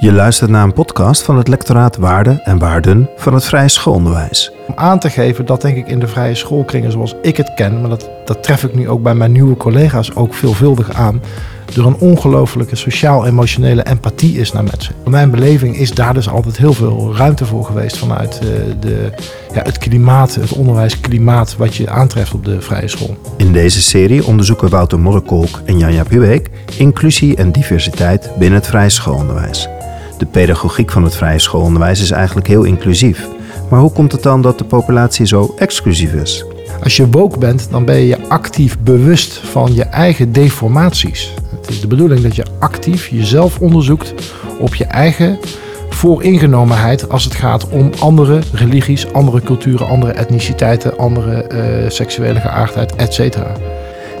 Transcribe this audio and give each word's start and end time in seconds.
Je 0.00 0.12
luistert 0.12 0.50
naar 0.50 0.64
een 0.64 0.72
podcast 0.72 1.22
van 1.22 1.36
het 1.36 1.48
lectoraat 1.48 1.96
Waarden 1.96 2.44
en 2.44 2.58
Waarden 2.58 3.08
van 3.16 3.34
het 3.34 3.44
Vrije 3.44 3.68
Schoolonderwijs. 3.68 4.52
Om 4.66 4.74
aan 4.76 4.98
te 4.98 5.10
geven 5.10 5.46
dat 5.46 5.60
denk 5.60 5.76
ik 5.76 5.88
in 5.88 5.98
de 5.98 6.06
vrije 6.06 6.34
schoolkringen 6.34 6.92
zoals 6.92 7.14
ik 7.22 7.36
het 7.36 7.54
ken, 7.54 7.80
maar 7.80 7.90
dat, 7.90 8.10
dat 8.24 8.42
tref 8.42 8.64
ik 8.64 8.74
nu 8.74 8.88
ook 8.88 9.02
bij 9.02 9.14
mijn 9.14 9.32
nieuwe 9.32 9.56
collega's 9.56 10.14
ook 10.14 10.34
veelvuldig 10.34 10.92
aan, 10.92 11.22
er 11.76 11.86
een 11.86 11.96
ongelofelijke 11.98 12.76
sociaal-emotionele 12.76 13.82
empathie 13.82 14.38
is 14.38 14.52
naar 14.52 14.64
mensen. 14.64 14.94
Mijn 15.04 15.30
beleving 15.30 15.76
is 15.76 15.94
daar 15.94 16.14
dus 16.14 16.28
altijd 16.28 16.56
heel 16.56 16.72
veel 16.72 17.16
ruimte 17.16 17.46
voor 17.46 17.64
geweest 17.64 17.98
vanuit 17.98 18.38
eh, 18.38 18.48
de, 18.80 19.10
ja, 19.54 19.62
het 19.62 19.78
klimaat, 19.78 20.34
het 20.34 20.52
onderwijsklimaat 20.52 21.56
wat 21.56 21.74
je 21.74 21.90
aantreft 21.90 22.34
op 22.34 22.44
de 22.44 22.60
vrije 22.60 22.88
school. 22.88 23.16
In 23.36 23.52
deze 23.52 23.82
serie 23.82 24.26
onderzoeken 24.26 24.68
Wouter 24.68 25.00
Modderkolk 25.00 25.60
en 25.64 25.78
Janja 25.78 26.02
Pubeek 26.02 26.50
inclusie 26.78 27.36
en 27.36 27.52
diversiteit 27.52 28.30
binnen 28.38 28.58
het 28.58 28.68
vrije 28.68 28.90
schoolonderwijs. 28.90 29.68
De 30.20 30.26
pedagogiek 30.26 30.90
van 30.90 31.04
het 31.04 31.16
vrije 31.16 31.38
schoolonderwijs 31.38 32.00
is 32.00 32.10
eigenlijk 32.10 32.46
heel 32.46 32.62
inclusief. 32.62 33.28
Maar 33.70 33.80
hoe 33.80 33.92
komt 33.92 34.12
het 34.12 34.22
dan 34.22 34.42
dat 34.42 34.58
de 34.58 34.64
populatie 34.64 35.26
zo 35.26 35.54
exclusief 35.58 36.12
is? 36.12 36.44
Als 36.82 36.96
je 36.96 37.10
woke 37.10 37.38
bent, 37.38 37.68
dan 37.70 37.84
ben 37.84 38.00
je 38.00 38.28
actief 38.28 38.78
bewust 38.78 39.38
van 39.38 39.74
je 39.74 39.82
eigen 39.82 40.32
deformaties. 40.32 41.34
Het 41.56 41.68
is 41.68 41.80
de 41.80 41.86
bedoeling 41.86 42.20
dat 42.20 42.36
je 42.36 42.46
actief 42.58 43.08
jezelf 43.08 43.60
onderzoekt 43.60 44.14
op 44.58 44.74
je 44.74 44.84
eigen 44.84 45.38
vooringenomenheid 45.88 47.08
als 47.08 47.24
het 47.24 47.34
gaat 47.34 47.68
om 47.68 47.90
andere 47.98 48.40
religies, 48.52 49.12
andere 49.12 49.40
culturen, 49.40 49.86
andere 49.86 50.12
etniciteiten, 50.12 50.98
andere 50.98 51.46
uh, 51.52 51.90
seksuele 51.90 52.40
geaardheid, 52.40 52.96
etc. 52.96 53.36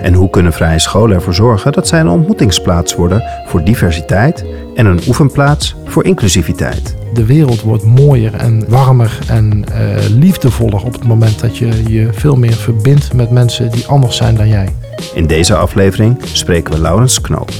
En 0.02 0.14
hoe 0.14 0.30
kunnen 0.30 0.52
vrije 0.52 0.78
scholen 0.78 1.16
ervoor 1.16 1.34
zorgen 1.34 1.72
dat 1.72 1.88
zij 1.88 2.00
een 2.00 2.08
ontmoetingsplaats 2.08 2.94
worden 2.94 3.22
voor 3.46 3.64
diversiteit 3.64 4.44
en 4.74 4.86
een 4.86 5.00
oefenplaats 5.06 5.74
voor 5.84 6.04
inclusiviteit? 6.04 6.96
De 7.14 7.24
wereld 7.24 7.62
wordt 7.62 7.84
mooier 7.84 8.34
en 8.34 8.64
warmer 8.68 9.18
en 9.28 9.64
uh, 9.72 9.76
liefdevoller 10.08 10.84
op 10.84 10.92
het 10.92 11.04
moment 11.04 11.40
dat 11.40 11.56
je 11.58 11.92
je 11.92 12.08
veel 12.12 12.36
meer 12.36 12.52
verbindt 12.52 13.12
met 13.12 13.30
mensen 13.30 13.70
die 13.70 13.86
anders 13.86 14.16
zijn 14.16 14.34
dan 14.34 14.48
jij. 14.48 14.68
In 15.14 15.26
deze 15.26 15.56
aflevering 15.56 16.16
spreken 16.32 16.74
we 16.74 16.80
Laurens 16.80 17.20
Knoop. 17.20 17.50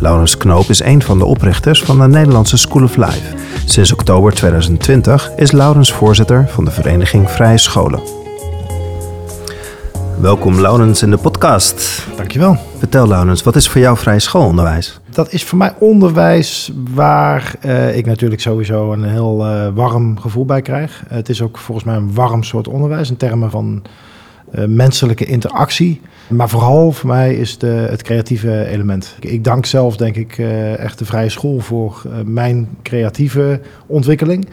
Laurens 0.00 0.36
Knoop 0.36 0.68
is 0.68 0.82
een 0.82 1.02
van 1.02 1.18
de 1.18 1.24
oprichters 1.24 1.82
van 1.82 1.98
de 1.98 2.08
Nederlandse 2.08 2.56
School 2.56 2.82
of 2.82 2.96
Life. 2.96 3.34
Sinds 3.64 3.92
oktober 3.92 4.32
2020 4.32 5.30
is 5.36 5.52
Laurens 5.52 5.92
voorzitter 5.92 6.48
van 6.48 6.64
de 6.64 6.70
vereniging 6.70 7.30
Vrije 7.30 7.58
Scholen. 7.58 8.23
Welkom 10.20 10.60
Laurens 10.60 11.02
in 11.02 11.10
de 11.10 11.16
podcast. 11.16 12.06
Dankjewel. 12.16 12.56
Vertel 12.78 13.08
Laurens, 13.08 13.42
wat 13.42 13.56
is 13.56 13.68
voor 13.68 13.80
jou 13.80 13.96
vrije 13.96 14.18
schoolonderwijs? 14.18 15.00
Dat 15.10 15.32
is 15.32 15.44
voor 15.44 15.58
mij 15.58 15.74
onderwijs 15.78 16.72
waar 16.94 17.54
uh, 17.64 17.96
ik 17.96 18.06
natuurlijk 18.06 18.40
sowieso 18.40 18.92
een 18.92 19.04
heel 19.04 19.46
uh, 19.46 19.68
warm 19.74 20.20
gevoel 20.20 20.44
bij 20.44 20.62
krijg. 20.62 21.02
het 21.08 21.28
is 21.28 21.42
ook 21.42 21.58
volgens 21.58 21.86
mij 21.86 21.96
een 21.96 22.14
warm 22.14 22.42
soort 22.42 22.68
onderwijs 22.68 23.10
in 23.10 23.16
termen 23.16 23.50
van 23.50 23.82
menselijke 24.66 25.24
interactie. 25.24 26.00
Maar 26.28 26.48
vooral 26.48 26.92
voor 26.92 27.08
mij 27.08 27.34
is 27.34 27.58
de, 27.58 27.66
het 27.66 28.02
creatieve 28.02 28.66
element. 28.66 29.16
Ik 29.20 29.44
dank 29.44 29.66
zelf, 29.66 29.96
denk 29.96 30.16
ik, 30.16 30.38
echt 30.78 30.98
de 30.98 31.04
vrije 31.04 31.28
school 31.28 31.60
voor 31.60 32.02
mijn 32.24 32.68
creatieve 32.82 33.60
ontwikkeling. 33.86 34.48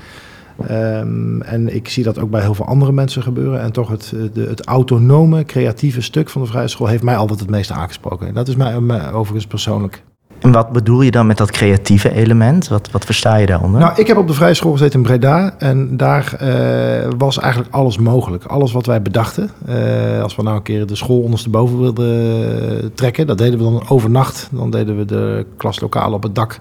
Um, 0.71 1.41
en 1.41 1.75
ik 1.75 1.89
zie 1.89 2.03
dat 2.03 2.19
ook 2.19 2.29
bij 2.29 2.41
heel 2.41 2.53
veel 2.53 2.65
andere 2.65 2.91
mensen 2.91 3.23
gebeuren. 3.23 3.61
En 3.61 3.71
toch 3.71 3.89
het, 3.89 4.13
de, 4.33 4.45
het 4.49 4.65
autonome, 4.65 5.45
creatieve 5.45 6.01
stuk 6.01 6.29
van 6.29 6.41
de 6.41 6.47
vrije 6.47 6.67
school 6.67 6.87
heeft 6.87 7.03
mij 7.03 7.15
altijd 7.15 7.39
het 7.39 7.49
meest 7.49 7.71
aangesproken. 7.71 8.27
En 8.27 8.33
dat 8.33 8.47
is 8.47 8.55
mij, 8.55 8.79
mij 8.79 9.11
overigens 9.11 9.47
persoonlijk. 9.47 10.03
En 10.41 10.51
wat 10.51 10.71
bedoel 10.71 11.01
je 11.01 11.11
dan 11.11 11.27
met 11.27 11.37
dat 11.37 11.51
creatieve 11.51 12.13
element? 12.13 12.67
Wat, 12.67 12.91
wat 12.91 13.05
versta 13.05 13.35
je 13.35 13.45
daaronder? 13.45 13.79
Nou, 13.79 13.99
ik 13.99 14.07
heb 14.07 14.17
op 14.17 14.27
de 14.27 14.33
vrije 14.33 14.53
school 14.53 14.71
gezeten 14.71 14.99
in 14.99 15.05
Breda. 15.05 15.55
En 15.57 15.97
daar 15.97 16.37
uh, 16.41 17.09
was 17.17 17.39
eigenlijk 17.39 17.73
alles 17.73 17.97
mogelijk. 17.97 18.45
Alles 18.45 18.71
wat 18.71 18.85
wij 18.85 19.01
bedachten. 19.01 19.49
Uh, 19.69 20.21
als 20.21 20.35
we 20.35 20.43
nou 20.43 20.55
een 20.55 20.63
keer 20.63 20.85
de 20.85 20.95
school 20.95 21.21
ondersteboven 21.21 21.79
wilden 21.79 22.93
trekken. 22.93 23.27
Dat 23.27 23.37
deden 23.37 23.57
we 23.57 23.63
dan 23.63 23.89
overnacht. 23.89 24.49
Dan 24.51 24.69
deden 24.69 24.97
we 24.97 25.05
de 25.05 25.45
klaslokaal 25.57 26.13
op 26.13 26.23
het 26.23 26.35
dak. 26.35 26.59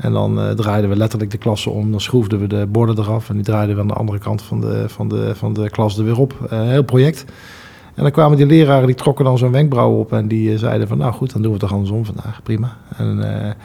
En 0.00 0.12
dan 0.12 0.38
uh, 0.38 0.50
draaiden 0.50 0.90
we 0.90 0.96
letterlijk 0.96 1.30
de 1.30 1.38
klassen 1.38 1.72
om. 1.72 1.90
Dan 1.90 2.00
schroefden 2.00 2.40
we 2.40 2.46
de 2.46 2.66
borden 2.68 2.98
eraf. 2.98 3.28
En 3.28 3.34
die 3.34 3.44
draaiden 3.44 3.74
we 3.74 3.80
aan 3.80 3.88
de 3.88 3.94
andere 3.94 4.18
kant 4.18 4.42
van 4.42 4.60
de, 4.60 4.84
van 4.88 5.08
de, 5.08 5.34
van 5.34 5.52
de 5.52 5.70
klas 5.70 5.98
er 5.98 6.04
weer 6.04 6.18
op. 6.18 6.34
Een 6.48 6.68
heel 6.68 6.82
project. 6.82 7.24
En 7.94 8.02
dan 8.02 8.12
kwamen 8.12 8.36
die 8.36 8.46
leraren, 8.46 8.86
die 8.86 8.96
trokken 8.96 9.24
dan 9.24 9.38
zo'n 9.38 9.52
wenkbrauw 9.52 9.98
op. 9.98 10.12
En 10.12 10.28
die 10.28 10.52
uh, 10.52 10.58
zeiden 10.58 10.88
van, 10.88 10.98
nou 10.98 11.12
goed, 11.12 11.32
dan 11.32 11.42
doen 11.42 11.52
we 11.52 11.56
het 11.56 11.66
toch 11.66 11.72
andersom 11.72 12.04
vandaag. 12.04 12.42
Prima. 12.42 12.76
En, 12.96 13.56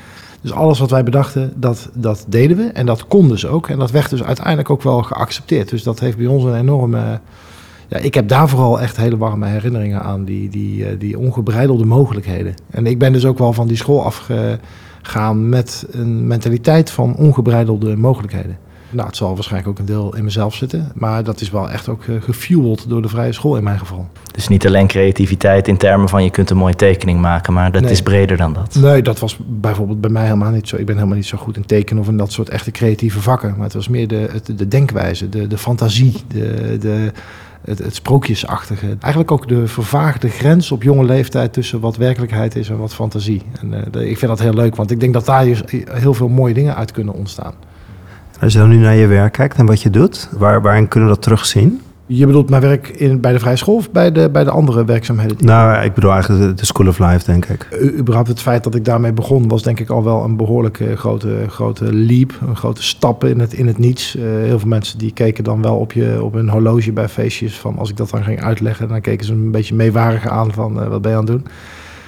dus 0.42 0.52
alles 0.52 0.80
wat 0.80 0.90
wij 0.90 1.04
bedachten, 1.04 1.54
dat, 1.56 1.90
dat 1.94 2.26
deden 2.28 2.58
we. 2.58 2.64
En 2.64 2.86
dat 2.86 3.08
kon 3.08 3.28
dus 3.28 3.46
ook. 3.46 3.68
En 3.68 3.80
dat 3.80 3.92
werd 3.92 4.10
dus 4.10 4.24
uiteindelijk 4.24 4.70
ook 4.70 4.82
wel 4.82 5.04
geaccepteerd. 5.04 5.70
Dus 5.70 5.84
dat 5.84 6.00
heeft 6.00 6.18
bij 6.18 6.26
ons 6.26 6.44
een 6.44 6.56
enorme... 6.56 7.20
Ja, 7.88 7.98
ik 7.98 8.14
heb 8.14 8.28
daar 8.28 8.50
vooral 8.50 8.82
echt 8.82 8.98
hele 8.98 9.18
warme 9.18 9.48
herinneringen 9.48 10.02
aan. 10.02 10.24
Die, 10.24 10.50
die, 10.50 10.98
die 10.98 11.20
ongebreidelde 11.20 11.86
mogelijkheden. 11.86 12.54
En 12.70 12.86
ik 12.86 13.00
ben 13.00 13.14
dus 13.14 13.26
ook 13.26 13.38
wel 13.38 13.54
van 13.54 13.68
die 13.68 13.78
school 13.78 14.04
afge 14.04 14.60
gaan 15.06 15.50
met 15.50 15.86
een 15.92 16.28
mentaliteit 16.28 16.92
van 16.92 17.16
ongebreidelde 17.16 17.96
mogelijkheden. 17.96 18.58
Nou, 18.90 19.08
het 19.08 19.16
zal 19.16 19.34
waarschijnlijk 19.34 19.72
ook 19.72 19.80
een 19.80 19.94
deel 19.94 20.16
in 20.16 20.24
mezelf 20.24 20.56
zitten, 20.56 20.92
maar 20.94 21.24
dat 21.24 21.42
is 21.42 21.50
wel 21.50 21.70
echt 21.70 21.90
ook 21.90 22.06
uh, 22.06 22.22
gefueld 22.22 22.90
door 22.90 23.02
de 23.02 23.08
vrije 23.08 23.32
school 23.32 23.58
in 23.58 23.64
mijn 23.64 23.80
geval. 23.80 24.08
Dus 24.32 24.48
niet 24.48 24.66
alleen 24.66 24.88
creativiteit 24.88 25.68
in 25.68 25.78
termen 25.78 26.10
van 26.10 26.24
je 26.24 26.30
kunt 26.30 26.50
een 26.50 26.58
mooie 26.58 26.76
tekening 26.76 27.20
maken, 27.20 27.54
maar 27.54 27.72
dat 27.72 27.82
nee. 27.82 27.92
is 27.92 28.02
breder 28.02 28.38
dan 28.38 28.54
dat. 28.54 28.76
Nee, 28.76 29.02
dat 29.02 29.20
was 29.20 29.38
bijvoorbeeld 29.46 30.02
bij 30.02 30.10
mij 30.10 30.24
helemaal 30.24 30.52
niet 30.52 30.68
zo. 30.68 30.76
Ik 30.76 30.86
ben 30.86 30.96
helemaal 30.96 31.18
niet 31.18 31.26
zo 31.26 31.38
goed 31.38 31.58
in 31.58 31.66
tekenen 31.66 32.02
of 32.04 32.10
in 32.10 32.18
dat 32.18 32.32
soort 32.32 32.50
echte 32.50 32.72
creatieve 32.72 33.22
vakken, 33.22 33.54
maar 33.56 33.64
het 33.64 33.74
was 33.74 33.88
meer 33.88 34.08
de, 34.08 34.30
de 34.56 34.68
denkwijze, 34.68 35.30
de, 35.30 35.48
de 35.48 35.58
fantasie, 35.58 36.14
de, 36.28 36.78
de, 36.80 37.12
het, 37.66 37.80
het, 37.80 37.96
sprookjesachtige. 37.96 38.86
Eigenlijk 38.88 39.32
ook 39.32 39.48
de 39.48 39.68
vervaagde 39.68 40.30
grens 40.30 40.72
op 40.72 40.84
jonge 40.84 41.04
leeftijd 41.04 41.54
tussen 41.54 41.80
wat 41.80 41.98
werkelijkheid 41.98 42.56
is 42.56 42.70
en 42.70 42.78
wat 42.78 42.94
fantasie. 42.94 43.42
En 43.62 43.88
de, 43.92 44.10
ik 44.10 44.18
vind 44.18 44.32
dat 44.32 44.40
heel 44.40 44.54
leuk, 44.54 44.76
want 44.76 44.92
ik 44.92 45.00
denk 45.00 45.14
dat 45.14 45.26
daar 45.26 45.46
heel 45.92 46.14
veel 46.14 46.30
mooie 46.30 46.54
dingen 46.54 46.76
uit 46.76 46.92
kunnen 46.92 47.14
ontstaan. 47.14 47.54
Als 48.42 48.54
je 48.54 48.60
dan 48.60 48.70
nu 48.70 48.78
naar 48.78 48.96
je 48.96 49.08
werk 49.08 49.34
kijkt 49.34 49.58
en 49.58 49.66
wat 49.66 49.82
je 49.82 49.90
doet, 49.90 50.30
waar, 50.32 50.62
waarin 50.62 50.88
kunnen 50.88 51.10
we 51.10 51.16
dat 51.16 51.24
terugzien? 51.24 51.82
Je 52.08 52.26
bedoelt 52.26 52.50
mijn 52.50 52.62
werk 52.62 52.88
in, 52.88 53.20
bij 53.20 53.32
de 53.32 53.40
vrije 53.40 53.56
school 53.56 53.76
of 53.76 53.92
bij 53.92 54.12
de, 54.12 54.30
bij 54.30 54.44
de 54.44 54.50
andere 54.50 54.86
werkzaamheden? 54.86 55.38
Nou, 55.46 55.84
ik 55.84 55.94
bedoel 55.94 56.12
eigenlijk 56.12 56.44
de, 56.44 56.54
de 56.54 56.66
School 56.66 56.88
of 56.88 57.00
Life, 57.00 57.26
denk 57.26 57.46
ik. 57.46 57.68
U, 57.82 57.98
überhaupt 57.98 58.28
het 58.28 58.42
feit 58.42 58.64
dat 58.64 58.76
ik 58.76 58.86
daarmee 58.86 59.14
begon, 59.14 59.48
was 59.48 59.64
denk 59.64 59.80
ik 59.80 59.90
al 59.90 60.04
wel 60.04 60.24
een 60.24 60.38
behoorlijk 60.38 60.80
uh, 60.80 60.94
grote, 60.94 61.46
grote 61.48 61.94
leap. 61.94 62.40
Een 62.48 62.56
grote 62.56 62.84
stap 62.84 63.24
in 63.24 63.40
het, 63.40 63.54
in 63.54 63.68
het 63.68 63.78
niets. 63.78 64.16
Uh, 64.16 64.24
heel 64.24 64.60
veel 64.60 64.68
mensen 64.68 64.98
die 64.98 65.12
keken 65.12 65.44
dan 65.44 65.62
wel 65.62 65.76
op, 65.76 65.92
je, 65.92 66.24
op 66.24 66.34
hun 66.34 66.50
horloge 66.50 66.92
bij 66.92 67.10
feestjes. 67.10 67.58
Van 67.58 67.78
als 67.78 67.90
ik 67.90 67.98
dat 67.98 68.10
dan 68.10 68.24
ging 68.24 68.44
uitleggen, 68.44 68.88
dan 68.88 69.02
keken 69.02 69.26
ze 69.26 69.34
een 69.34 69.52
beetje 69.52 69.76
meewarig 69.76 70.28
aan 70.28 70.54
van 70.54 70.82
uh, 70.82 70.88
wat 70.88 71.02
ben 71.02 71.12
je 71.12 71.18
aan 71.18 71.24
het 71.24 71.34
doen. 71.34 71.46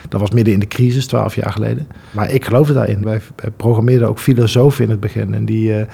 Dat 0.09 0.21
was 0.21 0.31
midden 0.31 0.53
in 0.53 0.59
de 0.59 0.67
crisis, 0.67 1.07
twaalf 1.07 1.35
jaar 1.35 1.51
geleden. 1.51 1.87
Maar 2.11 2.31
ik 2.31 2.45
geloofde 2.45 2.73
daarin. 2.73 3.03
Wij 3.03 3.21
programmeerden 3.55 4.07
ook 4.07 4.19
filosofen 4.19 4.83
in 4.83 4.89
het 4.89 4.99
begin. 4.99 5.33
En 5.33 5.45
die, 5.45 5.85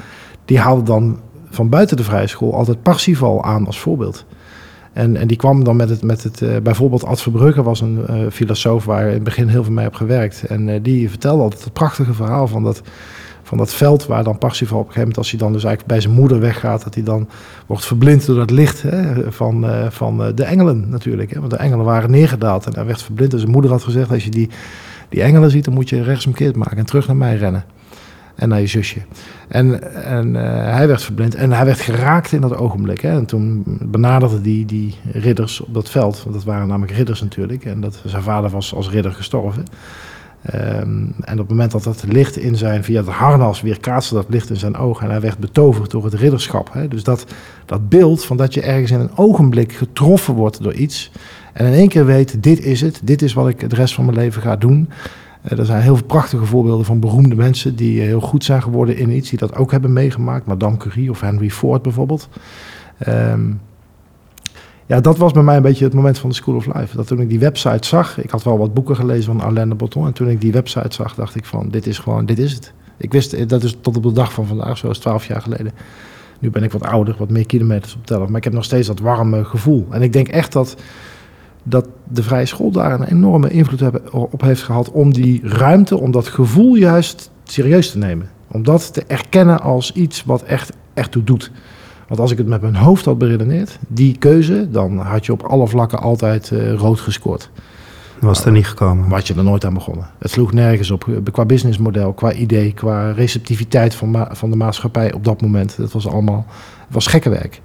die 0.45 0.59
haalden 0.59 0.85
dan 0.85 1.19
van 1.53 1.69
buiten 1.69 1.97
de 1.97 2.03
vrije 2.03 2.27
school 2.27 2.53
altijd 2.53 2.81
Parsifal 2.81 3.43
aan 3.43 3.65
als 3.65 3.79
voorbeeld. 3.79 4.25
En, 4.93 5.17
en 5.17 5.27
die 5.27 5.37
kwam 5.37 5.63
dan 5.63 5.75
met 5.75 5.89
het, 5.89 6.03
met 6.03 6.23
het 6.23 6.41
uh, 6.41 6.57
bijvoorbeeld 6.63 7.05
Ad 7.05 7.21
Verbrugge 7.21 7.63
was 7.63 7.81
een 7.81 8.05
uh, 8.09 8.15
filosoof 8.31 8.85
waar 8.85 9.07
in 9.07 9.13
het 9.13 9.23
begin 9.23 9.47
heel 9.47 9.63
veel 9.63 9.73
mee 9.73 9.83
heb 9.83 9.93
gewerkt. 9.93 10.43
En 10.43 10.67
uh, 10.67 10.79
die 10.81 11.09
vertelde 11.09 11.43
altijd 11.43 11.63
het 11.63 11.73
prachtige 11.73 12.13
verhaal 12.13 12.47
van 12.47 12.63
dat, 12.63 12.81
van 13.43 13.57
dat 13.57 13.73
veld 13.73 14.05
waar 14.05 14.23
dan 14.23 14.37
Parsifal 14.37 14.77
op 14.77 14.87
een 14.87 14.93
gegeven 14.93 14.99
moment, 14.99 15.17
als 15.17 15.29
hij 15.29 15.39
dan 15.39 15.53
dus 15.53 15.63
eigenlijk 15.63 15.93
bij 15.93 16.01
zijn 16.01 16.19
moeder 16.19 16.39
weggaat, 16.39 16.83
dat 16.83 16.93
hij 16.93 17.03
dan 17.03 17.29
wordt 17.65 17.85
verblind 17.85 18.25
door 18.25 18.35
dat 18.35 18.51
licht 18.51 18.81
hè, 18.81 19.31
van, 19.31 19.65
van 19.89 20.31
de 20.35 20.43
engelen 20.43 20.89
natuurlijk. 20.89 21.33
Hè, 21.33 21.39
want 21.39 21.51
de 21.51 21.57
engelen 21.57 21.85
waren 21.85 22.11
neergedaald 22.11 22.65
en 22.65 22.73
hij 22.73 22.85
werd 22.85 23.01
verblind. 23.01 23.33
En 23.33 23.39
zijn 23.39 23.51
moeder 23.51 23.71
had 23.71 23.83
gezegd, 23.83 24.11
als 24.11 24.23
je 24.23 24.31
die, 24.31 24.49
die 25.09 25.21
engelen 25.21 25.51
ziet, 25.51 25.65
dan 25.65 25.73
moet 25.73 25.89
je 25.89 26.03
rechtsomkeerd 26.03 26.55
maken 26.55 26.77
en 26.77 26.85
terug 26.85 27.07
naar 27.07 27.15
mij 27.15 27.35
rennen 27.35 27.65
en 28.35 28.49
naar 28.49 28.59
je 28.59 28.67
zusje. 28.67 28.99
En, 29.47 29.93
en 30.03 30.27
uh, 30.27 30.41
hij 30.73 30.87
werd 30.87 31.03
verblind 31.03 31.35
en 31.35 31.51
hij 31.51 31.65
werd 31.65 31.79
geraakt 31.79 32.31
in 32.31 32.41
dat 32.41 32.57
ogenblik. 32.57 33.01
Hè. 33.01 33.09
En 33.09 33.25
toen 33.25 33.63
benaderden 33.81 34.41
die, 34.41 34.65
die 34.65 34.95
ridders 35.11 35.61
op 35.61 35.73
dat 35.73 35.89
veld, 35.89 36.23
want 36.23 36.35
dat 36.35 36.43
waren 36.43 36.67
namelijk 36.67 36.97
ridders 36.97 37.21
natuurlijk. 37.21 37.65
En 37.65 37.81
dat, 37.81 38.01
zijn 38.05 38.23
vader 38.23 38.49
was 38.49 38.73
als 38.73 38.89
ridder 38.89 39.13
gestorven. 39.13 39.65
Um, 40.55 41.13
en 41.19 41.33
op 41.33 41.37
het 41.37 41.49
moment 41.49 41.71
dat 41.71 41.83
dat 41.83 42.03
licht 42.07 42.37
in 42.37 42.55
zijn, 42.55 42.83
via 42.83 42.97
het 42.97 43.09
harnas, 43.09 43.61
weer 43.61 43.79
kaatste 43.79 44.13
dat 44.13 44.25
licht 44.29 44.49
in 44.49 44.55
zijn 44.55 44.77
ogen. 44.77 45.05
En 45.05 45.11
hij 45.11 45.21
werd 45.21 45.37
betoverd 45.37 45.91
door 45.91 46.03
het 46.03 46.13
ridderschap. 46.13 46.69
Hè. 46.73 46.87
Dus 46.87 47.03
dat, 47.03 47.25
dat 47.65 47.89
beeld 47.89 48.25
van 48.25 48.37
dat 48.37 48.53
je 48.53 48.61
ergens 48.61 48.91
in 48.91 48.99
een 48.99 49.17
ogenblik 49.17 49.73
getroffen 49.73 50.33
wordt 50.33 50.63
door 50.63 50.73
iets. 50.73 51.11
En 51.53 51.65
in 51.65 51.73
één 51.73 51.87
keer 51.87 52.05
weet, 52.05 52.43
dit 52.43 52.65
is 52.65 52.81
het, 52.81 53.01
dit 53.03 53.21
is 53.21 53.33
wat 53.33 53.47
ik 53.47 53.69
de 53.69 53.75
rest 53.75 53.93
van 53.93 54.05
mijn 54.05 54.17
leven 54.17 54.41
ga 54.41 54.55
doen. 54.55 54.89
Uh, 55.51 55.59
er 55.59 55.65
zijn 55.65 55.81
heel 55.81 55.95
veel 55.95 56.05
prachtige 56.05 56.45
voorbeelden 56.45 56.85
van 56.85 56.99
beroemde 56.99 57.35
mensen 57.35 57.75
die 57.75 57.99
uh, 57.99 58.03
heel 58.03 58.21
goed 58.21 58.43
zijn 58.43 58.61
geworden 58.61 58.97
in 58.97 59.09
iets, 59.09 59.29
die 59.29 59.39
dat 59.39 59.55
ook 59.55 59.71
hebben 59.71 59.93
meegemaakt. 59.93 60.45
Madame 60.45 60.77
Curie 60.77 61.09
of 61.09 61.21
Henry 61.21 61.49
Ford 61.49 61.81
bijvoorbeeld. 61.81 62.29
Um, 63.07 63.61
ja, 64.85 65.01
dat 65.01 65.17
was 65.17 65.31
bij 65.31 65.43
mij 65.43 65.55
een 65.55 65.61
beetje 65.61 65.83
het 65.83 65.93
moment 65.93 66.19
van 66.19 66.29
de 66.29 66.35
School 66.35 66.55
of 66.55 66.65
Life. 66.65 66.95
Dat 66.95 67.07
toen 67.07 67.19
ik 67.19 67.29
die 67.29 67.39
website 67.39 67.87
zag, 67.87 68.17
ik 68.23 68.29
had 68.29 68.43
wel 68.43 68.57
wat 68.57 68.73
boeken 68.73 68.95
gelezen 68.95 69.23
van 69.23 69.41
Alain 69.41 69.69
de 69.69 69.75
Botton. 69.75 70.05
En 70.05 70.13
toen 70.13 70.29
ik 70.29 70.41
die 70.41 70.51
website 70.51 70.93
zag, 70.93 71.15
dacht 71.15 71.35
ik 71.35 71.45
van, 71.45 71.69
dit 71.69 71.87
is 71.87 71.99
gewoon, 71.99 72.25
dit 72.25 72.39
is 72.39 72.53
het. 72.53 72.73
Ik 72.97 73.11
wist, 73.11 73.33
eh, 73.33 73.47
dat 73.47 73.63
is 73.63 73.77
tot 73.81 73.97
op 73.97 74.03
de 74.03 74.11
dag 74.11 74.33
van 74.33 74.45
vandaag, 74.45 74.77
zoals 74.77 74.97
12 74.97 75.27
jaar 75.27 75.41
geleden. 75.41 75.71
Nu 76.39 76.49
ben 76.49 76.63
ik 76.63 76.71
wat 76.71 76.83
ouder, 76.83 77.15
wat 77.17 77.29
meer 77.29 77.45
kilometers 77.45 77.95
op 77.95 78.05
tellen. 78.05 78.27
Maar 78.27 78.37
ik 78.37 78.43
heb 78.43 78.53
nog 78.53 78.63
steeds 78.63 78.87
dat 78.87 78.99
warme 78.99 79.45
gevoel. 79.45 79.87
En 79.89 80.01
ik 80.01 80.13
denk 80.13 80.27
echt 80.27 80.51
dat, 80.51 80.75
dat 81.63 81.87
de 82.03 82.23
vrije 82.23 82.45
school 82.45 82.71
daar 82.71 82.91
een 82.91 83.07
enorme 83.07 83.49
invloed 83.49 83.79
hebben, 83.79 84.13
op 84.13 84.41
heeft 84.41 84.63
gehad 84.63 84.91
om 84.91 85.13
die 85.13 85.41
ruimte, 85.43 85.97
om 85.97 86.11
dat 86.11 86.27
gevoel 86.27 86.75
juist 86.75 87.31
serieus 87.43 87.91
te 87.91 87.97
nemen. 87.97 88.29
Om 88.47 88.63
dat 88.63 88.93
te 88.93 89.03
erkennen 89.07 89.61
als 89.61 89.91
iets 89.91 90.23
wat 90.23 90.43
echt, 90.43 90.71
echt 90.93 91.11
toe 91.11 91.23
doet. 91.23 91.51
Want 92.07 92.19
als 92.19 92.31
ik 92.31 92.37
het 92.37 92.47
met 92.47 92.61
mijn 92.61 92.75
hoofd 92.75 93.05
had 93.05 93.17
beredeneerd, 93.17 93.79
die 93.87 94.17
keuze, 94.17 94.67
dan 94.71 94.97
had 94.97 95.25
je 95.25 95.31
op 95.31 95.43
alle 95.43 95.67
vlakken 95.67 95.99
altijd 95.99 96.51
uh, 96.51 96.73
rood 96.73 96.99
gescoord. 96.99 97.49
Was 98.19 98.45
er 98.45 98.51
niet 98.51 98.67
gekomen. 98.67 99.09
Was 99.09 99.27
je 99.27 99.33
er 99.33 99.43
nooit 99.43 99.65
aan 99.65 99.73
begonnen. 99.73 100.07
Het 100.19 100.31
sloeg 100.31 100.53
nergens 100.53 100.91
op. 100.91 101.07
Eh, 101.07 101.15
qua 101.31 101.45
businessmodel, 101.45 102.13
qua 102.13 102.33
idee, 102.33 102.73
qua 102.73 103.11
receptiviteit 103.11 103.95
van, 103.95 104.27
van 104.31 104.49
de 104.49 104.55
maatschappij 104.55 105.13
op 105.13 105.23
dat 105.23 105.41
moment. 105.41 105.77
Dat 105.77 105.91
was 105.91 106.07
allemaal, 106.07 106.45
het 106.85 106.93
was 106.93 107.07
gekke 107.07 107.29
werk. 107.29 107.61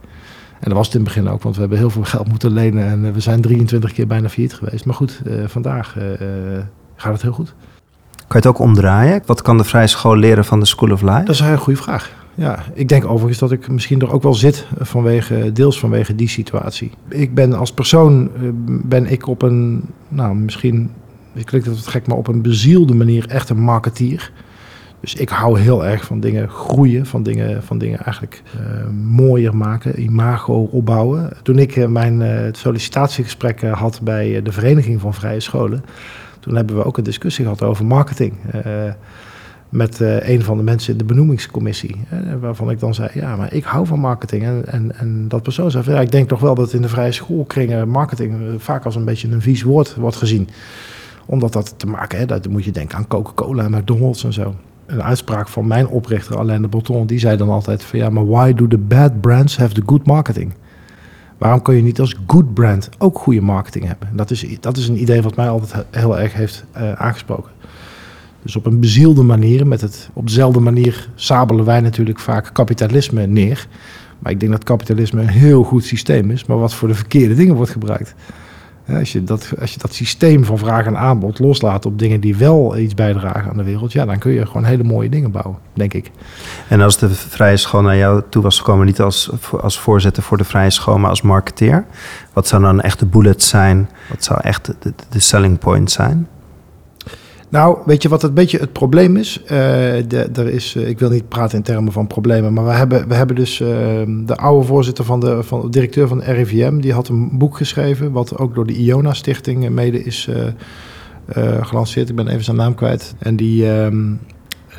En 0.60 0.68
dat 0.68 0.72
was 0.72 0.86
het 0.86 0.94
in 0.94 1.00
het 1.04 1.14
begin 1.14 1.28
ook, 1.28 1.42
want 1.42 1.54
we 1.54 1.60
hebben 1.60 1.78
heel 1.78 1.90
veel 1.90 2.04
geld 2.04 2.28
moeten 2.28 2.50
lenen 2.50 2.86
en 2.86 3.04
eh, 3.04 3.12
we 3.12 3.20
zijn 3.20 3.40
23 3.40 3.92
keer 3.92 4.06
bijna 4.06 4.28
failliet 4.28 4.54
geweest. 4.54 4.84
Maar 4.84 4.94
goed, 4.94 5.20
uh, 5.26 5.46
vandaag 5.46 5.96
uh, 5.98 6.04
gaat 6.96 7.12
het 7.12 7.22
heel 7.22 7.32
goed. 7.32 7.54
Kan 8.16 8.40
je 8.40 8.46
het 8.48 8.56
ook 8.56 8.58
omdraaien? 8.58 9.22
Wat 9.26 9.42
kan 9.42 9.56
de 9.56 9.64
vrije 9.64 9.86
school 9.86 10.16
leren 10.16 10.44
van 10.44 10.60
de 10.60 10.66
School 10.66 10.90
of 10.90 11.02
Life? 11.02 11.18
Dat 11.18 11.28
is 11.28 11.40
een 11.40 11.46
hele 11.46 11.58
goede 11.58 11.82
vraag. 11.82 12.16
Ja, 12.38 12.64
ik 12.74 12.88
denk 12.88 13.04
overigens 13.04 13.38
dat 13.38 13.52
ik 13.52 13.68
misschien 13.68 14.00
er 14.00 14.12
ook 14.12 14.22
wel 14.22 14.34
zit 14.34 14.66
vanwege, 14.78 15.52
deels 15.52 15.78
vanwege 15.78 16.14
die 16.14 16.28
situatie. 16.28 16.90
Ik 17.08 17.34
ben 17.34 17.52
als 17.52 17.72
persoon, 17.72 18.30
eh, 18.34 18.48
ben 18.64 19.06
ik 19.06 19.26
op 19.26 19.42
een, 19.42 19.84
nou 20.08 20.34
misschien, 20.34 20.90
het 21.32 21.44
klinkt 21.44 21.66
het 21.66 21.86
gek, 21.86 22.06
maar 22.06 22.16
op 22.16 22.28
een 22.28 22.42
bezielde 22.42 22.94
manier 22.94 23.28
echt 23.28 23.48
een 23.48 23.60
marketeer. 23.60 24.32
Dus 25.00 25.14
ik 25.14 25.28
hou 25.28 25.60
heel 25.60 25.86
erg 25.86 26.04
van 26.04 26.20
dingen 26.20 26.48
groeien, 26.48 27.06
van 27.06 27.22
dingen, 27.22 27.62
van 27.62 27.78
dingen 27.78 27.98
eigenlijk 27.98 28.42
uh, 28.56 28.88
mooier 29.04 29.56
maken, 29.56 30.02
imago 30.02 30.68
opbouwen. 30.70 31.30
Toen 31.42 31.58
ik 31.58 31.76
uh, 31.76 31.86
mijn 31.86 32.20
uh, 32.20 32.40
sollicitatiegesprek 32.52 33.62
had 33.62 34.00
bij 34.02 34.42
de 34.42 34.52
Vereniging 34.52 35.00
van 35.00 35.14
Vrije 35.14 35.40
Scholen, 35.40 35.84
toen 36.40 36.56
hebben 36.56 36.76
we 36.76 36.84
ook 36.84 36.96
een 36.98 37.04
discussie 37.04 37.44
gehad 37.44 37.62
over 37.62 37.84
marketing 37.84 38.32
met 39.68 40.00
een 40.00 40.42
van 40.42 40.56
de 40.56 40.62
mensen 40.62 40.92
in 40.92 40.98
de 40.98 41.04
benoemingscommissie. 41.04 41.96
Waarvan 42.40 42.70
ik 42.70 42.80
dan 42.80 42.94
zei, 42.94 43.08
ja, 43.14 43.36
maar 43.36 43.54
ik 43.54 43.64
hou 43.64 43.86
van 43.86 44.00
marketing. 44.00 44.42
En, 44.42 44.66
en, 44.66 44.98
en 44.98 45.28
dat 45.28 45.42
persoon 45.42 45.70
zei, 45.70 45.90
ja, 45.90 46.00
ik 46.00 46.10
denk 46.10 46.28
toch 46.28 46.40
wel 46.40 46.54
dat 46.54 46.72
in 46.72 46.82
de 46.82 46.88
vrije 46.88 47.12
schoolkringen 47.12 47.88
marketing 47.88 48.62
vaak 48.62 48.84
als 48.84 48.96
een 48.96 49.04
beetje 49.04 49.28
een 49.28 49.42
vies 49.42 49.62
woord 49.62 49.94
wordt 49.94 50.16
gezien. 50.16 50.48
Omdat 51.26 51.52
dat 51.52 51.74
te 51.76 51.86
maken, 51.86 52.18
hè, 52.18 52.26
dat 52.26 52.48
moet 52.48 52.64
je 52.64 52.70
denken 52.70 52.96
aan 52.96 53.06
Coca-Cola 53.06 53.64
en 53.64 53.70
McDonald's 53.70 54.24
en 54.24 54.32
zo. 54.32 54.54
Een 54.88 55.02
uitspraak 55.02 55.48
van 55.48 55.66
mijn 55.66 55.88
oprichter 55.88 56.38
Alain 56.38 56.62
de 56.62 56.68
Botton, 56.68 57.06
die 57.06 57.18
zei 57.18 57.36
dan 57.36 57.48
altijd 57.48 57.82
van 57.82 57.98
ja, 57.98 58.10
maar 58.10 58.26
why 58.26 58.54
do 58.54 58.68
the 58.68 58.78
bad 58.78 59.20
brands 59.20 59.56
have 59.56 59.74
the 59.74 59.82
good 59.86 60.06
marketing? 60.06 60.52
Waarom 61.38 61.62
kun 61.62 61.74
je 61.74 61.82
niet 61.82 62.00
als 62.00 62.14
good 62.26 62.54
brand 62.54 62.88
ook 62.98 63.18
goede 63.18 63.40
marketing 63.40 63.86
hebben? 63.86 64.08
Dat 64.12 64.30
is, 64.30 64.46
dat 64.60 64.76
is 64.76 64.88
een 64.88 65.00
idee 65.00 65.22
wat 65.22 65.36
mij 65.36 65.48
altijd 65.48 65.84
heel 65.90 66.18
erg 66.18 66.32
heeft 66.32 66.64
uh, 66.76 66.92
aangesproken. 66.92 67.50
Dus 68.42 68.56
op 68.56 68.66
een 68.66 68.80
bezielde 68.80 69.22
manier, 69.22 69.66
met 69.66 69.80
het, 69.80 70.10
op 70.12 70.26
dezelfde 70.26 70.60
manier 70.60 71.08
sabelen 71.14 71.64
wij 71.64 71.80
natuurlijk 71.80 72.18
vaak 72.18 72.50
kapitalisme 72.52 73.26
neer. 73.26 73.66
Maar 74.18 74.32
ik 74.32 74.40
denk 74.40 74.52
dat 74.52 74.64
kapitalisme 74.64 75.20
een 75.20 75.28
heel 75.28 75.62
goed 75.62 75.84
systeem 75.84 76.30
is, 76.30 76.44
maar 76.44 76.58
wat 76.58 76.74
voor 76.74 76.88
de 76.88 76.94
verkeerde 76.94 77.34
dingen 77.34 77.54
wordt 77.54 77.70
gebruikt. 77.70 78.14
Als 78.96 79.12
je, 79.12 79.24
dat, 79.24 79.52
als 79.60 79.72
je 79.72 79.78
dat 79.78 79.94
systeem 79.94 80.44
van 80.44 80.58
vraag 80.58 80.86
en 80.86 80.96
aanbod 80.96 81.38
loslaat 81.38 81.86
op 81.86 81.98
dingen 81.98 82.20
die 82.20 82.36
wel 82.36 82.78
iets 82.78 82.94
bijdragen 82.94 83.50
aan 83.50 83.56
de 83.56 83.62
wereld, 83.62 83.92
ja, 83.92 84.04
dan 84.04 84.18
kun 84.18 84.32
je 84.32 84.46
gewoon 84.46 84.64
hele 84.64 84.84
mooie 84.84 85.08
dingen 85.08 85.30
bouwen, 85.30 85.58
denk 85.72 85.94
ik. 85.94 86.10
En 86.68 86.80
als 86.80 86.98
de 86.98 87.08
Vrije 87.10 87.56
School 87.56 87.82
naar 87.82 87.96
jou 87.96 88.22
toe 88.28 88.42
was 88.42 88.58
gekomen, 88.58 88.86
niet 88.86 89.00
als, 89.00 89.30
als 89.60 89.78
voorzitter 89.78 90.22
voor 90.22 90.36
de 90.36 90.44
Vrije 90.44 90.70
School, 90.70 90.98
maar 90.98 91.10
als 91.10 91.22
marketeer, 91.22 91.84
wat 92.32 92.46
zou 92.46 92.62
dan 92.62 92.80
echt 92.80 92.98
de 92.98 93.06
bullet 93.06 93.42
zijn? 93.42 93.88
Wat 94.08 94.24
zou 94.24 94.40
echt 94.42 94.72
de, 94.78 94.92
de 95.08 95.20
selling 95.20 95.58
point 95.58 95.90
zijn? 95.90 96.28
Nou, 97.50 97.78
weet 97.84 98.02
je 98.02 98.08
wat 98.08 98.22
een 98.22 98.34
beetje 98.34 98.58
het 98.58 98.72
probleem 98.72 99.16
is? 99.16 99.40
Uh, 99.42 99.48
de, 99.48 100.30
er 100.34 100.48
is 100.48 100.74
uh, 100.74 100.88
ik 100.88 100.98
wil 100.98 101.10
niet 101.10 101.28
praten 101.28 101.58
in 101.58 101.64
termen 101.64 101.92
van 101.92 102.06
problemen, 102.06 102.52
maar 102.52 102.64
we 102.64 102.72
hebben, 102.72 103.08
we 103.08 103.14
hebben 103.14 103.36
dus 103.36 103.60
uh, 103.60 103.68
de 104.26 104.36
oude 104.36 104.66
voorzitter 104.66 105.04
van 105.04 105.20
de, 105.20 105.42
van 105.42 105.70
directeur 105.70 106.08
van 106.08 106.18
de 106.18 106.32
RIVM, 106.32 106.78
die 106.78 106.92
had 106.92 107.08
een 107.08 107.38
boek 107.38 107.56
geschreven, 107.56 108.12
wat 108.12 108.38
ook 108.38 108.54
door 108.54 108.66
de 108.66 108.74
Iona 108.74 109.12
Stichting 109.12 109.68
mede 109.68 110.04
is 110.04 110.28
gelanceerd. 111.60 112.08
Ik 112.08 112.16
ben 112.16 112.28
even 112.28 112.44
zijn 112.44 112.56
naam 112.56 112.74
kwijt. 112.74 113.14
En 113.18 113.36
die, 113.36 113.72
ehm, 113.72 114.12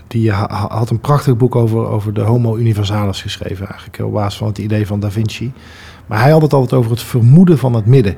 die 0.08 0.32
ha 0.32 0.68
had 0.68 0.90
een 0.90 1.00
prachtig 1.00 1.38
boek 1.38 1.56
over, 1.56 1.88
over 1.88 2.14
de 2.14 2.22
Homo 2.22 2.58
Universalis 2.58 3.22
geschreven, 3.22 3.68
eigenlijk 3.68 4.04
op 4.04 4.14
basis 4.14 4.38
van 4.38 4.48
het 4.48 4.58
idee 4.58 4.88
van 4.88 5.00
Da 5.00 5.12
Vinci. 5.12 5.52
Maar 6.08 6.22
hij 6.22 6.32
had 6.32 6.42
het 6.42 6.54
altijd 6.54 6.80
over 6.80 6.92
het 6.92 7.02
vermoeden 7.02 7.58
van 7.58 7.74
het 7.74 7.86
midden. 7.86 8.16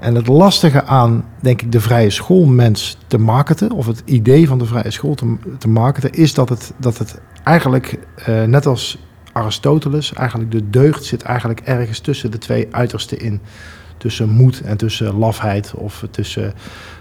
En 0.00 0.14
het 0.14 0.26
lastige 0.26 0.84
aan, 0.84 1.24
denk 1.40 1.62
ik, 1.62 1.72
de 1.72 1.80
vrije 1.80 2.10
schoolmens 2.10 2.98
te 3.06 3.18
marketen, 3.18 3.70
of 3.70 3.86
het 3.86 4.02
idee 4.04 4.48
van 4.48 4.58
de 4.58 4.66
vrije 4.66 4.90
school 4.90 5.14
te, 5.14 5.36
te 5.58 5.68
marketen, 5.68 6.12
is 6.12 6.34
dat 6.34 6.48
het, 6.48 6.72
dat 6.76 6.98
het 6.98 7.20
eigenlijk, 7.44 7.98
uh, 8.28 8.42
net 8.42 8.66
als 8.66 8.98
Aristoteles, 9.32 10.12
eigenlijk 10.12 10.50
de 10.50 10.70
deugd 10.70 11.04
zit 11.04 11.22
eigenlijk 11.22 11.60
ergens 11.60 11.98
tussen 11.98 12.30
de 12.30 12.38
twee 12.38 12.68
uitersten 12.70 13.18
in. 13.18 13.40
Tussen 13.98 14.28
moed 14.28 14.60
en 14.60 14.76
tussen 14.76 15.18
lafheid, 15.18 15.74
of 15.74 16.04
tussen, 16.10 16.52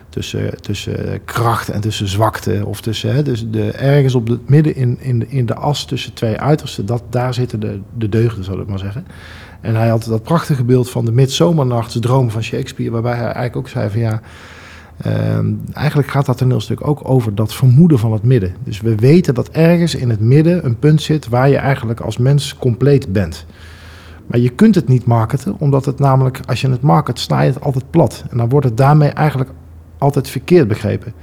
tussen, 0.10 0.62
tussen 0.62 1.24
kracht 1.26 1.70
en 1.70 1.82
tussen 1.82 2.08
zwakte. 2.08 2.66
Of 2.66 2.82
tussen, 2.82 3.16
hè, 3.16 3.24
dus 3.24 3.50
de, 3.50 3.72
ergens 3.72 4.16
op 4.16 4.28
het 4.28 4.50
midden 4.50 4.76
in, 4.76 4.98
in, 5.00 5.20
de, 5.20 5.28
in 5.28 5.46
de 5.46 5.56
as 5.56 5.86
tussen 5.86 6.14
twee 6.14 6.38
uitersten, 6.38 6.86
dat, 6.86 7.04
daar 7.10 7.34
zitten 7.34 7.60
de, 7.60 7.82
de 7.98 8.10
deugden, 8.10 8.44
zal 8.44 8.60
ik 8.60 8.68
maar 8.68 8.80
zeggen. 8.80 9.06
En 9.66 9.76
hij 9.76 9.88
had 9.88 10.04
dat 10.04 10.24
prachtige 10.24 10.64
beeld 10.64 10.90
van 10.90 11.06
de 11.06 11.12
midzomernachtsdroom 11.12 12.32
van 12.32 12.44
Shakespeare, 12.44 12.92
waarbij 12.92 13.14
hij 13.14 13.22
eigenlijk 13.24 13.56
ook 13.56 13.68
zei 13.68 13.90
van 13.90 14.00
ja, 14.00 14.22
uh, 15.06 15.38
eigenlijk 15.74 16.08
gaat 16.08 16.26
dat 16.26 16.38
toneelstuk 16.38 16.88
ook 16.88 17.10
over 17.10 17.36
dat 17.36 17.54
vermoeden 17.54 18.00
van 18.00 18.14
het 18.14 18.24
midden. 18.24 18.56
Dus 18.64 18.82
we 18.82 18.96
weten 18.96 19.34
dat 19.34 19.50
ergens 19.50 19.96
in 19.96 20.10
het 20.10 20.20
midden 20.20 20.66
een 20.66 20.80
punt 20.80 21.02
zit 21.02 21.30
waar 21.30 21.50
je 21.50 21.58
eigenlijk 21.58 22.00
als 22.00 22.18
mens 22.18 22.56
compleet 22.60 23.14
bent. 23.14 23.46
Maar 24.28 24.40
je 24.40 24.50
kunt 24.50 24.76
het 24.76 24.88
niet 24.88 25.06
marketen, 25.06 25.56
omdat 25.60 25.86
het 25.86 26.00
namelijk, 26.00 26.40
als 26.46 26.62
je 26.62 26.70
het 26.70 26.82
market, 26.82 27.20
sta 27.20 27.42
je 27.42 27.52
het 27.52 27.62
altijd 27.62 27.90
plat. 27.90 28.24
En 28.30 28.38
dan 28.38 28.50
wordt 28.50 28.66
het 28.66 28.78
daarmee 28.78 29.10
eigenlijk 29.10 29.50
altijd 29.98 30.30
verkeerd 30.30 30.68
begrepen. 30.68 31.14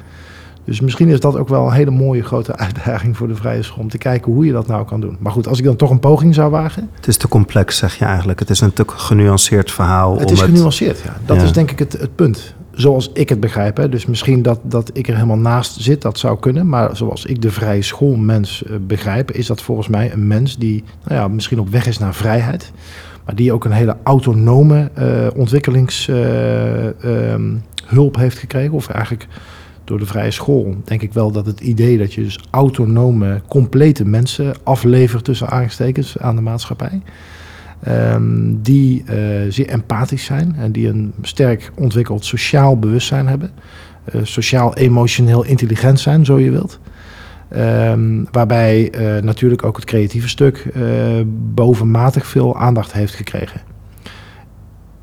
Dus 0.64 0.80
misschien 0.80 1.08
is 1.08 1.20
dat 1.20 1.36
ook 1.36 1.48
wel 1.48 1.66
een 1.66 1.72
hele 1.72 1.90
mooie 1.90 2.22
grote 2.22 2.56
uitdaging 2.66 3.16
voor 3.16 3.28
de 3.28 3.34
vrije 3.34 3.62
school 3.62 3.82
om 3.82 3.88
te 3.88 3.98
kijken 3.98 4.32
hoe 4.32 4.46
je 4.46 4.52
dat 4.52 4.66
nou 4.66 4.86
kan 4.86 5.00
doen. 5.00 5.16
Maar 5.20 5.32
goed, 5.32 5.48
als 5.48 5.58
ik 5.58 5.64
dan 5.64 5.76
toch 5.76 5.90
een 5.90 6.00
poging 6.00 6.34
zou 6.34 6.50
wagen. 6.50 6.90
Het 6.94 7.06
is 7.06 7.16
te 7.16 7.28
complex, 7.28 7.76
zeg 7.76 7.98
je 7.98 8.04
eigenlijk. 8.04 8.38
Het 8.38 8.50
is 8.50 8.60
een 8.60 8.72
te 8.72 8.84
genuanceerd 8.86 9.70
verhaal. 9.70 10.18
Het 10.18 10.30
is 10.30 10.40
genuanceerd, 10.40 11.00
ja. 11.00 11.16
Dat 11.26 11.42
is 11.42 11.52
denk 11.52 11.70
ik 11.70 11.78
het, 11.78 11.92
het 11.92 12.14
punt. 12.14 12.54
Zoals 12.70 13.10
ik 13.12 13.28
het 13.28 13.40
begrijp. 13.40 13.76
Hè. 13.76 13.88
Dus 13.88 14.06
misschien 14.06 14.42
dat, 14.42 14.60
dat 14.62 14.90
ik 14.92 15.08
er 15.08 15.14
helemaal 15.14 15.36
naast 15.36 15.80
zit, 15.80 16.02
dat 16.02 16.18
zou 16.18 16.38
kunnen. 16.38 16.68
Maar 16.68 16.96
zoals 16.96 17.24
ik 17.24 17.42
de 17.42 17.50
vrije 17.50 17.82
schoolmens 17.82 18.62
uh, 18.66 18.76
begrijp, 18.86 19.30
is 19.30 19.46
dat 19.46 19.62
volgens 19.62 19.88
mij 19.88 20.12
een 20.12 20.26
mens 20.26 20.58
die 20.58 20.84
nou 21.04 21.20
ja, 21.20 21.28
misschien 21.28 21.60
op 21.60 21.68
weg 21.68 21.86
is 21.86 21.98
naar 21.98 22.14
vrijheid. 22.14 22.72
Maar 23.24 23.34
die 23.34 23.52
ook 23.52 23.64
een 23.64 23.72
hele 23.72 23.96
autonome 24.02 24.90
uh, 24.98 25.26
ontwikkelingshulp 25.34 28.16
uh, 28.16 28.22
heeft 28.22 28.38
gekregen. 28.38 28.72
Of 28.72 28.88
eigenlijk 28.88 29.28
door 29.84 29.98
de 29.98 30.06
vrije 30.06 30.30
school, 30.30 30.76
denk 30.84 31.02
ik 31.02 31.12
wel 31.12 31.30
dat 31.30 31.46
het 31.46 31.60
idee 31.60 31.98
dat 31.98 32.14
je 32.14 32.22
dus 32.22 32.38
autonome, 32.50 33.40
complete 33.48 34.04
mensen 34.04 34.54
aflevert 34.62 35.24
tussen 35.24 35.48
aanstekens 35.48 36.18
aan 36.18 36.36
de 36.36 36.42
maatschappij. 36.42 37.02
Um, 37.88 38.62
die 38.62 39.02
uh, 39.02 39.14
zeer 39.48 39.68
empathisch 39.68 40.24
zijn 40.24 40.54
en 40.58 40.72
die 40.72 40.88
een 40.88 41.12
sterk 41.22 41.72
ontwikkeld 41.74 42.24
sociaal 42.24 42.78
bewustzijn 42.78 43.26
hebben. 43.26 43.50
Uh, 44.14 44.20
sociaal-emotioneel 44.24 45.44
intelligent 45.44 46.00
zijn, 46.00 46.24
zo 46.24 46.38
je 46.38 46.50
wilt. 46.50 46.80
Um, 47.56 48.28
waarbij 48.30 48.92
uh, 48.94 49.22
natuurlijk 49.22 49.64
ook 49.64 49.76
het 49.76 49.84
creatieve 49.84 50.28
stuk 50.28 50.72
bovenmatig 51.54 52.26
veel 52.26 52.56
aandacht 52.56 52.92
heeft 52.92 53.14
gekregen. 53.14 53.60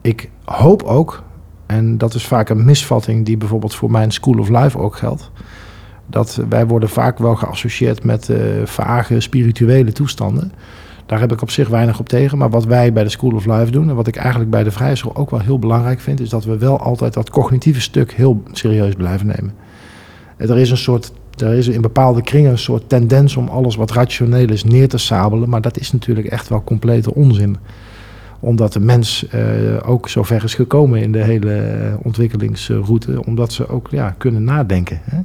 Ik 0.02 0.30
hoop 0.46 0.84
ook 0.84 1.24
en 1.70 1.98
dat 1.98 2.14
is 2.14 2.26
vaak 2.26 2.50
een 2.50 2.66
misvatting 2.66 3.26
die 3.26 3.38
bijvoorbeeld 3.38 3.76
voor 3.76 3.92
mijn 3.92 4.12
School 4.12 4.40
of 4.40 4.50
Life 4.50 4.78
ook 4.78 4.96
geldt. 4.96 5.32
Dat 6.06 6.42
wij 6.50 6.68
worden 6.68 6.90
vaak 6.90 7.18
wel 7.18 7.36
geassocieerd 7.36 8.04
met 8.04 8.30
uh, 8.30 8.38
vage 8.66 9.20
spirituele 9.20 9.92
toestanden. 9.92 10.52
Daar 11.06 11.20
heb 11.20 11.32
ik 11.32 11.42
op 11.42 11.50
zich 11.50 11.68
weinig 11.68 12.00
op 12.00 12.10
tegen. 12.10 12.38
Maar 12.38 12.50
wat 12.50 12.66
wij 12.66 12.94
bij 12.94 13.04
de 13.04 13.10
School 13.10 13.32
of 13.32 13.46
Life 13.46 13.72
doen 13.72 13.90
en 13.90 13.96
wat 13.96 14.08
ik 14.08 14.16
eigenlijk 14.16 14.50
bij 14.50 14.64
de 14.64 14.72
Vrije 14.72 14.96
School 14.96 15.16
ook 15.16 15.30
wel 15.30 15.40
heel 15.40 15.60
belangrijk 15.60 16.00
vind, 16.00 16.20
is 16.20 16.30
dat 16.30 16.46
we 16.46 16.58
wel 16.58 16.80
altijd 16.80 17.14
dat 17.14 17.30
cognitieve 17.30 17.82
stuk 17.82 18.12
heel 18.12 18.44
serieus 18.52 18.94
blijven 18.94 19.28
nemen. 19.28 19.54
Er 20.38 20.58
is 20.58 20.72
een 20.72 20.78
soort 20.78 21.12
er 21.38 21.54
is 21.54 21.68
in 21.68 21.82
bepaalde 21.82 22.22
kringen 22.22 22.52
een 22.52 22.58
soort 22.58 22.90
tendens 22.90 23.36
om 23.36 23.48
alles 23.48 23.76
wat 23.76 23.92
rationeel 23.92 24.50
is 24.50 24.64
neer 24.64 24.88
te 24.88 24.98
sabelen. 24.98 25.50
Maar 25.50 25.62
dat 25.62 25.80
is 25.80 25.92
natuurlijk 25.92 26.28
echt 26.28 26.48
wel 26.48 26.64
complete 26.64 27.14
onzin 27.14 27.58
omdat 28.40 28.74
de 28.74 28.80
mens 28.80 29.26
uh, 29.36 29.42
ook 29.86 30.10
zo 30.10 30.24
ver 30.24 30.44
is 30.44 30.54
gekomen 30.54 31.02
in 31.02 31.12
de 31.12 31.24
hele 31.24 31.98
ontwikkelingsroute. 32.04 33.26
Omdat 33.26 33.54
ze 33.54 33.68
ook 33.68 33.88
ja, 33.92 34.16
kunnen 34.18 34.44
nadenken. 34.44 35.00
Hè? 35.04 35.20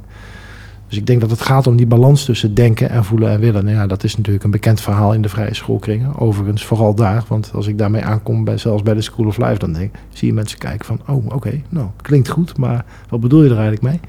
Dus 0.87 0.97
ik 0.97 1.07
denk 1.07 1.21
dat 1.21 1.29
het 1.29 1.41
gaat 1.41 1.67
om 1.67 1.75
die 1.75 1.87
balans 1.87 2.25
tussen 2.25 2.53
denken 2.53 2.89
en 2.89 3.05
voelen 3.05 3.29
en 3.29 3.39
willen. 3.39 3.65
Nou 3.65 3.77
ja, 3.77 3.87
dat 3.87 4.03
is 4.03 4.17
natuurlijk 4.17 4.43
een 4.43 4.51
bekend 4.51 4.81
verhaal 4.81 5.13
in 5.13 5.21
de 5.21 5.29
vrije 5.29 5.53
schoolkringen. 5.53 6.19
Overigens, 6.19 6.65
vooral 6.65 6.95
daar. 6.95 7.23
Want 7.27 7.51
als 7.53 7.67
ik 7.67 7.77
daarmee 7.77 8.03
aankom, 8.03 8.43
bij, 8.43 8.57
zelfs 8.57 8.83
bij 8.83 8.93
de 8.93 9.01
School 9.01 9.25
of 9.25 9.37
Life, 9.37 9.59
dan 9.59 9.73
denk, 9.73 9.95
zie 10.09 10.27
je 10.27 10.33
mensen 10.33 10.57
kijken 10.57 10.85
van... 10.85 10.99
oh, 11.07 11.25
oké, 11.25 11.61
nou, 11.69 11.87
klinkt 12.01 12.29
goed, 12.29 12.57
maar 12.57 12.85
wat 13.09 13.19
bedoel 13.19 13.43
je 13.43 13.49
er 13.49 13.57
eigenlijk 13.57 13.83
mee? 13.83 13.99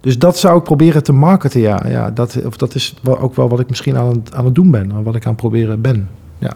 Dus 0.00 0.18
dat 0.18 0.38
zou 0.38 0.58
ik 0.58 0.64
proberen 0.64 1.02
te 1.02 1.12
marketen, 1.12 1.60
ja. 1.60 1.82
ja 1.88 2.10
dat, 2.10 2.44
of 2.44 2.56
dat 2.56 2.74
is 2.74 2.94
ook 3.04 3.34
wel 3.34 3.48
wat 3.48 3.60
ik 3.60 3.68
misschien 3.68 3.96
aan 3.96 4.08
het, 4.08 4.34
aan 4.34 4.44
het 4.44 4.54
doen 4.54 4.70
ben. 4.70 5.02
Wat 5.02 5.14
ik 5.14 5.24
aan 5.24 5.32
het 5.32 5.40
proberen 5.40 5.80
ben, 5.80 6.08
ja. 6.38 6.52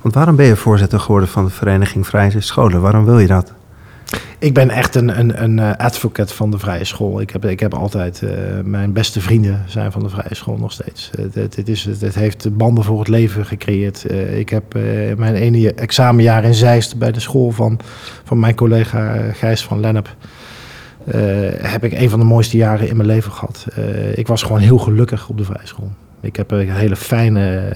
Want 0.00 0.14
waarom 0.14 0.36
ben 0.36 0.46
je 0.46 0.56
voorzitter 0.56 1.00
geworden 1.00 1.28
van 1.28 1.44
de 1.44 1.50
Vereniging 1.50 2.06
Vrije 2.06 2.40
Scholen? 2.40 2.80
Waarom 2.80 3.04
wil 3.04 3.18
je 3.18 3.26
dat? 3.26 3.52
Ik 4.38 4.54
ben 4.54 4.70
echt 4.70 4.94
een, 4.94 5.18
een, 5.18 5.42
een 5.42 5.58
eh, 5.58 5.76
advocate 5.76 6.34
van 6.34 6.50
de 6.50 6.58
vrije 6.58 6.84
school. 6.84 7.20
Ik 7.20 7.30
heb, 7.30 7.44
ik 7.44 7.60
heb 7.60 7.74
altijd, 7.74 8.20
uh, 8.22 8.30
mijn 8.64 8.92
beste 8.92 9.20
vrienden 9.20 9.62
zijn 9.66 9.92
van 9.92 10.02
de 10.02 10.08
vrije 10.08 10.34
school 10.34 10.56
nog 10.56 10.72
steeds. 10.72 11.10
Het, 11.16 11.34
het, 11.34 11.56
het, 11.56 11.68
is, 11.68 11.84
het, 11.84 12.14
heeft 12.14 12.56
banden 12.56 12.84
voor 12.84 12.98
het 12.98 13.08
leven 13.08 13.46
gecreëerd. 13.46 14.12
Ik 14.36 14.48
heb 14.48 14.74
mijn 15.16 15.34
ene 15.34 15.74
examenjaar 15.74 16.44
in 16.44 16.54
Zeist 16.54 16.98
bij 16.98 17.12
de 17.12 17.20
school 17.20 17.50
van, 17.50 17.78
van 18.24 18.38
mijn 18.38 18.54
collega 18.54 19.32
Gijs 19.32 19.64
van 19.64 19.80
Lennep. 19.80 20.16
heb 21.62 21.84
ik 21.84 21.92
een 21.92 22.10
van 22.10 22.18
de 22.18 22.24
mooiste 22.24 22.56
jaren 22.56 22.88
in 22.88 22.96
mijn 22.96 23.08
leven 23.08 23.32
gehad. 23.32 23.66
ik 24.14 24.26
was 24.26 24.42
gewoon 24.42 24.60
heel 24.60 24.78
gelukkig 24.78 25.28
op 25.28 25.38
de 25.38 25.44
vrije 25.44 25.66
school. 25.66 25.90
Ik 26.20 26.36
heb 26.36 26.50
een 26.50 26.70
hele 26.70 26.96
fijne 26.96 27.72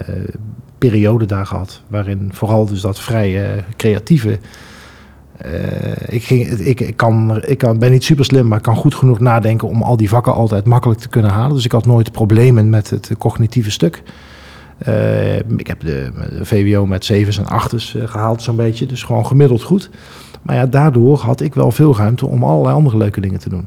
periode 0.88 1.26
daar 1.26 1.46
gehad. 1.46 1.82
Waarin 1.86 2.30
vooral 2.32 2.66
dus 2.66 2.80
dat 2.80 3.00
vrije 3.00 3.64
creatieve 3.76 4.38
uh, 5.46 5.92
ik, 6.08 6.24
ging, 6.24 6.46
ik, 6.46 6.80
ik, 6.80 6.96
kan, 6.96 7.42
ik 7.46 7.58
kan, 7.58 7.78
ben 7.78 7.90
niet 7.90 8.04
super 8.04 8.24
slim, 8.24 8.48
maar 8.48 8.58
ik 8.58 8.64
kan 8.64 8.76
goed 8.76 8.94
genoeg 8.94 9.20
nadenken 9.20 9.68
om 9.68 9.82
al 9.82 9.96
die 9.96 10.08
vakken 10.08 10.34
altijd 10.34 10.64
makkelijk 10.64 11.00
te 11.00 11.08
kunnen 11.08 11.30
halen. 11.30 11.54
Dus 11.54 11.64
ik 11.64 11.72
had 11.72 11.86
nooit 11.86 12.12
problemen 12.12 12.70
met 12.70 12.90
het 12.90 13.10
cognitieve 13.18 13.70
stuk. 13.70 14.02
Uh, 14.88 15.36
ik 15.36 15.66
heb 15.66 15.80
de, 15.80 16.10
VWO 16.40 16.86
met 16.86 17.04
zevens 17.04 17.38
en 17.38 17.46
achters 17.46 17.94
uh, 17.94 18.06
gehaald, 18.06 18.42
zo'n 18.42 18.56
beetje. 18.56 18.86
Dus 18.86 19.02
gewoon 19.02 19.26
gemiddeld 19.26 19.62
goed. 19.62 19.90
Maar 20.42 20.56
ja, 20.56 20.66
daardoor 20.66 21.18
had 21.18 21.40
ik 21.40 21.54
wel 21.54 21.70
veel 21.70 21.96
ruimte 21.96 22.26
om 22.26 22.44
allerlei 22.44 22.74
andere 22.74 22.96
leuke 22.96 23.20
dingen 23.20 23.40
te 23.40 23.48
doen. 23.48 23.66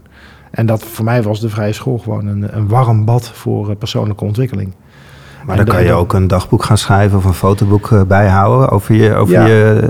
En 0.51 0.65
dat 0.65 0.83
voor 0.83 1.05
mij 1.05 1.23
was 1.23 1.39
de 1.39 1.49
vrije 1.49 1.73
school 1.73 1.97
gewoon 1.97 2.27
een, 2.27 2.57
een 2.57 2.67
warm 2.67 3.05
bad 3.05 3.29
voor 3.29 3.75
persoonlijke 3.75 4.23
ontwikkeling. 4.23 4.73
Maar 5.45 5.55
dan 5.55 5.65
kan 5.65 5.83
je 5.83 5.93
ook 5.93 6.13
een 6.13 6.27
dagboek 6.27 6.63
gaan 6.63 6.77
schrijven 6.77 7.17
of 7.17 7.25
een 7.25 7.33
fotoboek 7.33 8.07
bijhouden 8.07 8.69
over 8.69 8.95
je, 8.95 9.15
over 9.15 9.33
ja. 9.33 9.45
je 9.45 9.89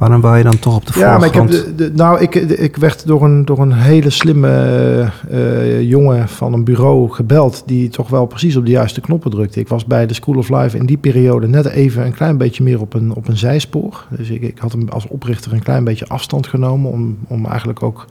Waarom 0.00 0.20
wou 0.20 0.36
je 0.36 0.42
dan 0.42 0.58
toch 0.58 0.76
op 0.76 0.86
de 0.86 0.92
voorgrond? 0.92 1.34
Ja, 1.34 1.40
maar 1.40 1.48
ik 1.48 1.52
heb 1.52 1.76
de, 1.76 1.92
nou, 1.94 2.20
ik, 2.20 2.34
ik 2.34 2.76
werd 2.76 3.06
door 3.06 3.24
een, 3.24 3.44
door 3.44 3.58
een 3.58 3.72
hele 3.72 4.10
slimme 4.10 5.08
uh, 5.30 5.82
jongen 5.82 6.28
van 6.28 6.52
een 6.52 6.64
bureau 6.64 7.10
gebeld... 7.10 7.62
die 7.66 7.88
toch 7.88 8.08
wel 8.08 8.26
precies 8.26 8.56
op 8.56 8.64
de 8.64 8.70
juiste 8.70 9.00
knoppen 9.00 9.30
drukte. 9.30 9.60
Ik 9.60 9.68
was 9.68 9.84
bij 9.84 10.06
de 10.06 10.14
School 10.14 10.36
of 10.36 10.48
Life 10.48 10.76
in 10.76 10.86
die 10.86 10.96
periode 10.96 11.48
net 11.48 11.66
even 11.66 12.04
een 12.04 12.14
klein 12.14 12.36
beetje 12.36 12.62
meer 12.62 12.80
op 12.80 12.94
een, 12.94 13.14
op 13.14 13.28
een 13.28 13.36
zijspoor. 13.36 14.06
Dus 14.10 14.30
ik, 14.30 14.42
ik 14.42 14.58
had 14.58 14.72
hem 14.72 14.88
als 14.88 15.06
oprichter 15.06 15.52
een 15.52 15.62
klein 15.62 15.84
beetje 15.84 16.08
afstand 16.08 16.46
genomen... 16.46 16.90
om, 16.90 17.18
om 17.28 17.46
eigenlijk 17.46 17.82
ook, 17.82 18.06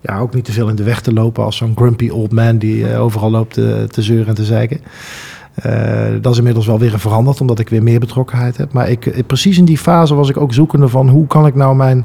ja, 0.00 0.18
ook 0.18 0.34
niet 0.34 0.44
te 0.44 0.52
veel 0.52 0.68
in 0.68 0.76
de 0.76 0.84
weg 0.84 1.00
te 1.00 1.12
lopen... 1.12 1.44
als 1.44 1.56
zo'n 1.56 1.76
grumpy 1.76 2.08
old 2.08 2.32
man 2.32 2.58
die 2.58 2.76
uh, 2.76 3.02
overal 3.02 3.30
loopt 3.30 3.54
te 3.54 4.02
zeuren 4.02 4.28
en 4.28 4.34
te 4.34 4.44
zeiken. 4.44 4.80
Uh, 5.66 6.08
dat 6.20 6.32
is 6.32 6.38
inmiddels 6.38 6.66
wel 6.66 6.78
weer 6.78 6.98
veranderd, 6.98 7.40
omdat 7.40 7.58
ik 7.58 7.68
weer 7.68 7.82
meer 7.82 8.00
betrokkenheid 8.00 8.56
heb. 8.56 8.72
Maar 8.72 8.90
ik, 8.90 9.06
eh, 9.06 9.22
precies 9.26 9.58
in 9.58 9.64
die 9.64 9.78
fase 9.78 10.14
was 10.14 10.28
ik 10.28 10.36
ook 10.36 10.54
zoekende 10.54 10.88
van 10.88 11.08
hoe 11.08 11.26
kan 11.26 11.46
ik 11.46 11.54
nou 11.54 11.76
mijn, 11.76 12.04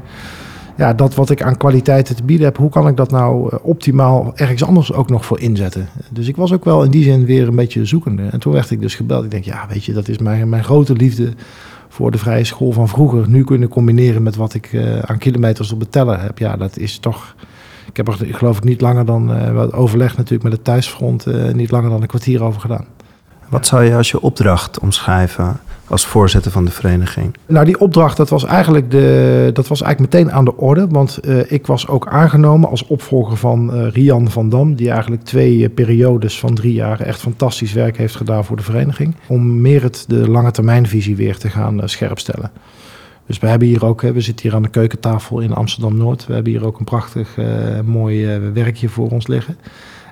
ja, 0.76 0.94
dat 0.94 1.14
wat 1.14 1.30
ik 1.30 1.42
aan 1.42 1.56
kwaliteiten 1.56 2.16
te 2.16 2.22
bieden 2.22 2.46
heb, 2.46 2.56
hoe 2.56 2.70
kan 2.70 2.88
ik 2.88 2.96
dat 2.96 3.10
nou 3.10 3.48
eh, 3.52 3.58
optimaal 3.62 4.32
ergens 4.34 4.64
anders 4.64 4.92
ook 4.92 5.10
nog 5.10 5.26
voor 5.26 5.40
inzetten? 5.40 5.88
Dus 6.10 6.28
ik 6.28 6.36
was 6.36 6.52
ook 6.52 6.64
wel 6.64 6.82
in 6.82 6.90
die 6.90 7.02
zin 7.02 7.24
weer 7.24 7.48
een 7.48 7.56
beetje 7.56 7.84
zoekende. 7.84 8.22
En 8.22 8.40
toen 8.40 8.52
werd 8.52 8.70
ik 8.70 8.80
dus 8.80 8.94
gebeld. 8.94 9.24
Ik 9.24 9.30
denk, 9.30 9.44
ja, 9.44 9.66
weet 9.68 9.84
je, 9.84 9.92
dat 9.92 10.08
is 10.08 10.18
mijn, 10.18 10.48
mijn 10.48 10.64
grote 10.64 10.92
liefde 10.92 11.32
voor 11.88 12.10
de 12.10 12.18
vrije 12.18 12.44
school 12.44 12.72
van 12.72 12.88
vroeger. 12.88 13.28
Nu 13.28 13.44
kunnen 13.44 13.68
combineren 13.68 14.22
met 14.22 14.36
wat 14.36 14.54
ik 14.54 14.70
aan 15.04 15.18
kilometers 15.18 15.72
op 15.72 15.80
het 15.80 15.92
teller 15.92 16.22
heb. 16.22 16.38
Ja, 16.38 16.56
dat 16.56 16.78
is 16.78 16.98
toch. 16.98 17.34
Ik 17.88 17.96
heb 17.96 18.08
er 18.08 18.34
geloof 18.34 18.56
ik 18.56 18.64
niet 18.64 18.80
langer 18.80 19.04
dan 19.04 19.30
uh, 19.30 19.64
overleg 19.70 20.16
natuurlijk 20.16 20.42
met 20.42 20.52
het 20.52 20.64
thuisfront, 20.64 21.26
niet 21.54 21.70
langer 21.70 21.90
dan 21.90 22.02
een 22.02 22.06
kwartier 22.06 22.42
over 22.42 22.60
gedaan. 22.60 22.86
Wat 23.48 23.66
zou 23.66 23.84
je 23.84 23.94
als 23.94 24.10
je 24.10 24.20
opdracht 24.20 24.78
omschrijven 24.78 25.60
als 25.88 26.06
voorzitter 26.06 26.50
van 26.52 26.64
de 26.64 26.70
vereniging? 26.70 27.36
Nou, 27.46 27.64
die 27.64 27.80
opdracht 27.80 28.16
dat 28.16 28.28
was 28.28 28.44
eigenlijk, 28.44 28.90
de, 28.90 29.50
dat 29.52 29.68
was 29.68 29.82
eigenlijk 29.82 30.12
meteen 30.12 30.32
aan 30.32 30.44
de 30.44 30.56
orde. 30.56 30.86
Want 30.90 31.18
uh, 31.24 31.52
ik 31.52 31.66
was 31.66 31.88
ook 31.88 32.06
aangenomen 32.06 32.68
als 32.68 32.86
opvolger 32.86 33.36
van 33.36 33.74
uh, 33.74 33.90
Rian 33.90 34.30
van 34.30 34.48
Dam. 34.48 34.74
Die 34.74 34.90
eigenlijk 34.90 35.22
twee 35.22 35.58
uh, 35.58 35.68
periodes 35.74 36.38
van 36.38 36.54
drie 36.54 36.72
jaar 36.72 37.00
echt 37.00 37.20
fantastisch 37.20 37.72
werk 37.72 37.96
heeft 37.96 38.16
gedaan 38.16 38.44
voor 38.44 38.56
de 38.56 38.62
vereniging. 38.62 39.14
Om 39.26 39.60
meer 39.60 39.82
het 39.82 40.04
de 40.08 40.30
lange 40.30 40.50
termijnvisie 40.50 41.16
weer 41.16 41.36
te 41.38 41.48
gaan 41.48 41.80
scherpstellen. 41.84 42.50
Dus 43.26 43.38
we 43.38 43.46
hebben 43.46 43.68
hier 43.68 43.84
ook, 43.84 44.00
we 44.00 44.20
zitten 44.20 44.46
hier 44.46 44.54
aan 44.54 44.62
de 44.62 44.68
keukentafel 44.68 45.40
in 45.40 45.52
Amsterdam 45.52 45.96
Noord. 45.96 46.26
We 46.26 46.34
hebben 46.34 46.52
hier 46.52 46.66
ook 46.66 46.78
een 46.78 46.84
prachtig 46.84 47.36
mooi 47.84 48.38
werkje 48.38 48.88
voor 48.88 49.10
ons 49.10 49.26
liggen. 49.26 49.56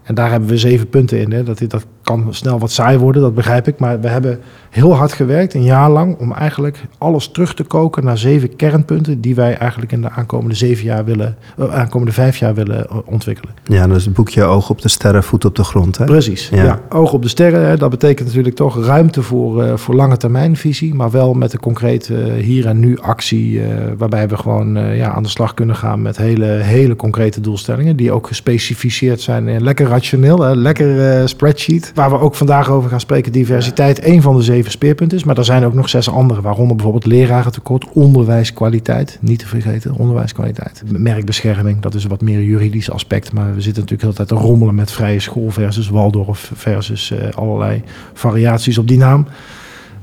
En 0.03 0.15
daar 0.15 0.31
hebben 0.31 0.49
we 0.49 0.59
zeven 0.59 0.89
punten 0.89 1.19
in. 1.19 1.33
Hè. 1.33 1.43
Dat, 1.43 1.61
dat 1.69 1.87
kan 2.05 2.27
snel 2.31 2.59
wat 2.59 2.71
saai 2.71 2.99
worden, 2.99 3.23
dat 3.23 3.35
begrijp 3.35 3.69
ik. 3.69 3.79
Maar 3.79 4.01
we 4.01 4.09
hebben 4.09 4.41
heel 4.75 4.95
hard 4.95 5.13
gewerkt, 5.13 5.55
een 5.55 5.63
jaar 5.63 5.91
lang, 5.91 6.19
om 6.19 6.33
eigenlijk 6.33 6.85
alles 6.99 7.29
terug 7.29 7.55
te 7.55 7.63
koken 7.63 8.05
naar 8.05 8.19
zeven 8.19 8.57
kernpunten 8.57 9.21
die 9.21 9.35
wij 9.35 9.57
eigenlijk 9.57 9.93
in 9.93 10.01
de 10.01 10.11
aankomende 10.11 10.55
zeven 10.55 10.85
jaar 10.85 11.05
willen, 11.05 11.37
uh, 11.59 11.75
aankomende 11.75 12.13
vijf 12.13 12.37
jaar 12.37 12.55
willen 12.55 12.87
uh, 12.91 12.99
ontwikkelen. 13.05 13.55
Ja, 13.65 13.87
dus 13.87 14.05
het 14.05 14.15
boekje 14.15 14.45
Oog 14.45 14.71
op 14.71 14.83
de 14.83 14.89
sterren, 14.89 15.23
voet 15.23 15.45
op 15.45 15.57
de 15.57 15.65
grond. 15.65 15.99
Hè? 15.99 16.05
Precies. 16.05 16.49
Ja. 16.49 16.65
ja 16.65 16.81
oog 16.89 17.13
op 17.13 17.23
de 17.23 17.29
sterren, 17.29 17.67
hè, 17.67 17.77
dat 17.77 17.91
betekent 17.91 18.27
natuurlijk 18.29 18.57
toch 18.57 18.85
ruimte 18.85 19.23
voor, 19.23 19.65
uh, 19.65 19.77
voor 19.77 19.95
lange 19.95 20.17
termijnvisie, 20.17 20.95
maar 20.95 21.11
wel 21.11 21.35
met 21.35 21.53
een 21.53 21.61
concrete 21.61 22.15
hier 22.39 22.67
en 22.67 22.79
nu 22.79 22.99
actie, 22.99 23.63
waarbij 23.99 24.29
we 24.29 24.37
gewoon 24.37 24.97
ja, 24.97 25.13
aan 25.13 25.23
de 25.23 25.29
slag 25.29 25.55
kunnen 25.55 25.77
gaan 25.77 26.03
met 26.03 26.17
hele, 26.17 26.47
hele 26.47 26.97
concrete 26.97 27.41
doelstellingen, 27.41 27.97
die 27.97 28.13
ook 28.13 28.27
gespecificeerd 28.27 29.21
zijn 29.21 29.49
in 29.49 29.63
lekker 29.63 29.87
rationeel, 29.87 30.41
hè, 30.41 30.55
lekker 30.55 31.29
spreadsheet. 31.29 31.93
Waar 31.95 32.11
we 32.11 32.19
ook 32.19 32.35
vandaag 32.35 32.69
over 32.69 32.91
gaan 32.91 33.01
spreken, 33.01 33.33
diversiteit, 33.33 33.99
één 33.99 34.23
van 34.23 34.37
de 34.37 34.43
zeven 34.43 34.71
speerpunten 34.71 35.19
is. 35.19 35.25
Maar 35.25 35.39
er 35.39 35.45
zijn 35.45 35.65
ook 35.65 35.75
nog 35.75 35.89
zes 35.89 36.11
andere, 36.11 36.41
waaronder 36.41 36.77
bijvoorbeeld 36.77 37.07
lerarentekort, 37.07 37.87
onderwijskwaliteit, 37.93 39.19
niet 39.21 39.39
te 39.39 39.47
vergeten, 39.47 39.95
onderwijskwaliteit. 39.95 40.83
Merkbescherming, 40.87 41.81
dat 41.81 41.95
is 41.95 42.05
een 42.05 42.11
wat 42.11 42.21
meer 42.21 42.43
juridisch 42.43 42.91
aspect. 42.91 43.33
Maar 43.33 43.55
we 43.55 43.61
zitten 43.61 43.83
natuurlijk 43.83 44.09
altijd 44.09 44.29
te 44.29 44.35
rommelen 44.35 44.75
met 44.75 44.91
vrije 44.91 45.21
school 45.21 45.51
versus 45.51 45.89
Waldorf 45.89 46.53
versus 46.55 47.11
uh, 47.11 47.19
allerlei 47.35 47.83
variaties 48.13 48.79
op 48.79 48.89
die 48.89 48.99
naam. 48.99 49.27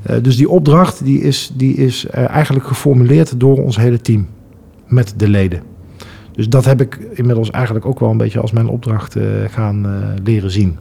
Uh, 0.10 0.15
dus 0.21 0.38
die 0.38 0.50
opdracht 0.50 1.03
die 1.03 1.21
is, 1.21 1.51
die 1.53 1.75
is 1.75 2.05
uh, 2.05 2.29
eigenlijk 2.29 2.67
geformuleerd 2.67 3.39
door 3.39 3.63
ons 3.63 3.77
hele 3.77 4.01
team 4.01 4.27
met 4.88 5.13
de 5.17 5.27
leden. 5.27 5.62
Dus 6.31 6.50
dat 6.50 6.65
heb 6.65 6.81
ik 6.81 7.00
inmiddels 7.13 7.50
eigenlijk 7.50 7.86
ook 7.86 8.00
wel 8.00 8.10
een 8.10 8.17
beetje 8.17 8.39
als 8.39 8.51
mijn 8.51 8.67
opdracht 8.67 9.15
gaan 9.50 9.88
leren 10.24 10.51
zien. 10.51 10.77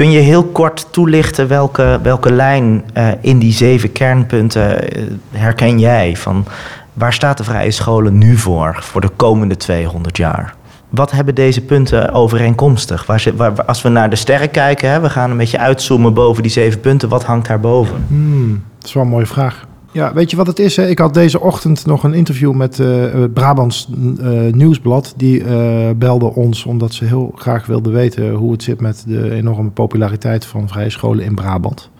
Kun 0.00 0.10
je 0.10 0.18
heel 0.18 0.44
kort 0.44 0.92
toelichten 0.92 1.48
welke, 1.48 1.98
welke 2.02 2.32
lijn 2.32 2.84
uh, 2.96 3.08
in 3.20 3.38
die 3.38 3.52
zeven 3.52 3.92
kernpunten 3.92 4.98
uh, 4.98 5.06
herken 5.30 5.78
jij? 5.78 6.16
Van 6.16 6.46
waar 6.92 7.12
staat 7.12 7.36
de 7.36 7.44
vrije 7.44 7.70
scholen 7.70 8.18
nu 8.18 8.36
voor, 8.36 8.76
voor 8.80 9.00
de 9.00 9.08
komende 9.16 9.56
200 9.56 10.16
jaar? 10.16 10.54
Wat 10.88 11.10
hebben 11.10 11.34
deze 11.34 11.60
punten 11.60 12.12
overeenkomstig? 12.12 13.06
Waar, 13.36 13.64
als 13.64 13.82
we 13.82 13.88
naar 13.88 14.10
de 14.10 14.16
sterren 14.16 14.50
kijken, 14.50 14.90
hè, 14.90 15.00
we 15.00 15.10
gaan 15.10 15.30
een 15.30 15.36
beetje 15.36 15.58
uitzoomen 15.58 16.14
boven 16.14 16.42
die 16.42 16.52
zeven 16.52 16.80
punten. 16.80 17.08
Wat 17.08 17.24
hangt 17.24 17.48
daarboven? 17.48 18.04
Hmm, 18.08 18.64
dat 18.78 18.88
is 18.88 18.94
wel 18.94 19.02
een 19.02 19.08
mooie 19.08 19.26
vraag. 19.26 19.66
Ja, 19.92 20.12
weet 20.14 20.30
je 20.30 20.36
wat 20.36 20.46
het 20.46 20.58
is? 20.58 20.76
Hè? 20.76 20.88
Ik 20.88 20.98
had 20.98 21.14
deze 21.14 21.40
ochtend 21.40 21.86
nog 21.86 22.04
een 22.04 22.14
interview 22.14 22.52
met 22.52 22.78
uh, 22.78 23.04
Brabants 23.34 23.88
uh, 24.20 24.52
Nieuwsblad. 24.52 25.14
Die 25.16 25.40
uh, 25.40 25.90
belde 25.96 26.34
ons 26.34 26.64
omdat 26.64 26.94
ze 26.94 27.04
heel 27.04 27.32
graag 27.34 27.66
wilden 27.66 27.92
weten 27.92 28.30
hoe 28.30 28.52
het 28.52 28.62
zit 28.62 28.80
met 28.80 29.04
de 29.06 29.30
enorme 29.30 29.70
populariteit 29.70 30.44
van 30.44 30.68
vrije 30.68 30.90
scholen 30.90 31.24
in 31.24 31.34
Brabant. 31.34 31.90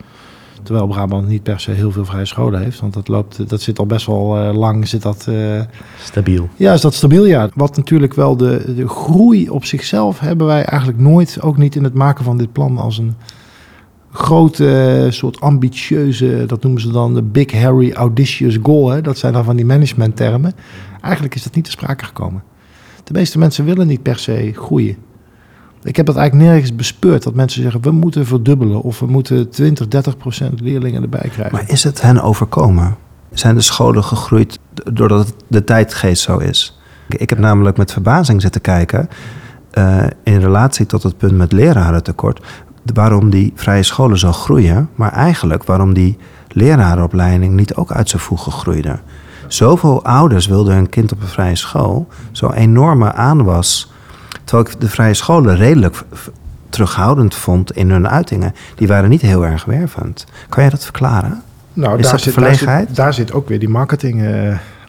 Terwijl 0.62 0.86
Brabant 0.86 1.28
niet 1.28 1.42
per 1.42 1.60
se 1.60 1.70
heel 1.70 1.92
veel 1.92 2.04
vrije 2.04 2.24
scholen 2.24 2.62
heeft. 2.62 2.80
Want 2.80 2.94
dat, 2.94 3.08
loopt, 3.08 3.48
dat 3.48 3.60
zit 3.60 3.78
al 3.78 3.86
best 3.86 4.06
wel 4.06 4.52
lang. 4.54 4.88
Zit 4.88 5.02
dat, 5.02 5.28
stabiel. 6.02 6.48
Ja, 6.56 6.72
is 6.72 6.80
dat 6.80 6.94
stabiel, 6.94 7.26
ja. 7.26 7.48
Wat 7.54 7.76
natuurlijk 7.76 8.14
wel 8.14 8.36
de, 8.36 8.74
de 8.76 8.88
groei 8.88 9.48
op 9.48 9.64
zichzelf 9.64 10.18
hebben 10.18 10.46
wij 10.46 10.62
eigenlijk 10.64 11.00
nooit, 11.00 11.38
ook 11.40 11.56
niet 11.56 11.76
in 11.76 11.84
het 11.84 11.94
maken 11.94 12.24
van 12.24 12.38
dit 12.38 12.52
plan, 12.52 12.78
als 12.78 12.98
een 12.98 13.14
grote, 14.12 15.06
soort 15.10 15.40
ambitieuze, 15.40 16.44
dat 16.46 16.62
noemen 16.62 16.80
ze 16.80 16.90
dan 16.90 17.14
de 17.14 17.22
Big 17.22 17.52
Harry 17.52 17.92
Audacious 17.92 18.58
Goal. 18.62 18.88
Hè? 18.88 19.00
Dat 19.00 19.18
zijn 19.18 19.32
dan 19.32 19.44
van 19.44 19.56
die 19.56 19.64
managementtermen. 19.64 20.52
Eigenlijk 21.00 21.34
is 21.34 21.42
dat 21.42 21.54
niet 21.54 21.64
te 21.64 21.70
sprake 21.70 22.04
gekomen. 22.04 22.42
De 23.04 23.12
meeste 23.12 23.38
mensen 23.38 23.64
willen 23.64 23.86
niet 23.86 24.02
per 24.02 24.18
se 24.18 24.52
groeien. 24.54 24.96
Ik 25.82 25.96
heb 25.96 26.06
dat 26.06 26.16
eigenlijk 26.16 26.48
nergens 26.48 26.74
bespeurd 26.74 27.22
dat 27.22 27.34
mensen 27.34 27.62
zeggen 27.62 27.82
we 27.82 27.90
moeten 27.90 28.26
verdubbelen 28.26 28.80
of 28.80 29.00
we 29.00 29.06
moeten 29.06 29.50
20, 29.50 29.88
30 29.88 30.16
procent 30.16 30.60
leerlingen 30.60 31.02
erbij 31.02 31.28
krijgen. 31.32 31.52
Maar 31.52 31.70
is 31.70 31.84
het 31.84 32.02
hen 32.02 32.22
overkomen? 32.22 32.96
Zijn 33.32 33.54
de 33.54 33.60
scholen 33.60 34.04
gegroeid 34.04 34.58
doordat 34.92 35.34
de 35.48 35.64
tijdgeest 35.64 36.22
zo 36.22 36.38
is? 36.38 36.80
Ik 37.08 37.30
heb 37.30 37.38
namelijk 37.38 37.76
met 37.76 37.92
verbazing 37.92 38.40
zitten 38.40 38.60
kijken 38.60 39.08
uh, 39.74 40.02
in 40.22 40.40
relatie 40.40 40.86
tot 40.86 41.02
het 41.02 41.16
punt 41.16 41.36
met 41.36 41.52
lerarentekort, 41.52 42.46
waarom 42.94 43.30
die 43.30 43.52
vrije 43.54 43.82
scholen 43.82 44.18
zo 44.18 44.32
groeien, 44.32 44.88
maar 44.94 45.12
eigenlijk 45.12 45.64
waarom 45.64 45.94
die 45.94 46.18
lerarenopleiding 46.48 47.54
niet 47.54 47.74
ook 47.74 47.92
uit 47.92 48.08
zijn 48.08 48.22
voegen 48.22 48.52
groeide. 48.52 48.98
Zoveel 49.46 50.04
ouders 50.04 50.46
wilden 50.46 50.74
hun 50.74 50.88
kind 50.88 51.12
op 51.12 51.20
een 51.20 51.28
vrije 51.28 51.56
school, 51.56 52.08
zo 52.32 52.50
enorme 52.50 53.12
aanwas. 53.12 53.92
Terwijl 54.44 54.68
ik 54.68 54.80
de 54.80 54.88
vrije 54.88 55.14
scholen 55.14 55.56
redelijk 55.56 56.04
terughoudend 56.68 57.34
vond 57.34 57.72
in 57.72 57.90
hun 57.90 58.08
uitingen. 58.08 58.54
Die 58.74 58.88
waren 58.88 59.10
niet 59.10 59.20
heel 59.20 59.46
erg 59.46 59.64
wervend. 59.64 60.26
Kan 60.48 60.62
jij 60.62 60.72
dat 60.72 60.84
verklaren? 60.84 61.42
Nou, 61.72 61.98
Is 61.98 62.02
daar, 62.02 62.12
dat 62.12 62.20
zit, 62.20 62.34
daar, 62.34 62.54
zit, 62.54 62.96
daar 62.96 63.14
zit 63.14 63.32
ook 63.32 63.48
weer 63.48 63.58
die 63.58 63.68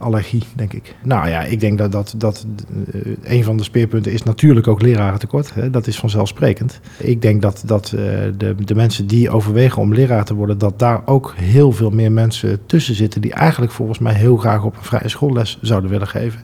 marketingallergie, 0.09 0.43
denk 0.55 0.73
ik. 0.73 0.95
Nou 1.03 1.29
ja, 1.29 1.41
ik 1.41 1.59
denk 1.59 1.77
dat, 1.77 1.91
dat, 1.91 2.13
dat 2.17 2.45
uh, 2.93 3.15
een 3.23 3.43
van 3.43 3.57
de 3.57 3.63
speerpunten 3.63 4.11
is 4.11 4.23
natuurlijk 4.23 4.67
ook 4.67 4.81
lerarentekort. 4.81 5.53
Hè? 5.53 5.69
Dat 5.69 5.87
is 5.87 5.99
vanzelfsprekend. 5.99 6.79
Ik 6.97 7.21
denk 7.21 7.41
dat, 7.41 7.63
dat 7.65 7.91
uh, 7.95 8.01
de, 8.37 8.55
de 8.55 8.75
mensen 8.75 9.07
die 9.07 9.29
overwegen 9.29 9.81
om 9.81 9.93
leraar 9.93 10.25
te 10.25 10.33
worden, 10.33 10.57
dat 10.57 10.79
daar 10.79 11.01
ook 11.05 11.33
heel 11.37 11.71
veel 11.71 11.89
meer 11.89 12.11
mensen 12.11 12.65
tussen 12.65 12.95
zitten 12.95 13.21
die 13.21 13.33
eigenlijk 13.33 13.71
volgens 13.71 13.99
mij 13.99 14.13
heel 14.13 14.37
graag 14.37 14.63
op 14.63 14.77
een 14.77 14.83
vrije 14.83 15.09
schoolles 15.09 15.57
zouden 15.61 15.89
willen 15.89 16.07
geven. 16.07 16.41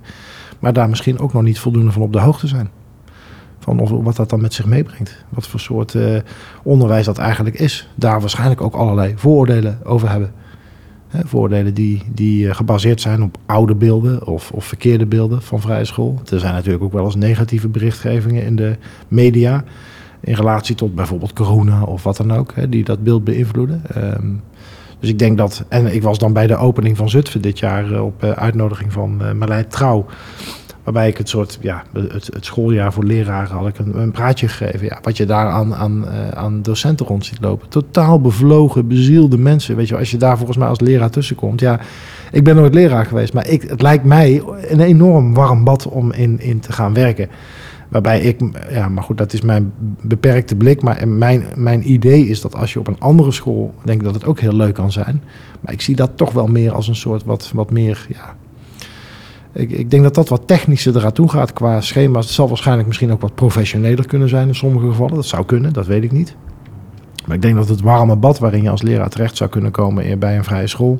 Maar 0.59 0.73
daar 0.73 0.89
misschien 0.89 1.19
ook 1.19 1.33
nog 1.33 1.43
niet 1.43 1.59
voldoende 1.59 1.91
van 1.91 2.01
op 2.01 2.13
de 2.13 2.19
hoogte 2.19 2.47
zijn. 2.47 2.69
Van 3.59 4.03
wat 4.03 4.15
dat 4.15 4.29
dan 4.29 4.41
met 4.41 4.53
zich 4.53 4.65
meebrengt. 4.65 5.25
Wat 5.29 5.47
voor 5.47 5.59
soort 5.59 5.93
uh, 5.93 6.19
onderwijs 6.63 7.05
dat 7.05 7.17
eigenlijk 7.17 7.59
is. 7.59 7.89
Daar 7.95 8.19
waarschijnlijk 8.19 8.61
ook 8.61 8.73
allerlei 8.73 9.13
vooroordelen 9.15 9.79
over 9.83 10.09
hebben. 10.09 10.31
Hè, 11.07 11.19
vooroordelen 11.25 11.73
die, 11.73 12.03
die 12.13 12.45
uh, 12.45 12.55
gebaseerd 12.55 13.01
zijn 13.01 13.23
op 13.23 13.37
oude 13.45 13.75
beelden 13.75 14.27
of, 14.27 14.51
of 14.51 14.65
verkeerde 14.65 15.05
beelden 15.05 15.41
van 15.41 15.61
vrije 15.61 15.85
school. 15.85 16.21
Er 16.31 16.39
zijn 16.39 16.53
natuurlijk 16.53 16.83
ook 16.83 16.93
wel 16.93 17.05
eens 17.05 17.15
negatieve 17.15 17.67
berichtgevingen 17.67 18.43
in 18.43 18.55
de 18.55 18.77
media. 19.07 19.63
In 20.19 20.33
relatie 20.33 20.75
tot 20.75 20.95
bijvoorbeeld 20.95 21.33
corona 21.33 21.83
of 21.83 22.03
wat 22.03 22.17
dan 22.17 22.33
ook. 22.33 22.51
Hè, 22.55 22.69
die 22.69 22.83
dat 22.83 23.03
beeld 23.03 23.23
beïnvloeden. 23.23 23.81
Um, 23.97 24.41
dus 24.99 25.09
ik 25.09 25.19
denk 25.19 25.37
dat. 25.37 25.63
En 25.67 25.93
ik 25.93 26.01
was 26.03 26.17
dan 26.17 26.33
bij 26.33 26.47
de 26.47 26.55
opening 26.55 26.97
van 26.97 27.09
Zutphen 27.09 27.41
dit 27.41 27.59
jaar 27.59 27.91
uh, 27.91 28.05
op 28.05 28.23
uitnodiging 28.23 28.93
van 28.93 29.19
uh, 29.21 29.31
Marlijn 29.31 29.67
Trouw. 29.67 30.05
Waarbij 30.87 31.07
ik 31.07 31.17
het 31.17 31.29
soort, 31.29 31.57
ja, 31.61 31.83
het, 31.93 32.29
het 32.33 32.45
schooljaar 32.45 32.93
voor 32.93 33.03
leraren 33.03 33.55
had 33.55 33.67
ik 33.67 33.77
een, 33.77 33.99
een 33.99 34.11
praatje 34.11 34.47
gegeven. 34.47 34.85
Ja, 34.85 34.99
wat 35.01 35.17
je 35.17 35.25
daar 35.25 35.49
aan, 35.49 35.75
aan, 35.75 36.05
uh, 36.05 36.29
aan 36.29 36.61
docenten 36.61 37.05
rond 37.05 37.25
ziet 37.25 37.41
lopen. 37.41 37.69
Totaal 37.69 38.21
bevlogen, 38.21 38.87
bezielde 38.87 39.37
mensen. 39.37 39.75
Weet 39.75 39.87
je, 39.87 39.97
als 39.97 40.11
je 40.11 40.17
daar 40.17 40.37
volgens 40.37 40.57
mij 40.57 40.67
als 40.67 40.79
leraar 40.79 41.09
tussenkomt. 41.09 41.59
Ja, 41.59 41.79
ik 42.31 42.43
ben 42.43 42.55
nooit 42.55 42.73
leraar 42.73 43.05
geweest, 43.05 43.33
maar 43.33 43.47
ik, 43.47 43.61
het 43.61 43.81
lijkt 43.81 44.03
mij 44.03 44.43
een 44.67 44.79
enorm 44.79 45.33
warm 45.33 45.63
bad 45.63 45.87
om 45.87 46.11
in, 46.11 46.39
in 46.39 46.59
te 46.59 46.71
gaan 46.71 46.93
werken. 46.93 47.29
Waarbij 47.87 48.21
ik, 48.21 48.39
ja, 48.69 48.89
maar 48.89 49.03
goed, 49.03 49.17
dat 49.17 49.33
is 49.33 49.41
mijn 49.41 49.73
beperkte 50.01 50.55
blik. 50.55 50.81
Maar 50.81 51.07
mijn, 51.07 51.45
mijn 51.55 51.91
idee 51.91 52.27
is 52.27 52.41
dat 52.41 52.55
als 52.55 52.73
je 52.73 52.79
op 52.79 52.87
een 52.87 52.99
andere 52.99 53.31
school 53.31 53.73
denkt 53.83 54.03
dat 54.03 54.13
het 54.13 54.25
ook 54.25 54.39
heel 54.39 54.55
leuk 54.55 54.73
kan 54.73 54.91
zijn. 54.91 55.23
Maar 55.61 55.73
ik 55.73 55.81
zie 55.81 55.95
dat 55.95 56.11
toch 56.15 56.31
wel 56.31 56.47
meer 56.47 56.71
als 56.71 56.87
een 56.87 56.95
soort 56.95 57.23
wat, 57.23 57.51
wat 57.53 57.71
meer, 57.71 58.05
ja, 58.09 58.35
ik, 59.53 59.71
ik, 59.71 59.91
denk 59.91 60.03
dat 60.03 60.15
dat 60.15 60.29
wat 60.29 60.47
technischer 60.47 60.95
eraan 60.95 61.11
toe 61.11 61.29
gaat 61.29 61.53
qua 61.53 61.81
schema's. 61.81 62.25
Het 62.25 62.33
zal 62.33 62.47
waarschijnlijk 62.47 62.87
misschien 62.87 63.11
ook 63.11 63.21
wat 63.21 63.35
professioneler 63.35 64.07
kunnen 64.07 64.29
zijn 64.29 64.47
in 64.47 64.55
sommige 64.55 64.87
gevallen. 64.87 65.15
Dat 65.15 65.25
zou 65.25 65.45
kunnen, 65.45 65.73
dat 65.73 65.85
weet 65.85 66.03
ik 66.03 66.11
niet. 66.11 66.35
Maar 67.25 67.35
ik 67.35 67.41
denk 67.41 67.55
dat 67.55 67.69
het 67.69 67.81
warme 67.81 68.15
bad 68.15 68.39
waarin 68.39 68.63
je 68.63 68.69
als 68.69 68.81
leraar 68.81 69.09
terecht 69.09 69.37
zou 69.37 69.49
kunnen 69.49 69.71
komen 69.71 70.19
bij 70.19 70.37
een 70.37 70.43
vrije 70.43 70.67
school. 70.67 70.99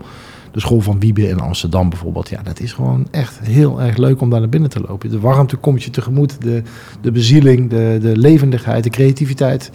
De 0.51 0.59
school 0.59 0.81
van 0.81 0.99
Wiebe 0.99 1.29
in 1.29 1.39
Amsterdam 1.39 1.89
bijvoorbeeld. 1.89 2.29
Ja, 2.29 2.41
dat 2.43 2.59
is 2.59 2.73
gewoon 2.73 3.07
echt 3.11 3.39
heel 3.43 3.81
erg 3.81 3.97
leuk 3.97 4.21
om 4.21 4.29
daar 4.29 4.39
naar 4.39 4.49
binnen 4.49 4.69
te 4.69 4.81
lopen. 4.87 5.09
De 5.09 5.19
warmte 5.19 5.55
komt 5.55 5.83
je 5.83 5.89
tegemoet. 5.89 6.41
De, 6.41 6.61
de 7.01 7.11
bezieling, 7.11 7.69
de, 7.69 7.97
de 8.01 8.17
levendigheid, 8.17 8.83
de 8.83 8.89
creativiteit. 8.89 9.71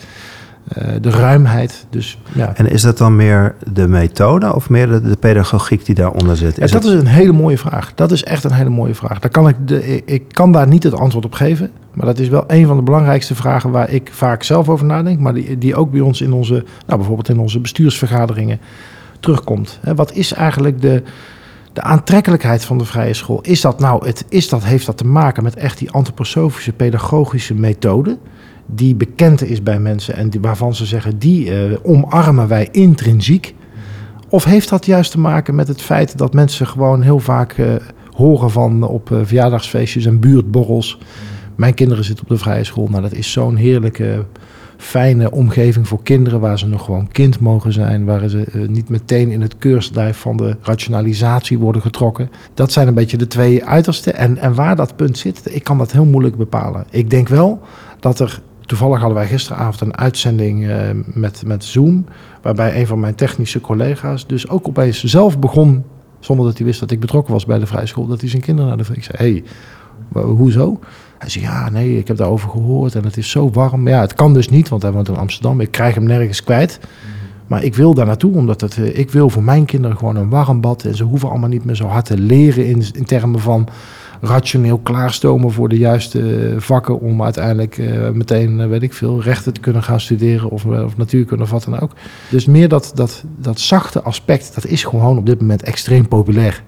Uh, 0.79 0.89
de 1.01 1.11
ruimheid. 1.11 1.87
Dus, 1.91 2.19
ja. 2.33 2.57
En 2.57 2.71
is 2.71 2.83
dat 2.83 2.99
dan 2.99 3.17
meer 3.17 3.55
de 3.73 3.89
methode 3.89 4.55
of 4.55 4.71
meer 4.71 4.89
de, 4.89 5.01
de 5.01 5.17
pedagogiek 5.17 5.87
die 5.87 5.95
daaronder 5.95 6.37
zit? 6.37 6.59
Is 6.59 6.71
ja, 6.71 6.79
dat 6.79 6.85
het... 6.85 6.93
is 6.93 7.01
een 7.01 7.07
hele 7.07 7.33
mooie 7.33 7.59
vraag. 7.59 7.95
Dat 7.95 8.13
is 8.13 8.25
echt 8.25 8.45
een 8.45 8.53
hele 8.53 8.71
mooie 8.71 8.95
vraag. 8.95 9.19
Daar 9.19 9.31
kan 9.31 9.49
ik, 9.49 9.57
de, 9.65 10.05
ik 10.05 10.25
kan 10.29 10.53
daar 10.53 10.69
niet 10.69 10.83
het 10.83 10.95
antwoord 10.95 11.25
op 11.25 11.33
geven. 11.33 11.71
Maar 11.93 12.07
dat 12.07 12.19
is 12.19 12.29
wel 12.29 12.45
een 12.47 12.67
van 12.67 12.77
de 12.77 12.83
belangrijkste 12.83 13.35
vragen 13.35 13.71
waar 13.71 13.91
ik 13.91 14.11
vaak 14.13 14.43
zelf 14.43 14.69
over 14.69 14.87
nadenk. 14.87 15.19
Maar 15.19 15.35
die, 15.35 15.59
die 15.59 15.75
ook 15.75 15.91
bij 15.91 16.01
ons 16.01 16.21
in 16.21 16.33
onze, 16.33 16.65
nou 16.87 16.99
bijvoorbeeld 16.99 17.29
in 17.29 17.39
onze 17.39 17.61
bestuursvergaderingen 17.61 18.61
terugkomt. 19.21 19.81
Wat 19.95 20.13
is 20.13 20.33
eigenlijk 20.33 20.81
de, 20.81 21.03
de 21.73 21.83
aantrekkelijkheid 21.83 22.65
van 22.65 22.79
de 22.79 22.85
vrije 22.85 23.15
school? 23.15 23.41
Is 23.41 23.61
dat 23.61 23.81
nou, 23.81 24.07
het, 24.07 24.25
is 24.29 24.49
dat, 24.49 24.65
heeft 24.65 24.87
dat 24.87 24.97
te 24.97 25.07
maken 25.07 25.43
met 25.43 25.57
echt 25.57 25.79
die 25.79 25.91
antroposofische 25.91 26.73
pedagogische 26.73 27.55
methode? 27.55 28.19
Die 28.67 28.95
bekend 28.95 29.43
is 29.43 29.63
bij 29.63 29.81
mensen 29.81 30.17
en 30.17 30.31
waarvan 30.41 30.75
ze 30.75 30.87
zeggen, 30.87 31.19
die 31.19 31.51
uh, 31.51 31.77
omarmen 31.83 32.49
wij 32.49 32.69
intrinsiek? 32.71 33.55
Of 34.29 34.45
heeft 34.45 34.69
dat 34.69 34.87
juist 34.87 35.11
te 35.11 35.19
maken 35.19 35.55
met 35.55 35.69
het 35.69 35.83
feit 35.83 36.19
dat 36.19 36.35
mensen 36.35 36.67
gewoon 36.67 37.03
heel 37.03 37.19
vaak 37.19 37.57
uh, 37.57 37.75
horen 38.11 38.51
van 38.51 38.83
op 38.83 39.11
uh, 39.11 39.19
verjaardagsfeestjes 39.23 40.07
en 40.07 40.21
buurtborrels. 40.21 40.99
Mijn 41.55 41.75
kinderen 41.75 42.05
zitten 42.05 42.25
op 42.25 42.31
de 42.31 42.39
vrije 42.39 42.65
school. 42.65 42.89
Nou, 42.89 43.03
dat 43.03 43.13
is 43.13 43.33
zo'n 43.33 43.57
heerlijke, 43.57 44.25
fijne 44.77 45.31
omgeving 45.31 45.89
voor 45.89 46.03
kinderen 46.03 46.41
waar 46.41 46.59
ze 46.59 46.67
nog 46.67 46.85
gewoon 46.85 47.09
kind 47.09 47.41
mogen 47.41 47.73
zijn. 47.73 48.05
Waar 48.05 48.29
ze 48.29 48.67
niet 48.69 48.89
meteen 48.89 49.31
in 49.31 49.41
het 49.41 49.59
keurslijf 49.59 50.17
van 50.17 50.37
de 50.37 50.57
rationalisatie 50.63 51.59
worden 51.59 51.83
getrokken. 51.83 52.31
Dat 52.55 52.73
zijn 52.73 52.89
een 52.89 52.95
beetje 52.95 53.17
de 53.17 53.27
twee 53.27 53.65
uitersten. 53.65 54.15
En, 54.15 54.39
en 54.39 54.55
waar 54.55 54.77
dat 54.77 54.97
punt 54.97 55.19
zit, 55.19 55.55
ik 55.55 55.65
kan 55.65 55.79
dat 55.79 55.93
heel 55.93 56.05
moeilijk 56.05 56.37
bepalen. 56.37 56.85
Ik 56.91 57.11
denk 57.11 57.29
wel 57.29 57.61
dat 58.01 58.19
er 58.21 58.43
Toevallig 58.73 58.99
hadden 58.99 59.19
wij 59.19 59.29
gisteravond 59.29 59.81
een 59.81 59.97
uitzending 59.97 60.65
uh, 60.65 60.77
met, 61.07 61.43
met 61.47 61.65
Zoom. 61.65 62.05
Waarbij 62.43 62.81
een 62.81 62.87
van 62.87 63.01
mijn 63.01 63.15
technische 63.15 63.61
collega's 63.61 64.27
dus 64.27 64.49
ook 64.49 64.69
opeens 64.69 65.05
zelf 65.05 65.39
begon. 65.39 65.85
Zonder 66.21 66.47
dat 66.47 66.57
hij 66.57 66.67
wist 66.67 66.81
dat 66.81 66.91
ik 66.91 67.01
betrokken 67.01 67.33
was 67.33 67.45
bij 67.45 67.59
de 67.59 67.67
vrije 67.67 67.87
school. 67.87 68.07
Dat 68.07 68.21
hij 68.21 68.31
zijn 68.31 68.43
kinderen 68.43 68.77
naar 68.77 68.87
de. 68.87 68.95
Ik 68.95 69.05
zei: 69.05 69.17
hey, 69.19 69.45
hoezo? 70.23 70.79
Hij 71.19 71.29
zei: 71.29 71.45
Ja, 71.45 71.71
nee, 71.71 71.99
ik 71.99 72.09
heb 72.09 72.17
daarover 72.17 72.49
gehoord 72.49 72.95
en 72.95 73.05
het 73.05 73.17
is 73.17 73.31
zo 73.31 73.51
warm. 73.51 73.89
Ja, 73.89 74.01
het 74.01 74.15
kan 74.15 74.35
dus 74.35 74.49
niet, 74.49 74.69
want 74.69 74.83
hij 74.83 74.93
woont 74.93 75.09
in 75.09 75.17
Amsterdam. 75.17 75.61
Ik 75.61 75.71
krijg 75.71 75.95
hem 75.95 76.05
nergens 76.05 76.45
kwijt. 76.45 76.81
Maar 77.47 77.65
ik 77.65 77.75
wil 77.75 77.95
daar 77.95 78.07
naartoe, 78.07 78.35
omdat 78.35 78.61
het, 78.61 78.77
uh, 78.77 78.99
ik 78.99 79.11
wil 79.11 79.31
voor 79.31 79.43
mijn 79.43 79.65
kinderen 79.65 79.97
gewoon 79.97 80.17
een 80.17 80.29
warm 80.29 80.61
bad. 80.61 80.85
En 80.85 80.95
ze 80.95 81.05
hoeven 81.05 81.29
allemaal 81.29 81.49
niet 81.49 81.65
meer 81.65 81.77
zo 81.77 81.87
hard 81.87 82.05
te 82.05 82.19
leren 82.19 82.67
in, 82.67 82.85
in 82.93 83.05
termen 83.05 83.41
van 83.41 83.69
rationeel 84.25 84.79
klaarstomen 84.79 85.53
voor 85.53 85.69
de 85.69 85.79
juiste 85.79 86.21
eh, 86.21 86.55
vakken 86.59 87.01
om 87.01 87.23
uiteindelijk 87.23 87.79
uh, 87.79 88.09
meteen, 88.09 88.59
uh, 88.59 88.67
weet 88.67 88.83
ik 88.83 88.93
veel, 88.93 89.23
rechten 89.23 89.53
te 89.53 89.61
kunnen 89.61 89.83
gaan 89.83 90.01
studeren 90.01 90.51
of, 90.51 90.65
of 90.65 90.97
natuurkunde 90.97 91.43
of 91.43 91.51
wat 91.51 91.65
dan 91.65 91.81
ook. 91.81 91.93
Dus 92.31 92.47
meer 92.47 92.69
dat, 92.69 92.93
dat, 92.95 93.25
dat 93.37 93.61
zachte 93.61 94.03
aspect, 94.03 94.55
dat 94.55 94.67
is 94.67 94.85
gewoon 94.85 95.19
op 95.19 95.27
dit 95.27 95.41
moment 95.41 95.63
extreem 95.63 96.09
populair. 96.09 96.63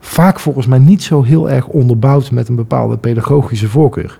Vaak 0.00 0.40
volgens 0.40 0.66
mij 0.66 0.78
niet 0.78 1.02
zo 1.02 1.22
heel 1.22 1.50
erg 1.50 1.66
onderbouwd 1.66 2.30
met 2.30 2.48
een 2.48 2.56
bepaalde 2.56 2.96
pedagogische 2.96 3.68
voorkeur. 3.68 4.18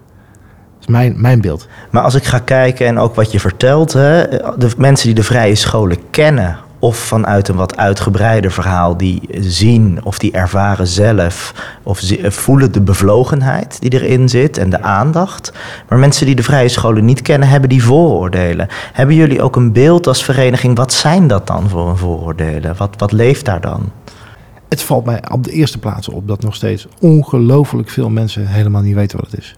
Mijn, 0.87 1.15
mijn 1.17 1.41
beeld. 1.41 1.69
Maar 1.91 2.03
als 2.03 2.15
ik 2.15 2.25
ga 2.25 2.39
kijken 2.39 2.87
en 2.87 2.99
ook 2.99 3.15
wat 3.15 3.33
je 3.33 3.41
vertelt, 3.41 3.93
hè, 3.93 4.27
de 4.57 4.71
mensen 4.77 5.07
die 5.07 5.15
de 5.15 5.23
vrije 5.23 5.55
scholen 5.55 5.99
kennen 6.11 6.59
of 6.85 6.97
vanuit 6.97 7.49
een 7.49 7.57
wat 7.57 7.77
uitgebreider 7.77 8.53
verhaal 8.53 8.97
die 8.97 9.21
zien 9.41 10.01
of 10.03 10.19
die 10.19 10.33
ervaren 10.33 10.87
zelf 10.87 11.55
of 11.83 12.01
voelen 12.23 12.73
de 12.73 12.81
bevlogenheid 12.81 13.81
die 13.81 13.93
erin 13.93 14.29
zit 14.29 14.59
en 14.59 14.71
de 14.71 14.83
aandacht. 14.83 15.53
Maar 15.89 15.99
mensen 15.99 16.27
die 16.27 16.35
de 16.35 16.43
vrije 16.43 16.69
scholen 16.69 17.05
niet 17.05 17.23
kennen, 17.23 17.49
hebben 17.49 17.69
die 17.69 17.85
vooroordelen. 17.85 18.69
Hebben 18.93 19.15
jullie 19.15 19.43
ook 19.43 19.57
een 19.57 19.73
beeld 19.73 20.07
als 20.07 20.25
vereniging? 20.25 20.77
Wat 20.77 20.93
zijn 20.93 21.27
dat 21.27 21.47
dan 21.47 21.69
voor 21.69 21.89
een 21.89 21.97
vooroordelen? 21.97 22.77
Wat, 22.77 22.95
wat 22.97 23.13
leeft 23.13 23.45
daar 23.45 23.61
dan? 23.61 23.91
Het 24.69 24.83
valt 24.83 25.05
mij 25.05 25.23
op 25.31 25.45
de 25.45 25.53
eerste 25.53 25.79
plaats 25.79 26.09
op 26.09 26.29
dat 26.29 26.43
nog 26.43 26.55
steeds 26.55 26.87
ongelooflijk 27.01 27.91
veel 27.91 28.11
mensen 28.11 28.47
helemaal 28.47 28.83
niet 28.83 28.95
weten 28.95 29.19
wat 29.21 29.31
het 29.31 29.41
is 29.41 29.57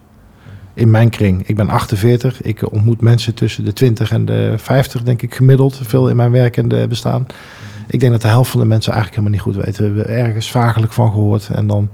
in 0.76 0.90
mijn 0.90 1.10
kring. 1.10 1.48
Ik 1.48 1.56
ben 1.56 1.68
48. 1.68 2.42
Ik 2.42 2.72
ontmoet 2.72 3.00
mensen 3.00 3.34
tussen 3.34 3.64
de 3.64 3.72
20 3.72 4.10
en 4.10 4.24
de 4.24 4.54
50, 4.56 5.02
denk 5.02 5.22
ik, 5.22 5.34
gemiddeld. 5.34 5.80
Veel 5.82 6.08
in 6.08 6.16
mijn 6.16 6.30
werk 6.30 6.56
en 6.56 6.88
bestaan. 6.88 7.26
Ik 7.88 8.00
denk 8.00 8.12
dat 8.12 8.22
de 8.22 8.28
helft 8.28 8.50
van 8.50 8.60
de 8.60 8.66
mensen 8.66 8.92
eigenlijk 8.92 9.22
helemaal 9.22 9.44
niet 9.44 9.56
goed 9.56 9.64
weten. 9.64 9.94
We 9.94 10.00
hebben 10.00 10.26
ergens 10.26 10.50
vagelijk 10.50 10.92
van 10.92 11.10
gehoord. 11.10 11.48
En 11.52 11.66
dan, 11.66 11.88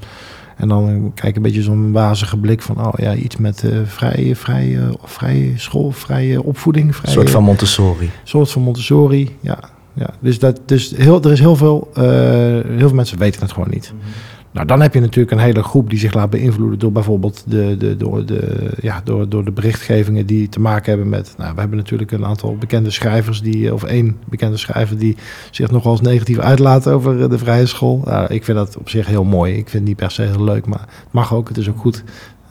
en 0.56 0.68
dan 0.68 1.12
kijk 1.14 1.28
ik 1.28 1.36
een 1.36 1.42
beetje 1.42 1.62
zo'n 1.62 1.92
wazige 1.92 2.36
blik 2.36 2.62
van... 2.62 2.86
oh 2.86 2.92
ja, 2.96 3.14
iets 3.14 3.36
met 3.36 3.62
uh, 3.62 3.78
vrije, 3.84 4.36
vrije, 4.36 4.80
vrije 5.02 5.52
school, 5.58 5.90
vrije 5.90 6.42
opvoeding. 6.42 6.96
Vrije, 6.96 7.06
een 7.06 7.12
soort 7.12 7.30
van 7.30 7.42
Montessori. 7.42 8.10
Soort 8.22 8.50
van 8.50 8.62
Montessori, 8.62 9.36
ja. 9.40 9.58
ja. 9.92 10.10
Dus, 10.20 10.38
dat, 10.38 10.60
dus 10.66 10.92
heel, 10.96 11.22
er 11.22 11.32
is 11.32 11.40
heel 11.40 11.56
veel... 11.56 11.90
Uh, 11.98 12.04
heel 12.04 12.88
veel 12.88 12.94
mensen 12.94 13.18
weten 13.18 13.40
het 13.40 13.52
gewoon 13.52 13.70
niet. 13.70 13.92
Mhm. 13.94 14.08
Nou, 14.52 14.66
dan 14.66 14.80
heb 14.80 14.94
je 14.94 15.00
natuurlijk 15.00 15.30
een 15.30 15.38
hele 15.38 15.62
groep 15.62 15.90
die 15.90 15.98
zich 15.98 16.14
laat 16.14 16.30
beïnvloeden 16.30 16.78
door 16.78 16.92
bijvoorbeeld 16.92 17.44
de, 17.46 17.76
de, 17.78 17.96
door, 17.96 18.26
de, 18.26 18.70
ja, 18.80 19.00
door, 19.04 19.28
door 19.28 19.44
de 19.44 19.50
berichtgevingen 19.50 20.26
die 20.26 20.48
te 20.48 20.60
maken 20.60 20.90
hebben 20.90 21.08
met. 21.08 21.34
Nou, 21.38 21.54
we 21.54 21.60
hebben 21.60 21.78
natuurlijk 21.78 22.12
een 22.12 22.24
aantal 22.24 22.56
bekende 22.56 22.90
schrijvers 22.90 23.42
die, 23.42 23.74
of 23.74 23.84
één 23.84 24.16
bekende 24.24 24.56
schrijver 24.56 24.98
die 24.98 25.16
zich 25.50 25.70
nogal 25.70 25.92
eens 25.92 26.00
negatief 26.00 26.38
uitlaat 26.38 26.88
over 26.88 27.28
de 27.28 27.38
vrije 27.38 27.66
school. 27.66 28.02
Nou, 28.04 28.34
ik 28.34 28.44
vind 28.44 28.56
dat 28.56 28.76
op 28.76 28.88
zich 28.88 29.06
heel 29.06 29.24
mooi. 29.24 29.52
Ik 29.52 29.68
vind 29.68 29.72
het 29.72 29.84
niet 29.84 29.96
per 29.96 30.10
se 30.10 30.22
heel 30.22 30.44
leuk, 30.44 30.66
maar 30.66 30.80
het 30.80 31.12
mag 31.12 31.34
ook. 31.34 31.48
Het 31.48 31.56
is 31.56 31.68
ook 31.68 31.78
goed. 31.78 32.04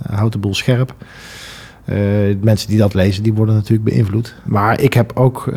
Uh, 0.10 0.18
houdt 0.18 0.34
de 0.34 0.40
boel 0.40 0.56
scherp. 0.56 0.96
Mensen 2.42 2.70
die 2.70 2.78
dat 2.78 2.94
lezen, 2.94 3.24
die 3.24 3.34
worden 3.34 3.56
natuurlijk 3.56 3.90
beïnvloed. 3.90 4.36
Maar 4.46 4.82
ik 4.82 4.94
heb 4.94 5.12
ook 5.16 5.54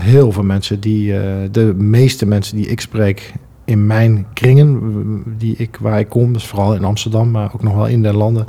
heel 0.00 0.32
veel 0.32 0.42
mensen 0.42 0.80
die, 0.80 1.12
de 1.50 1.74
meeste 1.76 2.26
mensen 2.26 2.56
die 2.56 2.66
ik 2.66 2.80
spreek 2.80 3.32
in 3.66 3.86
mijn 3.86 4.26
kringen, 4.32 5.22
die 5.38 5.56
ik, 5.56 5.76
waar 5.80 5.98
ik 5.98 6.08
kom, 6.08 6.32
dus 6.32 6.46
vooral 6.46 6.74
in 6.74 6.84
Amsterdam, 6.84 7.30
maar 7.30 7.54
ook 7.54 7.62
nog 7.62 7.74
wel 7.74 7.86
in 7.86 8.02
de 8.02 8.12
landen, 8.12 8.46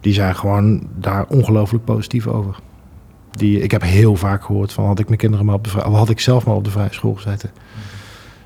die 0.00 0.12
zijn 0.12 0.34
gewoon 0.34 0.82
daar 0.98 1.24
ongelooflijk 1.28 1.84
positief 1.84 2.26
over. 2.26 2.56
Die, 3.30 3.60
ik 3.60 3.70
heb 3.70 3.82
heel 3.82 4.16
vaak 4.16 4.44
gehoord 4.44 4.72
van 4.72 4.84
had 4.86 4.98
ik 4.98 5.06
mijn 5.06 5.18
kinderen 5.18 5.46
maar 5.46 5.54
op 5.54 5.64
de 5.64 5.70
had 5.70 6.08
ik 6.08 6.20
zelf 6.20 6.46
maar 6.46 6.54
op 6.54 6.64
de 6.64 6.70
vrije 6.70 6.92
school 6.92 7.14
gezeten. 7.14 7.50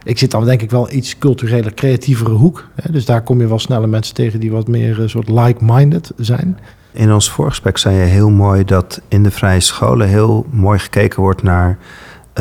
Ik 0.03 0.19
zit 0.19 0.31
dan 0.31 0.45
denk 0.45 0.63
ik 0.63 0.71
wel 0.71 0.93
iets 0.93 1.19
cultureler, 1.19 1.75
creatievere 1.75 2.31
hoek. 2.31 2.69
Hè? 2.75 2.93
Dus 2.93 3.05
daar 3.05 3.23
kom 3.23 3.41
je 3.41 3.47
wel 3.47 3.59
sneller 3.59 3.89
mensen 3.89 4.15
tegen 4.15 4.41
die 4.41 4.51
wat 4.51 4.69
meer 4.69 5.01
een 5.01 5.11
soort 5.11 5.29
like-minded 5.29 6.13
zijn. 6.17 6.59
In 6.93 7.13
ons 7.13 7.31
voorgesprek 7.31 7.79
zei 7.79 7.97
je 7.97 8.05
heel 8.05 8.31
mooi 8.31 8.65
dat 8.65 9.01
in 9.09 9.23
de 9.23 9.31
vrije 9.31 9.61
scholen 9.61 10.09
heel 10.09 10.47
mooi 10.51 10.79
gekeken 10.79 11.21
wordt 11.21 11.43
naar 11.43 11.71
eh, 11.71 11.77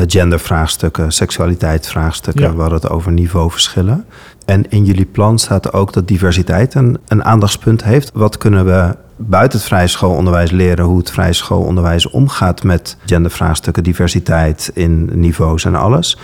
gendervraagstukken, 0.06 1.12
seksualiteitsvraagstukken. 1.12 2.44
Ja. 2.44 2.54
We 2.54 2.60
hadden 2.60 2.80
het 2.80 2.90
over 2.90 3.12
niveauverschillen. 3.12 4.04
En 4.44 4.70
in 4.70 4.84
jullie 4.84 5.04
plan 5.04 5.38
staat 5.38 5.72
ook 5.72 5.92
dat 5.92 6.08
diversiteit 6.08 6.74
een, 6.74 6.98
een 7.06 7.24
aandachtspunt 7.24 7.84
heeft. 7.84 8.10
Wat 8.14 8.38
kunnen 8.38 8.64
we 8.64 8.96
buiten 9.16 9.58
het 9.58 9.68
vrije 9.68 9.86
schoolonderwijs 9.86 10.50
leren 10.50 10.84
hoe 10.84 10.98
het 10.98 11.10
vrije 11.10 11.32
schoolonderwijs 11.32 12.10
omgaat 12.10 12.62
met 12.62 12.96
gendervraagstukken, 13.06 13.82
diversiteit 13.82 14.70
in 14.74 15.20
niveaus 15.20 15.64
en 15.64 15.74
alles. 15.74 16.18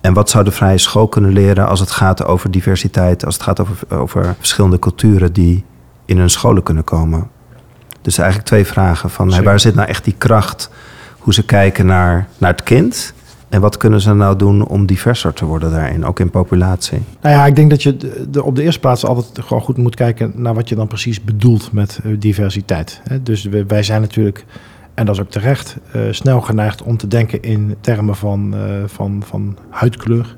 En 0.00 0.12
wat 0.12 0.30
zou 0.30 0.44
de 0.44 0.50
vrije 0.50 0.78
school 0.78 1.08
kunnen 1.08 1.32
leren 1.32 1.68
als 1.68 1.80
het 1.80 1.90
gaat 1.90 2.24
over 2.24 2.50
diversiteit, 2.50 3.24
als 3.24 3.34
het 3.34 3.42
gaat 3.42 3.60
over, 3.60 3.76
over 3.88 4.34
verschillende 4.38 4.78
culturen 4.78 5.32
die 5.32 5.64
in 6.04 6.18
hun 6.18 6.30
scholen 6.30 6.62
kunnen 6.62 6.84
komen? 6.84 7.28
Dus 8.02 8.18
eigenlijk 8.18 8.48
twee 8.48 8.66
vragen 8.66 9.10
van 9.10 9.32
hey, 9.32 9.42
waar 9.42 9.60
zit 9.60 9.74
nou 9.74 9.88
echt 9.88 10.04
die 10.04 10.14
kracht? 10.18 10.70
Hoe 11.26 11.34
ze 11.34 11.44
kijken 11.44 11.86
naar, 11.86 12.28
naar 12.38 12.50
het 12.50 12.62
kind. 12.62 13.14
En 13.48 13.60
wat 13.60 13.76
kunnen 13.76 14.00
ze 14.00 14.14
nou 14.14 14.36
doen 14.36 14.66
om 14.66 14.86
diverser 14.86 15.32
te 15.32 15.44
worden 15.44 15.70
daarin, 15.70 16.04
ook 16.04 16.20
in 16.20 16.30
populatie? 16.30 16.98
Nou 17.20 17.34
ja, 17.34 17.46
ik 17.46 17.56
denk 17.56 17.70
dat 17.70 17.82
je 17.82 17.96
op 18.42 18.56
de 18.56 18.62
eerste 18.62 18.80
plaats 18.80 19.04
altijd 19.04 19.44
gewoon 19.46 19.62
goed 19.62 19.76
moet 19.76 19.94
kijken 19.94 20.32
naar 20.34 20.54
wat 20.54 20.68
je 20.68 20.74
dan 20.74 20.86
precies 20.86 21.24
bedoelt 21.24 21.72
met 21.72 22.00
uh, 22.04 22.16
diversiteit. 22.18 23.02
Dus 23.22 23.48
wij 23.66 23.82
zijn 23.82 24.00
natuurlijk, 24.00 24.44
en 24.94 25.06
dat 25.06 25.14
is 25.14 25.20
ook 25.20 25.30
terecht, 25.30 25.76
uh, 25.96 26.02
snel 26.10 26.40
geneigd 26.40 26.82
om 26.82 26.96
te 26.96 27.08
denken 27.08 27.42
in 27.42 27.76
termen 27.80 28.16
van, 28.16 28.54
uh, 28.54 28.60
van, 28.86 29.22
van 29.26 29.56
huidkleur. 29.70 30.36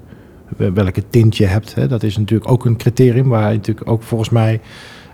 Welke 0.57 1.03
tint 1.11 1.37
je 1.37 1.47
hebt. 1.47 1.89
Dat 1.89 2.03
is 2.03 2.17
natuurlijk 2.17 2.51
ook 2.51 2.65
een 2.65 2.77
criterium 2.77 3.29
waar 3.29 3.51
je 3.51 3.57
natuurlijk 3.57 3.91
ook 3.91 4.03
volgens 4.03 4.31
mij. 4.31 4.61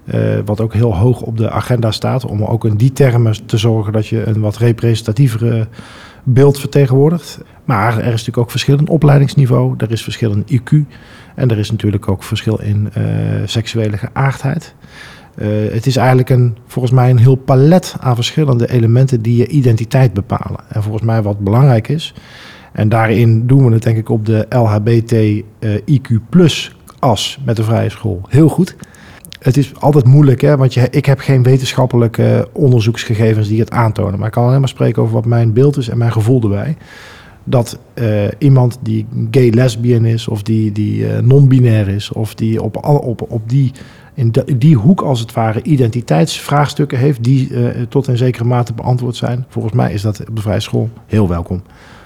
Uh, 0.05 0.38
wat 0.45 0.61
ook 0.61 0.73
heel 0.73 0.97
hoog 0.97 1.21
op 1.21 1.37
de 1.37 1.51
agenda 1.51 1.90
staat, 1.90 2.25
om 2.25 2.45
ook 2.45 2.64
in 2.64 2.77
die 2.77 2.93
termen 2.93 3.47
te 3.47 3.59
zorgen 3.59 3.93
dat 3.93 4.07
je 4.07 4.27
een 4.27 4.40
wat 4.40 4.57
representatievere 4.57 5.67
beeld 6.23 6.59
vertegenwoordigt. 6.59 7.40
Maar 7.64 7.93
er 7.93 8.05
is 8.05 8.11
natuurlijk 8.11 8.38
ook 8.38 8.51
verschil 8.51 8.79
in 8.79 8.88
opleidingsniveau, 8.88 9.75
er 9.77 9.90
is 9.90 10.03
verschil 10.03 10.33
in 10.33 10.61
IQ 10.61 10.73
en 11.35 11.51
er 11.51 11.59
is 11.59 11.71
natuurlijk 11.71 12.09
ook 12.09 12.23
verschil 12.23 12.61
in 12.61 12.90
uh, 12.99 13.05
seksuele 13.45 13.97
geaardheid. 13.97 14.75
Uh, 15.38 15.73
het 15.73 15.87
is 15.87 15.97
eigenlijk 15.97 16.31
een, 16.31 16.57
volgens 16.67 16.95
mij 16.95 17.11
een 17.11 17.19
heel 17.19 17.35
palet 17.35 17.97
aan 18.01 18.14
verschillende 18.14 18.71
elementen 18.71 19.23
die 19.23 19.37
je 19.37 19.47
identiteit 19.47 20.12
bepalen. 20.12 20.61
En 20.69 20.83
volgens 20.83 21.05
mij 21.05 21.23
wat 21.23 21.38
belangrijk 21.38 21.88
is, 21.88 22.14
en 22.73 22.88
daarin 22.88 23.47
doen 23.47 23.67
we 23.67 23.73
het 23.73 23.83
denk 23.83 23.97
ik 23.97 24.09
op 24.09 24.27
de 24.27 24.47
LHBT 24.49 25.43
IQ 25.90 26.29
plus 26.29 26.77
as 26.99 27.38
met 27.45 27.57
de 27.57 27.64
vrije 27.64 27.90
school 27.90 28.21
heel 28.29 28.49
goed 28.49 28.77
het 29.44 29.57
is 29.57 29.72
altijd 29.80 30.07
moeilijk, 30.07 30.40
hè, 30.40 30.57
want 30.57 30.74
je, 30.74 30.88
ik 30.90 31.07
heb 31.07 31.18
geen 31.18 31.42
wetenschappelijke 31.42 32.48
onderzoeksgegevens 32.52 33.48
die 33.48 33.61
het 33.61 33.70
aantonen. 33.70 34.18
Maar 34.18 34.26
ik 34.26 34.33
kan 34.33 34.46
alleen 34.46 34.61
maar 34.61 34.68
spreken 34.68 35.02
over 35.02 35.14
wat 35.14 35.24
mijn 35.24 35.52
beeld 35.52 35.76
is 35.76 35.88
en 35.88 35.98
mijn 35.98 36.12
gevoel 36.12 36.42
erbij. 36.42 36.76
Dat 37.44 37.78
uh, 37.94 38.24
iemand 38.38 38.78
die 38.83 39.07
gay 39.30 39.50
lesbian 39.50 40.04
is, 40.04 40.28
of 40.28 40.42
die, 40.42 40.72
die 40.72 40.98
uh, 40.98 41.18
non-binair 41.18 41.88
is, 41.88 42.12
of 42.12 42.35
die 42.35 42.62
op, 42.62 42.87
op, 42.87 43.24
op 43.28 43.48
die, 43.48 43.72
in 44.14 44.33
die, 44.57 44.76
hoek 44.76 45.00
als 45.00 45.20
het 45.20 45.33
ware 45.33 45.62
identiteitsvraagstukken 45.62 46.98
heeft, 46.98 47.24
die 47.24 47.50
uh, 47.50 47.68
tot 47.88 48.07
een 48.07 48.16
zekere 48.16 48.44
mate 48.44 48.72
beantwoord 48.72 49.16
zijn. 49.16 49.44
Volgens 49.48 49.74
mij 49.74 49.92
is 49.92 50.02
dat 50.02 50.28
op 50.28 50.37
de 50.37 50.42
vrije 50.42 50.61
school 50.61 50.90
heel 51.07 51.28
welkom. 51.28 51.62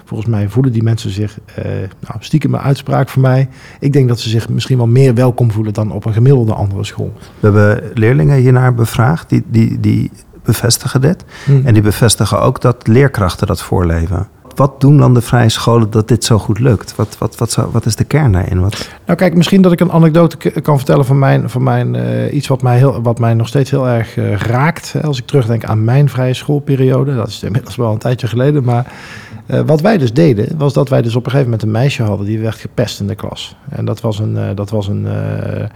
Volgens 0.08 0.28
mij 0.28 0.48
voelen 0.48 0.72
die 0.72 0.82
mensen 0.82 1.10
zich, 1.10 1.38
uh, 1.58 1.64
nou, 2.00 2.16
stiekem 2.18 2.54
een 2.54 2.60
uitspraak 2.60 3.08
voor 3.08 3.22
mij. 3.22 3.48
Ik 3.80 3.92
denk 3.92 4.08
dat 4.08 4.20
ze 4.20 4.28
zich 4.28 4.48
misschien 4.48 4.76
wel 4.76 4.86
meer 4.86 5.14
welkom 5.14 5.50
voelen 5.52 5.72
dan 5.72 5.92
op 5.92 6.04
een 6.04 6.12
gemiddelde 6.12 6.52
andere 6.52 6.84
school. 6.84 7.12
We 7.40 7.46
hebben 7.46 7.90
leerlingen 7.94 8.36
hiernaar 8.36 8.74
bevraagd, 8.74 9.28
die, 9.28 9.44
die, 9.46 9.80
die 9.80 10.10
bevestigen 10.44 11.00
dit. 11.00 11.24
Hmm. 11.44 11.66
En 11.66 11.74
die 11.74 11.82
bevestigen 11.82 12.40
ook 12.40 12.60
dat 12.60 12.86
leerkrachten 12.86 13.46
dat 13.46 13.62
voorleven. 13.62 14.28
Wat 14.54 14.80
doen 14.80 14.98
dan 14.98 15.14
de 15.14 15.20
vrije 15.20 15.48
scholen 15.48 15.90
dat 15.90 16.08
dit 16.08 16.24
zo 16.24 16.38
goed 16.38 16.58
lukt? 16.58 16.96
Wat, 16.96 17.18
wat, 17.18 17.36
wat, 17.36 17.50
zou, 17.50 17.68
wat 17.72 17.86
is 17.86 17.96
de 17.96 18.04
kern 18.04 18.32
daarin? 18.32 18.60
Wat... 18.60 18.88
Nou 19.06 19.18
kijk, 19.18 19.34
misschien 19.34 19.62
dat 19.62 19.72
ik 19.72 19.80
een 19.80 19.92
anekdote 19.92 20.50
kan 20.60 20.76
vertellen 20.76 21.04
van 21.04 21.18
mijn, 21.18 21.50
van 21.50 21.62
mijn 21.62 21.94
uh, 21.94 22.34
iets 22.34 22.48
wat 22.48 22.62
mij, 22.62 22.76
heel, 22.76 23.02
wat 23.02 23.18
mij 23.18 23.34
nog 23.34 23.48
steeds 23.48 23.70
heel 23.70 23.88
erg 23.88 24.16
uh, 24.16 24.36
raakt. 24.36 24.94
Als 25.02 25.18
ik 25.18 25.26
terugdenk 25.26 25.64
aan 25.64 25.84
mijn 25.84 26.08
vrije 26.08 26.34
schoolperiode. 26.34 27.14
Dat 27.14 27.28
is 27.28 27.42
inmiddels 27.42 27.76
wel 27.76 27.92
een 27.92 27.98
tijdje 27.98 28.26
geleden, 28.26 28.64
maar... 28.64 28.92
Uh, 29.50 29.60
wat 29.60 29.80
wij 29.80 29.98
dus 29.98 30.12
deden, 30.12 30.58
was 30.58 30.72
dat 30.72 30.88
wij 30.88 31.02
dus 31.02 31.16
op 31.16 31.24
een 31.24 31.30
gegeven 31.30 31.50
moment 31.50 31.62
een 31.62 31.80
meisje 31.80 32.02
hadden 32.02 32.26
die 32.26 32.38
werd 32.38 32.56
gepest 32.56 33.00
in 33.00 33.06
de 33.06 33.14
klas. 33.14 33.56
En 33.68 33.84
dat 33.84 34.00
was 34.00 34.18
een, 34.18 34.34
uh, 34.34 34.48
dat 34.54 34.70
was 34.70 34.88
een, 34.88 35.04
uh, 35.04 35.66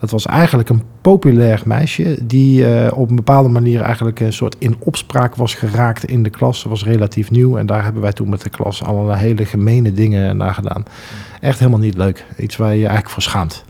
dat 0.00 0.10
was 0.10 0.26
eigenlijk 0.26 0.68
een 0.68 0.82
populair 1.00 1.62
meisje 1.64 2.18
die 2.22 2.64
op 2.94 3.10
een 3.10 3.16
bepaalde 3.16 3.48
manier 3.48 3.80
eigenlijk 3.80 4.20
een 4.20 4.32
soort 4.32 4.56
in 4.58 4.76
opspraak 4.78 5.34
was 5.34 5.54
geraakt 5.54 6.04
in 6.04 6.22
de 6.22 6.30
klas. 6.30 6.60
Ze 6.60 6.68
was 6.68 6.84
relatief 6.84 7.30
nieuw 7.30 7.56
en 7.56 7.66
daar 7.66 7.84
hebben 7.84 8.02
wij 8.02 8.12
toen 8.12 8.28
met 8.28 8.42
de 8.42 8.50
klas 8.50 8.82
allerlei 8.82 9.18
hele 9.18 9.44
gemene 9.44 9.92
dingen 9.92 10.36
naar 10.36 10.54
gedaan. 10.54 10.84
Echt 11.40 11.58
helemaal 11.58 11.80
niet 11.80 11.96
leuk. 11.96 12.24
Iets 12.36 12.56
waar 12.56 12.70
je 12.70 12.78
je 12.78 12.86
eigenlijk 12.86 13.12
voor 13.12 13.22
schaamt. 13.22 13.64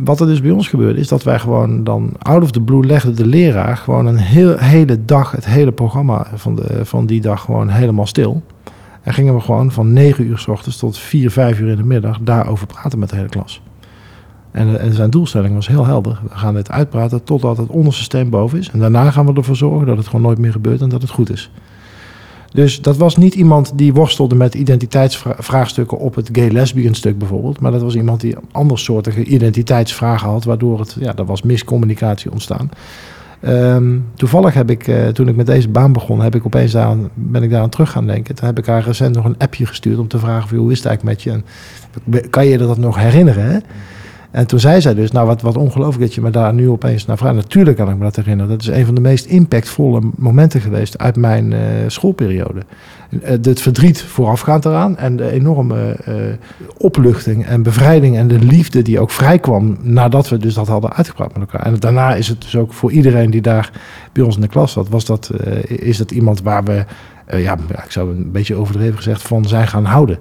Wat 0.00 0.20
er 0.20 0.26
dus 0.26 0.40
bij 0.40 0.50
ons 0.50 0.68
gebeurde, 0.68 1.00
is 1.00 1.08
dat 1.08 1.22
wij 1.22 1.38
gewoon 1.38 1.84
dan 1.84 2.12
out 2.18 2.42
of 2.42 2.50
the 2.50 2.60
blue 2.60 2.84
legde 2.84 3.12
de 3.12 3.26
leraar 3.26 3.76
gewoon 3.76 4.06
een 4.06 4.16
heel, 4.16 4.56
hele 4.56 5.04
dag, 5.04 5.30
het 5.30 5.44
hele 5.44 5.72
programma 5.72 6.26
van, 6.34 6.54
de, 6.54 6.84
van 6.84 7.06
die 7.06 7.20
dag 7.20 7.40
gewoon 7.40 7.68
helemaal 7.68 8.06
stil. 8.06 8.42
En 9.02 9.12
gingen 9.14 9.34
we 9.34 9.40
gewoon 9.40 9.72
van 9.72 9.92
9 9.92 10.26
uur 10.26 10.38
s 10.38 10.48
ochtends 10.48 10.78
tot 10.78 10.98
4, 10.98 11.30
5 11.30 11.60
uur 11.60 11.68
in 11.68 11.76
de 11.76 11.84
middag 11.84 12.18
daarover 12.20 12.66
praten 12.66 12.98
met 12.98 13.10
de 13.10 13.16
hele 13.16 13.28
klas. 13.28 13.62
En, 14.50 14.80
en 14.80 14.92
zijn 14.92 15.10
doelstelling 15.10 15.54
was 15.54 15.68
heel 15.68 15.86
helder. 15.86 16.20
We 16.22 16.36
gaan 16.38 16.54
dit 16.54 16.70
uitpraten 16.70 17.24
totdat 17.24 17.56
het 17.56 17.68
onderste 17.68 18.02
steen 18.02 18.30
boven 18.30 18.58
is. 18.58 18.70
En 18.70 18.78
daarna 18.78 19.10
gaan 19.10 19.26
we 19.26 19.32
ervoor 19.32 19.56
zorgen 19.56 19.86
dat 19.86 19.96
het 19.96 20.06
gewoon 20.06 20.22
nooit 20.22 20.38
meer 20.38 20.52
gebeurt 20.52 20.80
en 20.80 20.88
dat 20.88 21.02
het 21.02 21.10
goed 21.10 21.30
is. 21.30 21.50
Dus 22.52 22.80
dat 22.80 22.96
was 22.96 23.16
niet 23.16 23.34
iemand 23.34 23.72
die 23.74 23.92
worstelde 23.92 24.34
met 24.34 24.54
identiteitsvraagstukken 24.54 25.98
op 25.98 26.14
het 26.14 26.28
gay-lesbian 26.32 26.94
stuk 26.94 27.18
bijvoorbeeld. 27.18 27.60
Maar 27.60 27.72
dat 27.72 27.82
was 27.82 27.94
iemand 27.94 28.20
die 28.20 28.36
andersoortige 28.52 29.24
identiteitsvragen 29.24 30.28
had, 30.28 30.44
waardoor 30.44 30.78
het, 30.78 30.96
ja, 31.00 31.16
er 31.16 31.24
was 31.24 31.42
miscommunicatie 31.42 32.30
ontstaan. 32.30 32.70
Um, 33.46 34.04
toevallig 34.14 34.54
heb 34.54 34.70
ik, 34.70 34.86
uh, 34.86 35.08
toen 35.08 35.28
ik 35.28 35.36
met 35.36 35.46
deze 35.46 35.68
baan 35.68 35.92
begon, 35.92 36.20
heb 36.20 36.34
ik 36.34 36.46
opeens 36.46 36.72
daar, 36.72 36.96
ben 37.14 37.42
ik 37.42 37.50
daar 37.50 37.62
aan 37.62 37.68
terug 37.68 37.90
gaan 37.90 38.06
denken. 38.06 38.34
Toen 38.34 38.46
heb 38.46 38.58
ik 38.58 38.66
haar 38.66 38.84
recent 38.84 39.14
nog 39.14 39.24
een 39.24 39.38
appje 39.38 39.66
gestuurd 39.66 39.98
om 39.98 40.08
te 40.08 40.18
vragen 40.18 40.56
hoe 40.56 40.70
is 40.70 40.78
het 40.78 40.86
eigenlijk 40.86 41.16
met 41.16 41.34
je? 41.34 41.42
En 42.20 42.30
kan 42.30 42.46
je 42.46 42.58
dat 42.58 42.78
nog 42.78 42.96
herinneren? 42.96 43.62
En 44.32 44.46
toen 44.46 44.60
zei 44.60 44.80
zij 44.80 44.94
dus, 44.94 45.10
nou 45.10 45.26
wat, 45.26 45.42
wat 45.42 45.56
ongelooflijk 45.56 46.00
dat 46.00 46.14
je 46.14 46.20
me 46.20 46.30
daar 46.30 46.54
nu 46.54 46.68
opeens 46.68 47.06
naar 47.06 47.16
vraagt. 47.16 47.34
Natuurlijk 47.34 47.76
kan 47.76 47.90
ik 47.90 47.96
me 47.96 48.04
dat 48.04 48.16
herinneren. 48.16 48.50
Dat 48.50 48.60
is 48.60 48.66
een 48.66 48.84
van 48.84 48.94
de 48.94 49.00
meest 49.00 49.26
impactvolle 49.26 50.00
momenten 50.16 50.60
geweest 50.60 50.98
uit 50.98 51.16
mijn 51.16 51.50
uh, 51.50 51.58
schoolperiode. 51.86 52.60
Uh, 53.10 53.28
het 53.28 53.60
verdriet 53.60 54.02
voorafgaand 54.02 54.64
eraan 54.64 54.96
en 54.96 55.16
de 55.16 55.30
enorme 55.30 55.96
uh, 56.08 56.14
opluchting 56.76 57.46
en 57.46 57.62
bevrijding 57.62 58.16
en 58.16 58.28
de 58.28 58.38
liefde 58.38 58.82
die 58.82 59.00
ook 59.00 59.10
vrijkwam 59.10 59.76
nadat 59.80 60.28
we 60.28 60.36
dus 60.36 60.54
dat 60.54 60.68
hadden 60.68 60.92
uitgepraat 60.92 61.38
met 61.38 61.52
elkaar. 61.52 61.66
En 61.66 61.74
daarna 61.74 62.14
is 62.14 62.28
het 62.28 62.42
dus 62.42 62.56
ook 62.56 62.72
voor 62.72 62.92
iedereen 62.92 63.30
die 63.30 63.42
daar 63.42 63.70
bij 64.12 64.24
ons 64.24 64.34
in 64.34 64.40
de 64.40 64.48
klas 64.48 64.72
zat, 64.72 64.88
was 64.88 65.04
dat, 65.04 65.30
is 65.66 65.96
dat 65.96 66.10
iemand 66.10 66.42
waar 66.42 66.64
we, 66.64 66.84
ja, 67.36 67.58
ik 67.84 67.90
zou 67.90 68.16
een 68.16 68.32
beetje 68.32 68.54
overdreven 68.54 68.96
gezegd, 68.96 69.22
van 69.22 69.44
zijn 69.44 69.68
gaan 69.68 69.84
houden. 69.84 70.18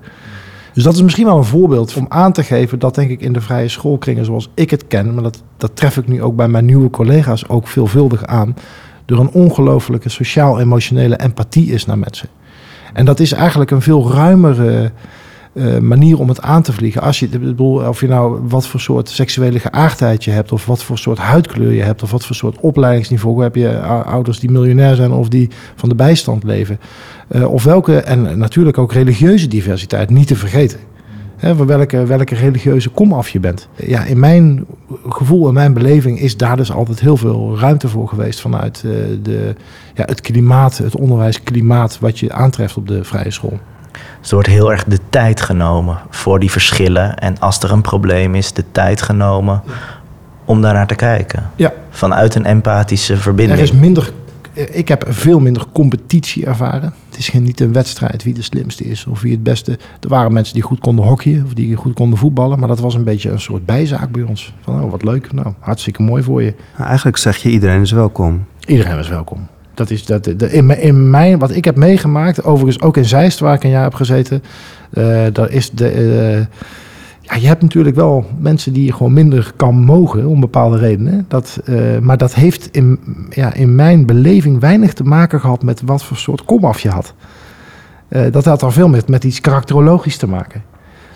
Dus 0.73 0.83
dat 0.83 0.93
is 0.93 1.01
misschien 1.01 1.25
wel 1.25 1.37
een 1.37 1.43
voorbeeld 1.43 1.95
om 1.95 2.05
aan 2.09 2.31
te 2.31 2.43
geven 2.43 2.79
dat 2.79 2.95
denk 2.95 3.09
ik 3.09 3.21
in 3.21 3.33
de 3.33 3.41
vrije 3.41 3.67
schoolkringen 3.67 4.25
zoals 4.25 4.49
ik 4.53 4.69
het 4.69 4.87
ken, 4.87 5.13
maar 5.13 5.23
dat, 5.23 5.43
dat 5.57 5.75
tref 5.75 5.97
ik 5.97 6.07
nu 6.07 6.23
ook 6.23 6.35
bij 6.35 6.47
mijn 6.47 6.65
nieuwe 6.65 6.89
collega's 6.89 7.47
ook 7.47 7.67
veelvuldig 7.67 8.25
aan, 8.25 8.55
er 9.05 9.19
een 9.19 9.31
ongelofelijke 9.31 10.09
sociaal-emotionele 10.09 11.15
empathie 11.15 11.71
is 11.71 11.85
naar 11.85 11.97
mensen. 11.97 12.29
En 12.93 13.05
dat 13.05 13.19
is 13.19 13.31
eigenlijk 13.31 13.71
een 13.71 13.81
veel 13.81 14.11
ruimere 14.11 14.91
uh, 15.53 15.77
manier 15.77 16.19
om 16.19 16.29
het 16.29 16.41
aan 16.41 16.61
te 16.61 16.73
vliegen. 16.73 17.01
Als 17.01 17.19
je, 17.19 17.27
bedoel, 17.27 17.87
of 17.87 18.01
je 18.01 18.07
nou 18.07 18.39
wat 18.47 18.67
voor 18.67 18.79
soort 18.79 19.09
seksuele 19.09 19.59
geaardheid 19.59 20.23
je 20.23 20.31
hebt, 20.31 20.51
of 20.51 20.65
wat 20.65 20.83
voor 20.83 20.97
soort 20.97 21.17
huidkleur 21.17 21.71
je 21.71 21.81
hebt, 21.81 22.03
of 22.03 22.11
wat 22.11 22.25
voor 22.25 22.35
soort 22.35 22.59
opleidingsniveau 22.59 23.43
heb 23.43 23.55
je 23.55 23.79
ouders 23.81 24.39
die 24.39 24.51
miljonair 24.51 24.95
zijn 24.95 25.11
of 25.11 25.27
die 25.27 25.49
van 25.75 25.89
de 25.89 25.95
bijstand 25.95 26.43
leven. 26.43 26.79
Uh, 27.31 27.53
of 27.53 27.63
welke, 27.63 27.95
en 27.97 28.37
natuurlijk 28.37 28.77
ook 28.77 28.93
religieuze 28.93 29.47
diversiteit 29.47 30.09
niet 30.09 30.27
te 30.27 30.35
vergeten. 30.35 30.79
Van 31.41 31.65
welke, 31.65 32.05
welke 32.05 32.35
religieuze 32.35 32.89
komaf 32.89 33.29
je 33.29 33.39
bent. 33.39 33.67
Ja, 33.75 34.03
in 34.03 34.19
mijn 34.19 34.65
gevoel 35.07 35.47
en 35.47 35.53
mijn 35.53 35.73
beleving 35.73 36.19
is 36.19 36.37
daar 36.37 36.57
dus 36.57 36.71
altijd 36.71 36.99
heel 36.99 37.17
veel 37.17 37.57
ruimte 37.59 37.87
voor 37.87 38.07
geweest 38.07 38.41
vanuit 38.41 38.83
uh, 38.85 38.91
de, 39.21 39.55
ja, 39.93 40.03
het 40.05 40.21
klimaat, 40.21 40.77
het 40.77 40.95
onderwijsklimaat 40.95 41.99
wat 41.99 42.19
je 42.19 42.33
aantreft 42.33 42.77
op 42.77 42.87
de 42.87 43.03
vrije 43.03 43.31
school. 43.31 43.59
Dus 44.19 44.29
er 44.29 44.33
wordt 44.33 44.49
heel 44.49 44.71
erg 44.71 44.83
de 44.83 44.99
tijd 45.09 45.41
genomen 45.41 45.97
voor 46.09 46.39
die 46.39 46.51
verschillen. 46.51 47.17
En 47.17 47.39
als 47.39 47.59
er 47.59 47.71
een 47.71 47.81
probleem 47.81 48.35
is, 48.35 48.53
de 48.53 48.63
tijd 48.71 49.01
genomen 49.01 49.61
om 50.45 50.61
daarnaar 50.61 50.87
te 50.87 50.95
kijken. 50.95 51.49
Ja. 51.55 51.73
Vanuit 51.89 52.35
een 52.35 52.45
empathische 52.45 53.17
verbinding. 53.17 53.57
Er 53.57 53.63
is 53.63 53.71
minder, 53.71 54.11
ik 54.53 54.87
heb 54.87 55.05
veel 55.07 55.39
minder 55.39 55.65
competitie 55.71 56.45
ervaren. 56.45 56.93
Het 57.09 57.17
is 57.19 57.29
geen, 57.29 57.43
niet 57.43 57.59
een 57.59 57.73
wedstrijd 57.73 58.23
wie 58.23 58.33
de 58.33 58.41
slimste 58.41 58.83
is 58.83 59.05
of 59.05 59.21
wie 59.21 59.31
het 59.31 59.43
beste. 59.43 59.71
Er 59.99 60.09
waren 60.09 60.33
mensen 60.33 60.53
die 60.53 60.63
goed 60.63 60.79
konden 60.79 61.05
hockeyen 61.05 61.45
of 61.45 61.53
die 61.53 61.75
goed 61.75 61.93
konden 61.93 62.19
voetballen. 62.19 62.59
Maar 62.59 62.67
dat 62.67 62.79
was 62.79 62.95
een 62.95 63.03
beetje 63.03 63.29
een 63.29 63.39
soort 63.39 63.65
bijzaak 63.65 64.11
bij 64.11 64.23
ons. 64.23 64.53
Van, 64.61 64.83
oh, 64.83 64.91
wat 64.91 65.03
leuk. 65.03 65.33
Nou, 65.33 65.53
hartstikke 65.59 66.01
mooi 66.01 66.23
voor 66.23 66.43
je. 66.43 66.53
Nou, 66.77 66.87
eigenlijk 66.87 67.17
zeg 67.17 67.37
je 67.37 67.49
iedereen 67.49 67.81
is 67.81 67.91
welkom. 67.91 68.45
Iedereen 68.65 68.97
is 68.97 69.09
welkom. 69.09 69.47
Dat 69.73 69.89
is 69.89 70.05
dat, 70.05 70.23
de, 70.23 70.51
in, 70.51 70.81
in 70.81 71.09
mijn, 71.09 71.39
wat 71.39 71.55
ik 71.55 71.65
heb 71.65 71.75
meegemaakt, 71.75 72.43
overigens 72.43 72.83
ook 72.83 72.97
in 72.97 73.05
Zeist, 73.05 73.39
waar 73.39 73.53
ik 73.53 73.63
een 73.63 73.69
jaar 73.69 73.83
heb 73.83 73.93
gezeten, 73.93 74.43
uh, 74.93 75.23
daar 75.31 75.51
is 75.51 75.69
de. 75.69 75.93
Uh, 75.95 76.45
ja, 77.19 77.35
je 77.35 77.47
hebt 77.47 77.61
natuurlijk 77.61 77.95
wel 77.95 78.25
mensen 78.39 78.73
die 78.73 78.85
je 78.85 78.93
gewoon 78.93 79.13
minder 79.13 79.51
kan 79.55 79.75
mogen 79.75 80.25
om 80.25 80.39
bepaalde 80.39 80.77
redenen. 80.77 81.25
Dat, 81.27 81.61
uh, 81.65 81.97
maar 81.99 82.17
dat 82.17 82.35
heeft 82.35 82.69
in, 82.71 82.99
ja, 83.29 83.53
in 83.53 83.75
mijn 83.75 84.05
beleving 84.05 84.59
weinig 84.59 84.93
te 84.93 85.03
maken 85.03 85.39
gehad 85.39 85.63
met 85.63 85.81
wat 85.85 86.03
voor 86.03 86.17
soort 86.17 86.45
komaf 86.45 86.79
je 86.79 86.89
had. 86.89 87.13
dat 88.31 88.45
had 88.45 88.59
dan 88.59 88.73
veel 88.73 88.89
met, 88.89 89.07
met 89.07 89.23
iets 89.23 89.41
karakterologisch 89.41 90.17
te 90.17 90.27
maken. 90.27 90.63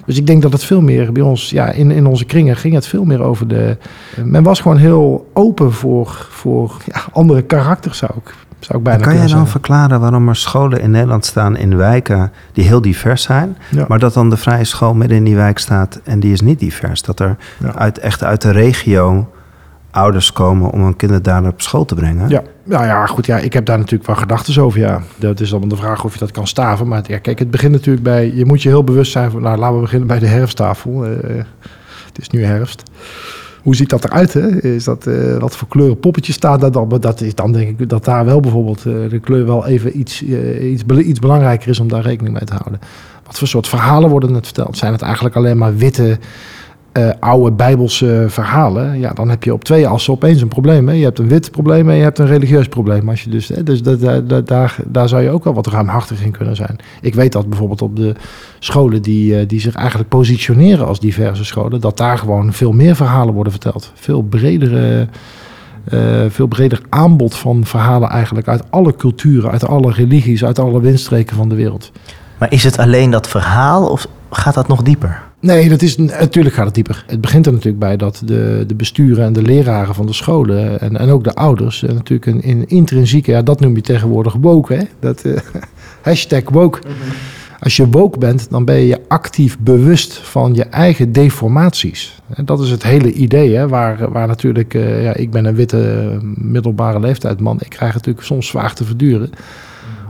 Dus 0.05 0.17
ik 0.17 0.27
denk 0.27 0.41
dat 0.41 0.51
het 0.51 0.63
veel 0.63 0.81
meer 0.81 1.11
bij 1.11 1.23
ons, 1.23 1.49
ja, 1.49 1.71
in, 1.71 1.91
in 1.91 2.05
onze 2.05 2.25
kringen 2.25 2.55
ging 2.55 2.73
het 2.73 2.87
veel 2.87 3.05
meer 3.05 3.21
over 3.21 3.47
de. 3.47 3.77
Men 4.23 4.43
was 4.43 4.59
gewoon 4.59 4.77
heel 4.77 5.29
open 5.33 5.71
voor, 5.71 6.27
voor 6.29 6.77
ja, 6.85 7.01
andere 7.11 7.41
karakters, 7.41 7.97
zou 7.97 8.11
ik 8.15 8.33
zou 8.65 8.77
ik 8.77 8.83
bijna 8.83 9.03
kan 9.03 9.15
jij 9.17 9.27
dan 9.27 9.47
verklaren 9.47 9.99
waarom 9.99 10.29
er 10.29 10.35
scholen 10.35 10.81
in 10.81 10.91
Nederland 10.91 11.25
staan 11.25 11.57
in 11.57 11.77
wijken 11.77 12.31
die 12.53 12.63
heel 12.63 12.81
divers 12.81 13.23
zijn, 13.23 13.57
ja. 13.71 13.85
maar 13.87 13.99
dat 13.99 14.13
dan 14.13 14.29
de 14.29 14.37
vrije 14.37 14.63
school 14.63 14.93
midden 14.93 15.17
in 15.17 15.23
die 15.23 15.35
wijk 15.35 15.57
staat 15.57 15.99
en 16.03 16.19
die 16.19 16.31
is 16.31 16.41
niet 16.41 16.59
divers? 16.59 17.01
Dat 17.01 17.19
er 17.19 17.37
Ja. 17.57 17.75
uit, 17.75 17.99
echt 17.99 18.23
uit 18.23 18.41
de 18.41 18.51
regio 18.51 19.29
ouders 19.91 20.31
komen 20.31 20.71
om 20.71 20.83
hun 20.83 20.95
kinderen 20.95 21.23
daar 21.23 21.45
op 21.47 21.61
school 21.61 21.85
te 21.85 21.95
brengen? 21.95 22.29
Ja, 22.29 22.41
nou 22.63 22.85
ja, 22.85 23.05
goed. 23.05 23.25
Ja, 23.25 23.37
ik 23.37 23.53
heb 23.53 23.65
daar 23.65 23.77
natuurlijk 23.77 24.05
wel 24.07 24.15
gedachten 24.15 24.63
over. 24.63 24.79
Ja, 24.79 25.01
dat 25.15 25.39
is 25.39 25.49
dan 25.49 25.69
de 25.69 25.75
vraag 25.75 26.03
of 26.03 26.13
je 26.13 26.19
dat 26.19 26.31
kan 26.31 26.47
staven. 26.47 26.87
Maar 26.87 27.03
ja, 27.07 27.17
kijk, 27.17 27.39
het 27.39 27.51
begint 27.51 27.71
natuurlijk 27.71 28.03
bij. 28.03 28.33
Je 28.35 28.45
moet 28.45 28.61
je 28.61 28.69
heel 28.69 28.83
bewust 28.83 29.11
zijn 29.11 29.31
van. 29.31 29.41
Nou, 29.41 29.57
laten 29.57 29.75
we 29.75 29.81
beginnen 29.81 30.07
bij 30.07 30.19
de 30.19 30.27
herfsttafel. 30.27 31.05
Eh, 31.05 31.11
het 32.05 32.19
is 32.19 32.29
nu 32.29 32.43
herfst. 32.43 32.83
Hoe 33.65 33.75
ziet 33.75 33.89
dat 33.89 34.03
eruit? 34.03 34.33
Hè? 34.33 34.61
Is 34.61 34.83
dat, 34.83 35.07
eh, 35.07 35.37
wat 35.37 35.55
voor 35.55 35.67
kleuren 35.67 35.99
poppetjes 35.99 36.35
staat 36.35 36.61
daar 36.61 36.71
dan? 36.71 36.97
Dat 36.99 37.21
is 37.21 37.35
dan 37.35 37.51
denk 37.51 37.79
ik 37.79 37.89
dat 37.89 38.05
daar 38.05 38.25
wel 38.25 38.39
bijvoorbeeld 38.39 38.85
eh, 38.85 38.93
de 39.09 39.19
kleur 39.19 39.45
wel 39.45 39.65
even 39.65 39.99
iets, 39.99 40.23
eh, 40.23 40.71
iets, 40.71 40.83
iets 40.83 41.19
belangrijker 41.19 41.69
is 41.69 41.79
om 41.79 41.87
daar 41.87 42.01
rekening 42.01 42.33
mee 42.33 42.43
te 42.43 42.53
houden. 42.53 42.79
Wat 43.25 43.37
voor 43.37 43.47
soort 43.47 43.67
verhalen 43.67 44.09
worden 44.09 44.33
het 44.33 44.45
verteld? 44.45 44.77
Zijn 44.77 44.91
het 44.91 45.01
eigenlijk 45.01 45.35
alleen 45.35 45.57
maar 45.57 45.75
witte, 45.75 46.19
eh, 46.95 47.09
oude 47.19 47.51
bijbelse 47.51 48.25
verhalen? 48.27 48.99
Ja, 48.99 49.13
dan 49.13 49.29
heb 49.29 49.43
je 49.43 49.53
op 49.53 49.63
twee 49.63 49.87
assen 49.87 50.13
opeens 50.13 50.41
een 50.41 50.47
probleem. 50.47 50.87
Hè? 50.87 50.93
Je 50.93 51.03
hebt 51.03 51.19
een 51.19 51.27
wit 51.27 51.51
probleem 51.51 51.89
en 51.89 51.95
je 51.95 52.03
hebt 52.03 52.19
een 52.19 52.27
religieus 52.27 52.67
probleem. 52.67 53.09
Als 53.09 53.23
je 53.23 53.29
dus, 53.29 53.47
hè, 53.47 53.63
dus 53.63 53.81
dat, 53.81 54.29
dat, 54.29 54.47
daar, 54.47 54.77
daar 54.85 55.09
zou 55.09 55.23
je 55.23 55.29
ook 55.29 55.43
wel 55.43 55.53
wat 55.53 55.67
ruimhartig 55.67 56.23
in 56.23 56.31
kunnen 56.31 56.55
zijn. 56.55 56.75
Ik 57.01 57.15
weet 57.15 57.31
dat 57.31 57.49
bijvoorbeeld 57.49 57.81
op 57.81 57.95
de 57.95 58.15
scholen 58.59 59.01
die, 59.01 59.39
eh, 59.39 59.47
die 59.47 59.59
zich 59.59 59.75
eigenlijk 59.75 60.09
positioneren 60.09 60.87
als 60.87 60.99
diverse 60.99 61.45
scholen, 61.45 61.81
dat 61.81 61.97
daar 61.97 62.17
gewoon 62.17 62.53
veel 62.53 62.71
meer 62.71 62.95
verhalen 62.95 63.33
worden 63.33 63.51
verteld. 63.51 63.91
Veel 63.95 64.21
bredere. 64.21 65.07
eh, 65.85 65.99
veel 66.29 66.47
breder 66.47 66.81
aanbod 66.89 67.35
van 67.35 67.65
verhalen 67.65 68.09
eigenlijk 68.09 68.47
uit 68.47 68.63
alle 68.69 68.95
culturen, 68.95 69.51
uit 69.51 69.67
alle 69.67 69.91
religies, 69.91 70.45
uit 70.45 70.59
alle 70.59 70.81
windstreken 70.81 71.35
van 71.35 71.49
de 71.49 71.55
wereld. 71.55 71.91
Maar 72.39 72.51
is 72.51 72.63
het 72.63 72.77
alleen 72.77 73.11
dat 73.11 73.27
verhaal 73.27 73.87
of 73.89 74.07
gaat 74.37 74.53
dat 74.53 74.67
nog 74.67 74.81
dieper? 74.81 75.21
Nee, 75.39 75.69
dat 75.69 75.81
is, 75.81 75.97
natuurlijk 75.97 76.55
gaat 76.55 76.65
het 76.65 76.75
dieper. 76.75 77.03
Het 77.07 77.21
begint 77.21 77.45
er 77.45 77.51
natuurlijk 77.51 77.79
bij 77.79 77.97
dat 77.97 78.21
de, 78.25 78.63
de 78.67 78.75
besturen 78.75 79.25
en 79.25 79.33
de 79.33 79.41
leraren 79.41 79.95
van 79.95 80.05
de 80.05 80.13
scholen 80.13 80.79
en, 80.79 80.97
en 80.97 81.09
ook 81.09 81.23
de 81.23 81.33
ouders 81.33 81.81
natuurlijk 81.81 82.25
een, 82.25 82.49
een 82.49 82.67
intrinsieke, 82.67 83.31
ja, 83.31 83.41
dat 83.41 83.59
noem 83.59 83.75
je 83.75 83.81
tegenwoordig 83.81 84.33
woke, 84.33 84.73
hè? 84.73 84.83
Dat, 84.99 85.21
eh, 85.21 85.37
hashtag 86.01 86.49
woke. 86.49 86.79
Als 87.59 87.75
je 87.75 87.89
woke 87.89 88.17
bent, 88.17 88.49
dan 88.49 88.65
ben 88.65 88.79
je 88.79 89.01
actief 89.07 89.59
bewust 89.59 90.17
van 90.17 90.53
je 90.53 90.63
eigen 90.63 91.11
deformaties. 91.11 92.21
Dat 92.43 92.59
is 92.61 92.69
het 92.69 92.83
hele 92.83 93.11
idee, 93.11 93.55
hè, 93.55 93.67
waar, 93.67 94.11
waar 94.11 94.27
natuurlijk, 94.27 94.73
eh, 94.73 95.03
ja, 95.03 95.13
ik 95.13 95.31
ben 95.31 95.45
een 95.45 95.55
witte 95.55 96.17
middelbare 96.35 96.99
leeftijd 96.99 97.39
man, 97.39 97.55
ik 97.59 97.69
krijg 97.69 97.93
het 97.93 98.05
natuurlijk 98.05 98.25
soms 98.25 98.47
zwaar 98.47 98.73
te 98.73 98.85
verduren 98.85 99.29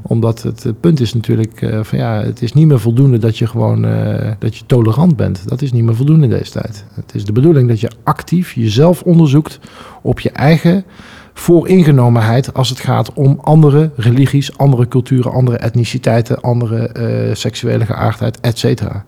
omdat 0.07 0.43
het, 0.43 0.63
het 0.63 0.79
punt 0.79 0.99
is 0.99 1.13
natuurlijk 1.13 1.61
eh, 1.61 1.83
van 1.83 1.97
ja, 1.97 2.21
het 2.23 2.41
is 2.41 2.53
niet 2.53 2.67
meer 2.67 2.79
voldoende 2.79 3.17
dat 3.17 3.37
je 3.37 3.47
gewoon 3.47 3.85
eh, 3.85 4.31
dat 4.39 4.57
je 4.57 4.65
tolerant 4.65 5.15
bent. 5.15 5.49
Dat 5.49 5.61
is 5.61 5.71
niet 5.71 5.83
meer 5.83 5.95
voldoende 5.95 6.23
in 6.23 6.29
deze 6.29 6.51
tijd. 6.51 6.85
Het 6.93 7.15
is 7.15 7.25
de 7.25 7.31
bedoeling 7.31 7.67
dat 7.67 7.79
je 7.79 7.91
actief 8.03 8.53
jezelf 8.53 9.01
onderzoekt 9.01 9.59
op 10.01 10.19
je 10.19 10.29
eigen 10.29 10.85
vooringenomenheid 11.33 12.53
als 12.53 12.69
het 12.69 12.79
gaat 12.79 13.13
om 13.13 13.39
andere 13.41 13.91
religies, 13.95 14.57
andere 14.57 14.87
culturen, 14.87 15.31
andere 15.31 15.57
etniciteiten, 15.57 16.41
andere 16.41 16.87
eh, 16.87 17.35
seksuele 17.35 17.85
geaardheid, 17.85 18.39
et 18.39 18.57
cetera. 18.57 19.05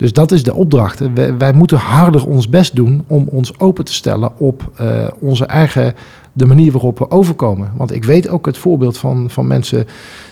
Dus 0.00 0.12
dat 0.12 0.32
is 0.32 0.42
de 0.42 0.54
opdracht. 0.54 1.12
Wij, 1.14 1.36
wij 1.36 1.52
moeten 1.52 1.78
harder 1.78 2.26
ons 2.26 2.48
best 2.48 2.76
doen 2.76 3.04
om 3.06 3.28
ons 3.30 3.58
open 3.58 3.84
te 3.84 3.94
stellen 3.94 4.38
op 4.38 4.70
eh, 4.76 5.06
onze 5.18 5.44
eigen, 5.44 5.94
de 6.32 6.46
manier 6.46 6.72
waarop 6.72 6.98
we 6.98 7.10
overkomen. 7.10 7.72
Want 7.76 7.94
ik 7.94 8.04
weet 8.04 8.28
ook 8.28 8.46
het 8.46 8.58
voorbeeld 8.58 8.98
van, 8.98 9.30
van 9.30 9.46
mensen 9.46 9.86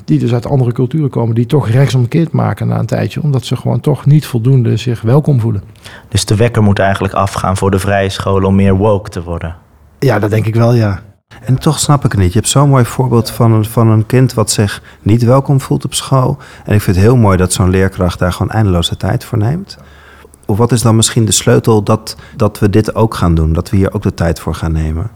die 0.05 0.19
dus 0.19 0.33
uit 0.33 0.47
andere 0.47 0.73
culturen 0.73 1.11
komen, 1.11 1.35
die 1.35 1.47
toch 1.47 1.69
rechtsomkeerd 1.69 2.33
maken 2.33 2.69
na 2.69 2.79
een 2.79 2.87
tijdje, 2.87 3.23
omdat 3.23 3.45
ze 3.45 3.57
gewoon 3.57 3.81
toch 3.81 4.07
niet 4.07 4.27
voldoende 4.27 4.77
zich 4.77 5.01
welkom 5.01 5.41
voelen. 5.41 5.63
Dus 6.09 6.25
de 6.25 6.37
wekker 6.37 6.63
moet 6.63 6.79
eigenlijk 6.79 7.15
afgaan 7.15 7.57
voor 7.57 7.71
de 7.71 7.79
vrije 7.79 8.09
scholen 8.09 8.49
om 8.49 8.55
meer 8.55 8.77
woke 8.77 9.11
te 9.11 9.23
worden. 9.23 9.57
Ja, 9.99 10.19
dat 10.19 10.31
denk 10.31 10.47
ik 10.47 10.55
wel, 10.55 10.75
ja. 10.75 11.03
En 11.45 11.59
toch 11.59 11.79
snap 11.79 12.05
ik 12.05 12.13
het 12.13 12.21
niet. 12.21 12.33
Je 12.33 12.39
hebt 12.39 12.51
zo'n 12.51 12.69
mooi 12.69 12.85
voorbeeld 12.85 13.31
van 13.31 13.53
een, 13.53 13.65
van 13.65 13.89
een 13.89 14.07
kind 14.07 14.35
wat 14.35 14.51
zich 14.51 14.83
niet 15.03 15.23
welkom 15.23 15.61
voelt 15.61 15.85
op 15.85 15.95
school. 15.95 16.39
En 16.65 16.75
ik 16.75 16.81
vind 16.81 16.97
het 16.97 17.05
heel 17.05 17.17
mooi 17.17 17.37
dat 17.37 17.53
zo'n 17.53 17.71
leerkracht 17.71 18.19
daar 18.19 18.33
gewoon 18.33 18.53
eindeloze 18.53 18.97
tijd 18.97 19.25
voor 19.25 19.39
neemt. 19.39 19.79
Of 20.47 20.57
wat 20.57 20.73
is 20.73 20.83
dan 20.83 20.97
misschien 20.97 21.25
de 21.25 21.33
sleutel 21.33 21.83
dat, 21.83 22.17
dat 22.37 22.59
we 22.59 22.71
dit 22.71 22.95
ook 22.95 23.15
gaan 23.15 23.35
doen? 23.35 23.53
Dat 23.53 23.71
we 23.71 23.77
hier 23.77 23.95
ook 23.95 24.03
de 24.03 24.15
tijd 24.15 24.41
voor 24.41 24.55
gaan 24.55 24.73
nemen? 24.73 25.11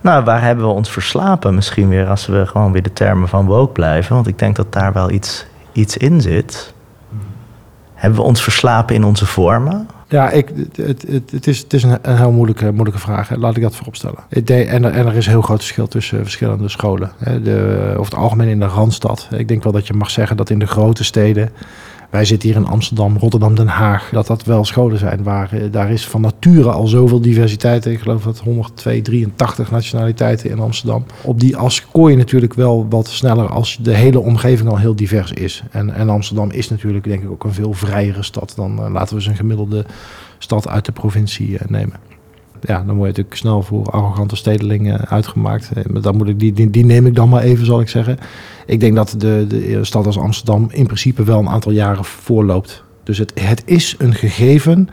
Nou, 0.00 0.24
waar 0.24 0.42
hebben 0.42 0.64
we 0.64 0.70
ons 0.70 0.90
verslapen 0.90 1.54
misschien 1.54 1.88
weer 1.88 2.08
als 2.08 2.26
we 2.26 2.46
gewoon 2.46 2.72
weer 2.72 2.82
de 2.82 2.92
termen 2.92 3.28
van 3.28 3.46
woke 3.46 3.72
blijven? 3.72 4.14
Want 4.14 4.26
ik 4.26 4.38
denk 4.38 4.56
dat 4.56 4.72
daar 4.72 4.92
wel 4.92 5.10
iets, 5.10 5.46
iets 5.72 5.96
in 5.96 6.20
zit. 6.20 6.74
Hebben 7.94 8.18
we 8.18 8.24
ons 8.24 8.42
verslapen 8.42 8.94
in 8.94 9.04
onze 9.04 9.26
vormen? 9.26 9.88
Ja, 10.08 10.30
ik, 10.30 10.48
het, 10.76 11.02
het, 11.06 11.30
het, 11.30 11.46
is, 11.46 11.58
het 11.58 11.72
is 11.72 11.82
een, 11.82 11.98
heel 12.02 12.32
moeilijke, 12.32 12.70
moeilijke 12.72 13.00
vraag. 13.00 13.36
Laat 13.36 13.56
ik 13.56 13.62
dat 13.62 13.76
vooropstellen. 13.76 14.18
En, 14.28 14.44
er- 14.84 14.92
en 14.92 15.06
er 15.06 15.14
is 15.14 15.26
een 15.26 15.32
heel 15.32 15.42
groot 15.42 15.58
verschil 15.58 15.88
tussen 15.88 16.22
verschillende 16.22 16.68
scholen. 16.68 17.10
hè. 17.18 17.42
De, 17.42 17.86
over 17.96 18.12
het 18.12 18.20
algemeen 18.22 18.48
in 18.48 18.58
de 18.60 18.66
Randstad. 18.66 19.28
Ik 19.36 19.48
denk 19.48 19.62
wel 19.62 19.72
dat 19.72 19.86
je 19.86 19.92
mag 19.94 20.10
zeggen 20.10 20.36
dat 20.36 20.50
in 20.50 20.58
de 20.58 20.66
grote 20.66 21.04
steden... 21.04 21.50
Wij 22.10 22.24
zitten 22.24 22.48
hier 22.48 22.58
in 22.58 22.66
Amsterdam, 22.66 23.16
Rotterdam, 23.16 23.54
Den 23.54 23.66
Haag. 23.66 24.08
Dat 24.12 24.26
dat 24.26 24.44
wel 24.44 24.64
scholen 24.64 24.98
zijn 24.98 25.22
waar 25.22 25.52
eh, 25.52 25.62
daar 25.70 25.90
is 25.90 26.06
van 26.06 26.20
nature 26.20 26.70
al 26.70 26.86
zoveel 26.86 27.20
diversiteit. 27.20 27.86
Ik 27.86 28.00
geloof 28.00 28.22
dat 28.22 28.38
102, 28.38 29.02
83 29.02 29.70
nationaliteiten 29.70 30.50
in 30.50 30.58
Amsterdam. 30.58 31.04
Op 31.22 31.40
die 31.40 31.56
as 31.56 31.86
koor 31.90 32.10
je 32.10 32.16
natuurlijk 32.16 32.54
wel 32.54 32.86
wat 32.88 33.08
sneller 33.08 33.48
als 33.48 33.78
de 33.82 33.94
hele 33.94 34.20
omgeving 34.20 34.68
al 34.68 34.78
heel 34.78 34.96
divers 34.96 35.32
is. 35.32 35.62
En, 35.70 35.94
en 35.94 36.08
Amsterdam 36.08 36.50
is 36.50 36.70
natuurlijk 36.70 37.04
denk 37.04 37.22
ik 37.22 37.30
ook 37.30 37.44
een 37.44 37.52
veel 37.52 37.72
vrijere 37.72 38.22
stad 38.22 38.52
dan 38.56 38.78
eh, 38.78 38.90
laten 38.90 39.16
we 39.16 39.28
een 39.28 39.36
gemiddelde 39.36 39.84
stad 40.38 40.68
uit 40.68 40.84
de 40.84 40.92
provincie 40.92 41.58
eh, 41.58 41.68
nemen. 41.68 42.07
Ja, 42.60 42.76
dan 42.76 42.96
word 42.96 42.98
je 42.98 43.06
natuurlijk 43.06 43.36
snel 43.36 43.62
voor 43.62 43.84
arrogante 43.84 44.36
stedelingen 44.36 45.08
uitgemaakt. 45.08 45.70
Eh, 45.72 46.02
Dan 46.02 46.16
moet 46.16 46.28
ik, 46.28 46.38
die, 46.38 46.70
die, 46.70 46.84
neem 46.84 47.06
ik 47.06 47.14
dan 47.14 47.28
maar 47.28 47.42
even, 47.42 47.66
zal 47.66 47.80
ik 47.80 47.88
zeggen. 47.88 48.18
Ik 48.66 48.80
denk 48.80 48.94
dat 48.94 49.14
de, 49.18 49.44
de 49.48 49.84
stad 49.84 50.06
als 50.06 50.18
Amsterdam 50.18 50.68
in 50.70 50.84
principe 50.84 51.24
wel 51.24 51.38
een 51.38 51.48
aantal 51.48 51.72
jaren 51.72 52.04
voorloopt. 52.04 52.84
Dus 53.02 53.18
het, 53.18 53.32
het 53.40 53.62
is 53.64 53.94
een 53.98 54.14
gegeven 54.14 54.88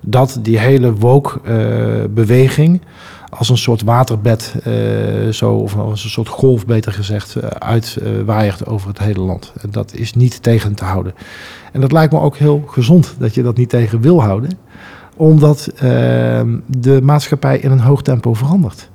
dat 0.00 0.38
die 0.42 0.58
hele 0.58 0.94
woke-beweging 0.94 2.80
als 3.30 3.48
een 3.48 3.58
soort 3.58 3.82
waterbed, 3.82 4.54
eh, 4.64 5.28
zo, 5.28 5.54
of 5.54 5.76
als 5.76 6.04
een 6.04 6.10
soort 6.10 6.28
golf 6.28 6.66
beter 6.66 6.92
gezegd, 6.92 7.36
eh, 7.36 7.48
uitwaaiert 7.48 8.66
over 8.66 8.88
het 8.88 8.98
hele 8.98 9.20
land. 9.20 9.52
En 9.60 9.70
dat 9.70 9.94
is 9.94 10.14
niet 10.14 10.42
tegen 10.42 10.74
te 10.74 10.84
houden. 10.84 11.14
En 11.72 11.80
dat 11.80 11.92
lijkt 11.92 12.12
me 12.12 12.20
ook 12.20 12.36
heel 12.36 12.62
gezond 12.66 13.14
dat 13.18 13.34
je 13.34 13.42
dat 13.42 13.56
niet 13.56 13.68
tegen 13.68 14.00
wil 14.00 14.22
houden 14.22 14.50
omdat 15.16 15.66
ehm, 15.76 16.56
de 16.66 17.00
maatschappij 17.02 17.58
in 17.58 17.70
een 17.70 17.80
hoog 17.80 18.02
tempo 18.02 18.34
verandert. 18.34 18.88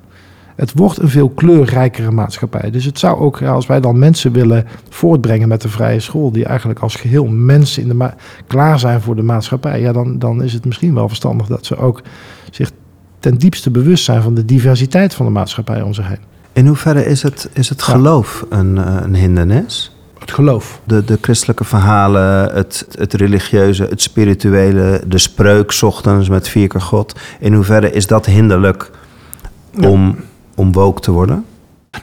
het 0.56 0.72
wordt 0.74 0.98
een 0.98 1.08
veel 1.08 1.28
kleurrijkere 1.28 2.10
maatschappij. 2.10 2.70
Dus 2.70 2.84
het 2.84 2.98
zou 2.98 3.18
ook, 3.20 3.42
als 3.42 3.66
wij 3.66 3.80
dan 3.80 3.98
mensen 3.98 4.32
willen 4.32 4.66
voortbrengen 4.88 5.48
met 5.48 5.62
de 5.62 5.68
vrije 5.68 6.00
school, 6.00 6.32
die 6.32 6.44
eigenlijk 6.44 6.80
als 6.80 6.94
geheel 6.94 7.24
mensen 7.26 7.82
in 7.82 7.88
de 7.88 7.94
ma- 7.94 8.14
klaar 8.46 8.78
zijn 8.78 9.00
voor 9.00 9.16
de 9.16 9.22
maatschappij, 9.22 9.80
ja, 9.80 9.92
dan, 9.92 10.18
dan 10.18 10.42
is 10.42 10.52
het 10.52 10.64
misschien 10.64 10.94
wel 10.94 11.08
verstandig 11.08 11.46
dat 11.46 11.66
ze 11.66 11.76
ook 11.76 12.02
zich 12.50 12.70
ten 13.18 13.38
diepste 13.38 13.70
bewust 13.70 14.04
zijn 14.04 14.22
van 14.22 14.34
de 14.34 14.44
diversiteit 14.44 15.14
van 15.14 15.26
de 15.26 15.32
maatschappij 15.32 15.82
om 15.82 15.92
zich 15.94 16.08
heen. 16.08 16.18
In 16.52 16.66
hoeverre 16.66 17.06
is 17.06 17.22
het, 17.22 17.50
is 17.52 17.68
het 17.68 17.78
Ja. 17.86 17.92
geloof 17.92 18.46
een, 18.48 18.78
eh, 18.78 18.96
een 19.02 19.14
hindernis? 19.14 19.91
Het 20.22 20.32
geloof. 20.32 20.80
De, 20.84 21.04
de 21.04 21.18
christelijke 21.20 21.64
verhalen, 21.64 22.54
het, 22.54 22.86
het 22.98 23.14
religieuze, 23.14 23.84
het 23.84 24.02
spirituele, 24.02 25.02
de 25.06 25.18
spreuk 25.18 25.72
's 25.72 25.82
ochtends 25.82 26.28
met 26.28 26.48
vier 26.48 26.68
keer 26.68 26.80
God. 26.80 27.20
In 27.40 27.54
hoeverre 27.54 27.92
is 27.92 28.06
dat 28.06 28.26
hinderlijk 28.26 28.90
Ja. 29.70 29.88
om, 29.88 30.16
om 30.54 30.72
woke 30.72 31.00
te 31.00 31.10
worden? 31.10 31.44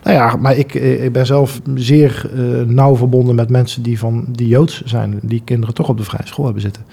Nou 0.04 0.16
ja, 0.16 0.36
maar 0.36 0.56
ik, 0.58 0.76
eh, 0.76 1.04
ik 1.04 1.12
ben 1.12 1.26
zelf 1.26 1.60
zeer 1.76 2.30
eh, 2.34 2.42
nauw 2.68 2.96
verbonden 2.96 3.36
met 3.36 3.50
mensen 3.50 3.82
die, 3.82 4.00
van, 4.00 4.26
die 4.28 4.48
Joods 4.48 4.82
zijn, 4.82 5.20
die 5.22 5.42
kinderen 5.46 5.76
toch 5.76 5.90
op 5.90 5.98
de 5.98 6.04
vrije 6.04 6.28
school 6.28 6.46
hebben 6.46 6.62
zitten. 6.62 6.84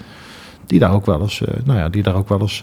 Die 0.65 0.79
daar 0.79 0.93
ook 0.93 1.05
wel 1.05 1.21
eens, 1.21 1.41
eh, 1.41 1.53
nou 1.65 1.79
ja, 1.79 1.89
die 1.89 2.03
daar 2.03 2.15
ook 2.15 2.29
wel 2.29 2.41
eens 2.41 2.59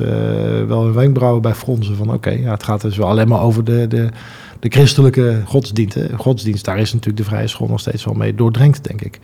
wel 0.68 0.84
een 0.84 0.92
wenkbrauwen 0.92 1.42
bij 1.42 1.54
fronsen 1.54 1.96
van 1.96 2.12
oké, 2.12 2.30
ja, 2.30 2.50
het 2.50 2.62
gaat 2.62 2.80
dus 2.80 2.96
wel 2.96 3.08
alleen 3.08 3.28
maar 3.28 3.40
over 3.40 3.64
de, 3.64 3.86
de, 3.88 4.08
de 4.64 4.70
christelijke 4.70 5.42
godsdienst. 5.44 5.98
Godsdienst, 6.16 6.64
daar 6.64 6.78
is 6.78 6.92
natuurlijk 6.92 7.24
de 7.24 7.30
vrije 7.30 7.46
school 7.46 7.68
nog 7.68 7.80
steeds 7.80 8.04
wel 8.04 8.14
mee 8.14 8.34
doordrenkt, 8.34 8.84
denk 8.84 9.00
ik. 9.00 9.20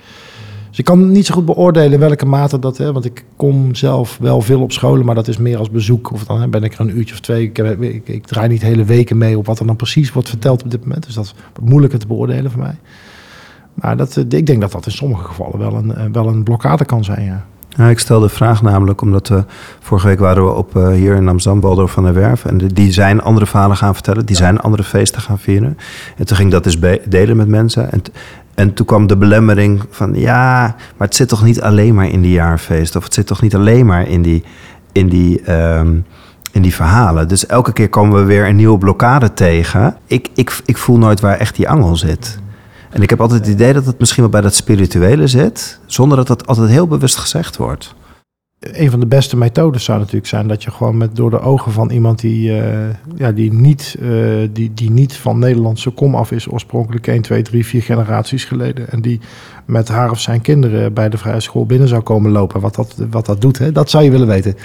Dus 0.69 0.79
ik 0.79 0.85
kan 0.85 1.11
niet 1.11 1.27
zo 1.27 1.35
goed 1.35 1.45
beoordelen 1.45 1.99
welke 1.99 2.27
mate 2.27 2.59
dat, 2.59 2.79
hè, 2.79 2.93
want 2.93 3.05
ik 3.05 3.25
kom 3.37 3.75
zelf 3.75 4.19
wel 4.21 4.41
veel 4.41 4.61
op 4.61 4.73
scholen, 4.73 5.05
maar 5.07 5.15
dat 5.15 5.29
is 5.29 5.37
meer 5.37 5.59
als 5.59 5.71
bezoek. 5.71 6.13
Of 6.13 6.25
dan 6.25 6.51
ben 6.51 6.63
ik 6.63 6.73
er 6.73 6.81
een 6.81 6.97
uurtje 6.97 7.15
of 7.15 7.21
twee. 7.21 7.43
Ik, 7.43 7.59
ik, 7.59 8.09
ik 8.09 8.27
draai 8.27 8.49
niet 8.49 8.63
hele 8.63 8.85
weken 8.85 9.19
mee 9.19 9.39
op 9.39 9.47
wat 9.47 9.59
er 9.59 9.67
dan 9.67 9.77
precies 9.77 10.13
wordt 10.13 10.29
verteld 10.29 10.65
op 10.65 10.71
dit 10.71 10.81
moment. 10.81 11.05
Dus 11.05 11.15
dat 11.15 11.25
is 11.25 11.35
moeilijker 11.63 11.99
te 11.99 12.07
beoordelen 12.07 12.51
voor 12.51 12.61
mij. 12.61 12.79
Maar 13.75 13.97
dat, 13.97 14.17
eh, 14.17 14.25
ik 14.29 14.47
denk 14.47 14.61
dat 14.61 14.73
dat 14.73 14.87
in 14.87 14.93
sommige 14.93 15.25
gevallen 15.25 15.59
wel 15.59 15.75
een, 15.75 15.95
eh, 15.95 16.05
wel 16.13 16.27
een 16.27 16.43
blokkade 16.43 16.85
kan 16.85 17.05
zijn, 17.05 17.25
ja. 17.25 17.47
Ik 17.89 17.99
stel 17.99 18.21
de 18.21 18.29
vraag 18.29 18.63
namelijk 18.63 19.01
omdat 19.01 19.29
we 19.29 19.45
vorige 19.81 20.07
week 20.07 20.19
waren 20.19 20.45
we 20.45 20.51
op, 20.53 20.77
eh, 20.77 20.89
hier 20.89 21.15
in 21.15 21.29
Amsterdam, 21.29 21.61
Waldorf 21.61 21.93
van 21.93 22.03
der 22.05 22.15
Werf. 22.15 22.45
En 22.45 22.59
de- 22.59 22.73
die 22.73 22.93
zijn 22.93 23.21
andere 23.23 23.47
verhalen 23.47 23.77
gaan 23.77 23.95
vertellen, 23.95 24.27
die 24.27 24.37
zijn 24.37 24.61
andere 24.61 24.83
feesten 24.85 25.21
gaan 25.23 25.39
vieren. 25.39 25.79
En 26.17 26.27
toen 26.27 26.37
ging 26.37 26.51
dat 26.51 26.65
dus 26.65 26.79
delen 27.09 27.37
met 27.37 27.49
mensen. 27.49 27.93
En, 27.93 28.03
en 28.55 28.75
toen 28.75 28.87
kwam 28.87 29.07
de 29.07 29.17
belemmering 29.17 29.83
van 29.91 30.15
ja, 30.15 30.61
maar 30.97 31.07
het 31.07 31.17
zit 31.17 31.29
toch 31.29 31.45
niet 31.45 31.61
alleen 31.63 31.95
maar 31.95 32.09
in 32.09 32.21
die 32.23 32.33
jaarfeest. 32.33 32.97
Of 32.97 33.05
het 33.05 33.15
zit 33.15 33.27
toch 33.27 33.43
niet 33.43 33.55
alleen 33.55 33.87
maar 33.87 34.09
in 34.09 34.23
die, 34.23 34.45
in 34.93 35.09
die, 35.09 35.41
ehm, 35.43 35.95
in 36.53 36.63
die 36.63 36.75
verhalen. 36.75 37.29
Dus 37.29 37.47
elke 37.47 37.73
keer 37.73 37.89
komen 37.89 38.19
we 38.19 38.25
weer 38.25 38.47
een 38.49 38.57
nieuwe 38.57 38.79
blokkade 38.79 39.33
tegen. 39.35 39.97
Ik, 40.07 40.29
ik, 40.35 40.61
ik 40.65 40.77
voel 40.77 40.99
nooit 40.99 41.21
waar 41.21 41.37
echt 41.37 41.57
die 41.57 41.69
angel 41.69 41.97
zit. 41.97 42.39
En 42.91 43.03
ik 43.03 43.11
heb 43.11 43.21
altijd 43.21 43.41
het 43.41 43.55
idee 43.55 43.73
dat 43.73 43.87
het 43.87 43.99
misschien 43.99 44.23
wel 44.23 44.31
bij 44.31 44.41
dat 44.41 44.55
spirituele 44.55 45.27
zit, 45.27 45.79
zonder 45.87 46.17
dat 46.17 46.27
dat 46.27 46.47
altijd 46.47 46.71
heel 46.71 46.87
bewust 46.87 47.17
gezegd 47.17 47.57
wordt. 47.57 47.95
Een 48.61 48.91
van 48.91 49.01
de 49.01 49.07
beste 49.07 49.37
methodes 49.37 49.85
zou 49.85 49.99
natuurlijk 49.99 50.27
zijn 50.27 50.49
dat 50.49 50.63
je 50.63 50.71
gewoon 50.71 50.97
met 50.97 51.17
door 51.17 51.31
de 51.31 51.41
ogen 51.41 51.73
van 51.73 51.91
iemand 51.91 52.21
die, 52.21 52.61
eh, 52.61 52.95
ja, 53.17 53.33
die, 53.33 53.53
niet, 53.53 53.97
eh, 54.01 54.09
die, 54.53 54.75
die 54.75 54.91
niet 54.91 55.17
van 55.17 55.39
Nederlandse 55.39 55.91
kom 55.91 56.15
af 56.15 56.31
is, 56.31 56.51
oorspronkelijk 56.51 57.07
1, 57.07 57.23
2, 57.23 57.43
3, 57.43 57.67
4 57.67 57.83
generaties 57.83 58.45
geleden. 58.45 58.91
En 58.91 59.01
die 59.01 59.21
met 59.65 59.89
haar 59.89 60.11
of 60.11 60.21
zijn 60.21 60.41
kinderen 60.41 60.93
bij 60.93 61.09
de 61.09 61.19
vrije 61.19 61.41
school 61.41 61.67
binnen 61.67 61.89
zou 61.89 62.03
komen 62.03 62.31
lopen. 62.31 62.61
Wat 62.61 62.75
dat, 62.75 62.95
wat 63.11 63.27
dat 63.27 63.41
doet, 63.41 63.59
hè? 63.59 63.73
dat 63.73 63.91
zou 63.91 64.05
je 64.05 64.11
willen 64.11 64.27
weten. 64.27 64.57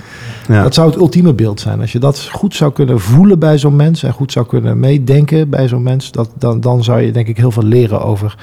Ja. 0.47 0.63
Dat 0.63 0.73
zou 0.73 0.89
het 0.89 0.99
ultieme 0.99 1.33
beeld 1.33 1.59
zijn. 1.59 1.81
Als 1.81 1.91
je 1.91 1.99
dat 1.99 2.29
goed 2.31 2.55
zou 2.55 2.71
kunnen 2.71 2.99
voelen 2.99 3.39
bij 3.39 3.57
zo'n 3.57 3.75
mens 3.75 4.03
en 4.03 4.13
goed 4.13 4.31
zou 4.31 4.45
kunnen 4.45 4.79
meedenken 4.79 5.49
bij 5.49 5.67
zo'n 5.67 5.83
mens, 5.83 6.11
dat, 6.11 6.29
dan, 6.37 6.61
dan 6.61 6.83
zou 6.83 7.01
je 7.01 7.11
denk 7.11 7.27
ik 7.27 7.37
heel 7.37 7.51
veel 7.51 7.63
leren 7.63 8.01
over, 8.01 8.35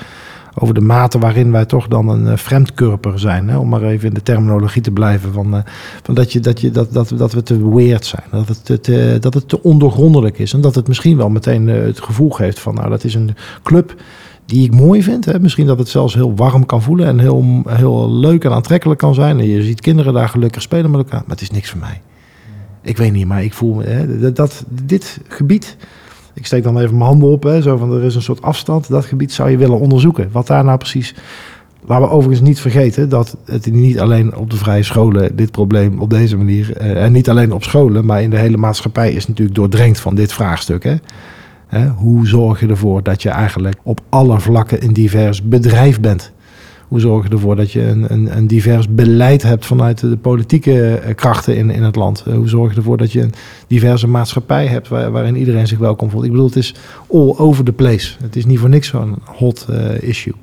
over 0.55 0.75
de 0.75 0.81
mate 0.81 1.19
waarin 1.19 1.53
wij 1.53 1.65
toch 1.65 1.89
dan 1.89 2.09
een 2.09 2.27
uh, 2.27 2.37
vreemdkurper 2.37 3.19
zijn. 3.19 3.49
Hè? 3.49 3.57
Om 3.57 3.69
maar 3.69 3.83
even 3.83 4.09
in 4.09 4.15
de 4.15 4.23
terminologie 4.23 4.83
te 4.83 4.91
blijven. 4.91 5.33
Van, 5.33 5.55
uh, 5.55 5.61
van 6.03 6.15
dat, 6.15 6.33
je, 6.33 6.41
dat, 6.41 6.61
je, 6.61 6.71
dat, 6.71 6.93
dat, 6.93 7.13
dat 7.17 7.33
we 7.33 7.43
te 7.43 7.75
weird 7.75 8.07
zijn. 8.07 8.25
Dat 8.31 8.49
het, 8.49 8.65
te, 8.65 8.81
te, 8.81 9.17
dat 9.21 9.35
het 9.35 9.49
te 9.49 9.63
ondoorgrondelijk 9.63 10.39
is. 10.39 10.53
En 10.53 10.61
dat 10.61 10.75
het 10.75 10.89
misschien 10.89 11.17
wel 11.17 11.29
meteen 11.29 11.69
uh, 11.69 11.83
het 11.83 12.01
gevoel 12.01 12.31
geeft 12.31 12.61
van 12.61 12.75
nou 12.75 12.91
dat 12.91 13.05
is 13.05 13.15
een 13.15 13.37
club 13.63 13.95
die 14.47 14.65
ik 14.65 14.75
mooi 14.75 15.03
vind. 15.03 15.25
Hè? 15.25 15.41
Misschien 15.41 15.67
dat 15.67 15.79
het 15.79 15.89
zelfs 15.89 16.15
heel 16.15 16.35
warm 16.35 16.67
kan 16.67 16.83
voelen 16.83 17.07
en 17.07 17.19
heel, 17.19 17.63
heel 17.69 18.11
leuk 18.11 18.45
en 18.45 18.53
aantrekkelijk 18.53 19.01
kan 19.01 19.15
zijn. 19.15 19.39
En 19.39 19.49
je 19.49 19.63
ziet 19.63 19.81
kinderen 19.81 20.15
daar 20.15 20.29
gelukkig 20.29 20.63
spelen 20.63 20.91
met 20.91 21.01
elkaar. 21.01 21.21
Maar 21.21 21.37
het 21.37 21.41
is 21.41 21.51
niks 21.51 21.71
voor 21.71 21.81
mij. 21.81 22.01
Ik 22.83 22.97
weet 22.97 23.13
niet, 23.13 23.27
maar 23.27 23.45
ik 23.45 23.53
voel 23.53 23.79
hè, 23.79 24.33
dat 24.33 24.65
dit 24.69 25.21
gebied. 25.29 25.77
Ik 26.43 26.49
steek 26.49 26.63
dan 26.63 26.79
even 26.79 26.97
mijn 26.97 27.09
handen 27.09 27.29
op, 27.29 27.43
hè, 27.43 27.63
zo 27.63 27.77
van 27.77 27.93
er 27.93 28.03
is 28.03 28.15
een 28.15 28.23
soort 28.23 28.43
afstand. 28.43 28.89
Dat 28.89 29.05
gebied 29.05 29.33
zou 29.33 29.51
je 29.51 29.57
willen 29.57 29.79
onderzoeken. 29.79 30.29
Wat 30.33 30.47
daar 30.47 30.65
nou 30.65 30.79
precies. 30.79 31.15
Laten 31.87 32.09
we 32.09 32.13
overigens 32.13 32.49
niet 32.49 32.61
vergeten 32.61 33.09
dat 33.09 33.37
het 33.45 33.73
niet 33.73 34.01
alleen 34.01 34.37
op 34.37 34.51
de 34.51 34.57
vrije 34.57 34.83
scholen 34.83 35.37
dit 35.37 35.51
probleem 35.51 36.01
op 36.01 36.11
deze 36.11 36.37
manier. 36.37 36.77
Eh, 36.77 37.05
en 37.05 37.13
niet 37.13 37.29
alleen 37.29 37.53
op 37.53 37.65
scholen, 37.65 38.05
maar 38.05 38.23
in 38.23 38.31
de 38.31 38.39
hele 38.39 38.57
maatschappij 38.57 39.13
is 39.13 39.27
natuurlijk 39.29 39.57
doordrenkt 39.57 40.01
van 40.01 40.15
dit 40.15 40.33
vraagstuk. 40.33 40.99
Hè. 41.67 41.89
Hoe 41.89 42.27
zorg 42.27 42.61
je 42.61 42.67
ervoor 42.69 43.03
dat 43.03 43.23
je 43.23 43.29
eigenlijk 43.29 43.77
op 43.83 44.01
alle 44.09 44.41
vlakken 44.41 44.85
een 44.85 44.93
divers 44.93 45.43
bedrijf 45.43 46.01
bent? 46.01 46.33
Hoe 46.93 47.01
zorg 47.01 47.25
je 47.25 47.31
ervoor 47.31 47.57
dat 47.57 47.73
je 47.73 47.83
een, 47.83 48.13
een, 48.13 48.37
een, 48.37 48.47
divers 48.47 48.89
beleid 48.89 49.43
hebt 49.43 49.67
vanuit 49.67 50.01
de 50.01 50.17
politieke 50.17 51.03
krachten 51.15 51.57
in, 51.57 51.71
in 51.71 51.83
het 51.83 51.97
land? 51.97 52.25
Hoe 52.35 52.49
zorg 52.49 52.71
je 52.71 52.77
ervoor 52.77 52.97
dat 52.97 53.13
je 53.13 53.21
een 53.21 53.33
diverse 53.67 54.07
maatschappij 54.07 54.67
hebt 54.67 54.89
waar, 54.89 55.11
waarin 55.11 55.37
iedereen 55.37 55.67
zich 55.67 55.79
welkom 55.79 56.11
voelt? 56.11 56.25
Ik 56.25 56.31
bedoel, 56.31 56.47
het 56.47 56.57
is 56.57 56.75
all 57.11 57.35
over 57.37 57.65
the 57.65 57.73
place. 57.73 58.17
Het 58.23 58.37
is 58.37 58.45
niet 58.45 58.59
voor 58.59 58.69
niks 58.69 58.89
zo'n 58.89 59.15
hot 59.25 59.67
uh, 59.71 60.03
issue. 60.03 60.35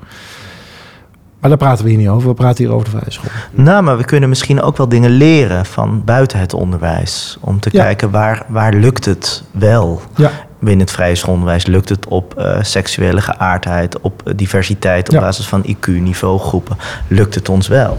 Maar 1.39 1.49
daar 1.49 1.59
praten 1.59 1.83
we 1.83 1.89
hier 1.89 1.99
niet 1.99 2.09
over. 2.09 2.29
We 2.29 2.33
praten 2.33 2.63
hier 2.63 2.73
over 2.73 2.85
de 2.85 2.97
vrije 2.97 3.11
school. 3.11 3.31
Nou, 3.51 3.83
maar 3.83 3.97
we 3.97 4.05
kunnen 4.05 4.29
misschien 4.29 4.61
ook 4.61 4.77
wel 4.77 4.89
dingen 4.89 5.09
leren 5.09 5.65
van 5.65 6.03
buiten 6.05 6.39
het 6.39 6.53
onderwijs. 6.53 7.37
Om 7.39 7.59
te 7.59 7.69
ja. 7.71 7.83
kijken 7.83 8.11
waar, 8.11 8.45
waar 8.47 8.73
lukt 8.73 9.05
het 9.05 9.43
wel. 9.51 10.01
Ja. 10.15 10.31
Binnen 10.59 10.79
het 10.79 10.91
vrije 10.91 11.15
schoolonderwijs 11.15 11.65
lukt 11.65 11.89
het 11.89 12.07
op 12.07 12.35
uh, 12.37 12.57
seksuele 12.61 13.21
geaardheid, 13.21 13.99
op 13.99 14.21
uh, 14.25 14.33
diversiteit, 14.35 15.07
op 15.07 15.13
ja. 15.13 15.19
basis 15.19 15.47
van 15.47 15.65
IQ, 15.67 15.87
niveaugroepen. 15.87 16.77
Lukt 17.07 17.35
het 17.35 17.49
ons 17.49 17.67
wel? 17.67 17.97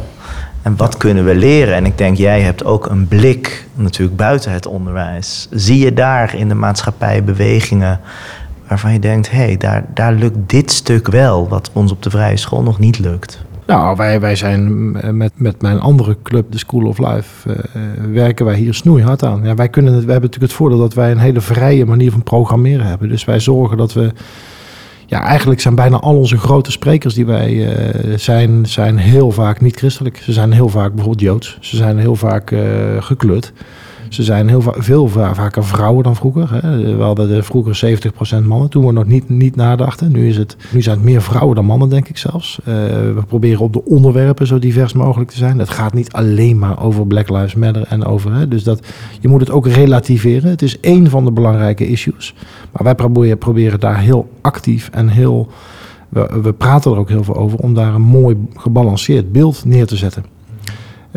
En 0.63 0.77
wat 0.77 0.97
kunnen 0.97 1.25
we 1.25 1.35
leren? 1.35 1.75
En 1.75 1.87
ik 1.87 1.99
denk, 1.99 2.17
jij 2.17 2.41
hebt 2.41 2.65
ook 2.65 2.87
een 2.87 3.09
blik 3.09 3.67
natuurlijk 3.75 4.17
buiten 4.17 4.53
het 4.53 4.67
onderwijs. 4.67 5.49
Zie 5.51 5.85
je 5.85 5.93
daar 5.95 6.35
in 6.35 6.49
de 6.49 6.55
maatschappij 6.55 7.25
bewegingen 7.25 8.01
waarvan 8.71 8.93
je 8.93 8.99
denkt, 8.99 9.31
hé, 9.31 9.37
hey, 9.37 9.57
daar, 9.57 9.85
daar 9.95 10.13
lukt 10.13 10.37
dit 10.47 10.71
stuk 10.73 11.07
wel, 11.07 11.49
wat 11.49 11.71
ons 11.73 11.93
op 11.93 12.03
de 12.03 12.11
vrije 12.11 12.37
school 12.37 12.63
nog 12.63 12.79
niet 12.79 12.99
lukt? 12.99 13.45
Nou, 13.67 13.97
wij, 13.97 14.21
wij 14.21 14.37
zijn 14.37 14.91
met, 15.17 15.33
met 15.35 15.63
mijn 15.63 15.81
andere 15.81 16.17
club, 16.23 16.53
de 16.53 16.59
School 16.59 16.87
of 16.87 16.99
Life, 16.99 17.49
uh, 17.49 17.55
werken 18.13 18.45
wij 18.45 18.57
hier 18.57 18.75
snoeihard 18.75 19.25
aan. 19.25 19.41
Ja, 19.45 19.55
wij, 19.55 19.69
kunnen 19.69 19.93
het, 19.93 20.03
hebben 20.03 20.23
natuurlijk 20.23 20.53
het 20.53 20.61
voordeel 20.61 20.79
dat 20.79 20.95
wij 20.95 21.11
een 21.11 21.19
hele 21.19 21.41
vrije 21.41 21.87
manier 21.87 22.11
van 22.11 22.23
programmeren 22.23 22.87
hebben. 22.87 23.09
Dus 23.09 23.25
wij 23.25 23.41
zorgen 23.41 23.77
dat 23.77 23.93
we. 23.93 24.13
Ja, 25.07 25.23
eigenlijk 25.23 25.61
zijn 25.61 25.75
bijna 25.75 25.97
al 25.97 26.17
onze 26.17 26.39
grote 26.39 26.71
sprekers 26.71 27.15
die 27.15 27.27
wij 27.27 27.53
uh, 27.53 28.17
zijn, 28.17 28.67
zijn 28.67 28.97
heel 28.97 29.31
vaak 29.31 29.61
niet 29.61 29.77
christelijk. 29.77 30.17
Ze 30.17 30.33
zijn 30.33 30.53
heel 30.53 30.69
vaak 30.69 30.95
bijvoorbeeld 30.95 31.21
Joods. 31.21 31.59
Ze 31.61 31.77
zijn 31.77 31.99
heel 31.99 32.17
vaak 32.17 32.51
uh, 32.51 32.61
gekleurd. 33.01 33.53
Ze 34.11 34.23
zijn 34.23 34.49
heel 34.49 34.63
veel 34.63 35.09
va 35.09 35.35
vaker 35.35 35.65
vrouwen 35.65 36.03
dan 36.05 36.17
vroeger. 36.17 36.49
Hè. 36.53 36.97
We 36.97 37.03
hadden 37.03 37.29
de 37.29 37.43
vroeger 37.43 37.99
70% 38.43 38.47
mannen 38.47 38.71
toen 38.71 38.87
we 38.87 38.93
nog 38.93 39.07
niet, 39.07 39.29
niet 39.29 39.57
nadachten. 39.57 40.13
Nu, 40.13 40.29
is 40.29 40.37
het, 40.37 40.57
nu 40.73 40.83
zijn 40.83 40.97
het 40.97 41.05
meer 41.05 41.23
vrouwen 41.23 41.55
dan 41.55 41.65
mannen, 41.65 41.89
denk 41.89 42.09
ik 42.09 42.17
zelfs. 42.17 42.59
Uh, 42.61 42.75
we 43.15 43.23
proberen 43.27 43.61
op 43.61 43.73
de 43.73 43.85
onderwerpen 43.85 44.47
zo 44.47 44.59
divers 44.59 44.93
mogelijk 44.93 45.31
te 45.31 45.37
zijn. 45.37 45.59
Het 45.59 45.69
gaat 45.69 45.95
niet 45.95 46.13
alleen 46.13 46.59
maar 46.59 46.83
over 46.83 47.07
Black 47.07 47.29
Lives 47.29 47.55
Matter 47.55 47.83
en 47.83 48.05
over. 48.05 48.35
Hè. 48.35 48.49
Dus 48.49 48.65
dat, 48.65 48.87
je 49.21 49.29
moet 49.29 49.41
het 49.41 49.51
ook 49.51 49.67
relativeren. 49.67 50.51
Het 50.51 50.63
is 50.63 50.81
één 50.81 51.11
van 51.11 51.25
de 51.25 51.33
belangrijke 51.33 51.89
issues. 51.89 52.35
Maar 52.73 52.85
wij 52.85 52.95
proberen, 52.95 53.39
proberen 53.39 53.81
daar 53.81 53.99
heel 53.99 54.31
actief 54.41 54.89
en 54.93 55.09
heel. 55.09 55.49
We, 56.09 56.41
we 56.43 56.53
praten 56.53 56.93
er 56.93 56.99
ook 56.99 57.09
heel 57.09 57.25
veel 57.25 57.37
over 57.37 57.59
om 57.59 57.75
daar 57.75 57.95
een 57.95 58.03
mooi 58.03 58.37
gebalanceerd 58.55 59.33
beeld 59.33 59.65
neer 59.65 59.87
te 59.87 59.97
zetten. 59.97 60.25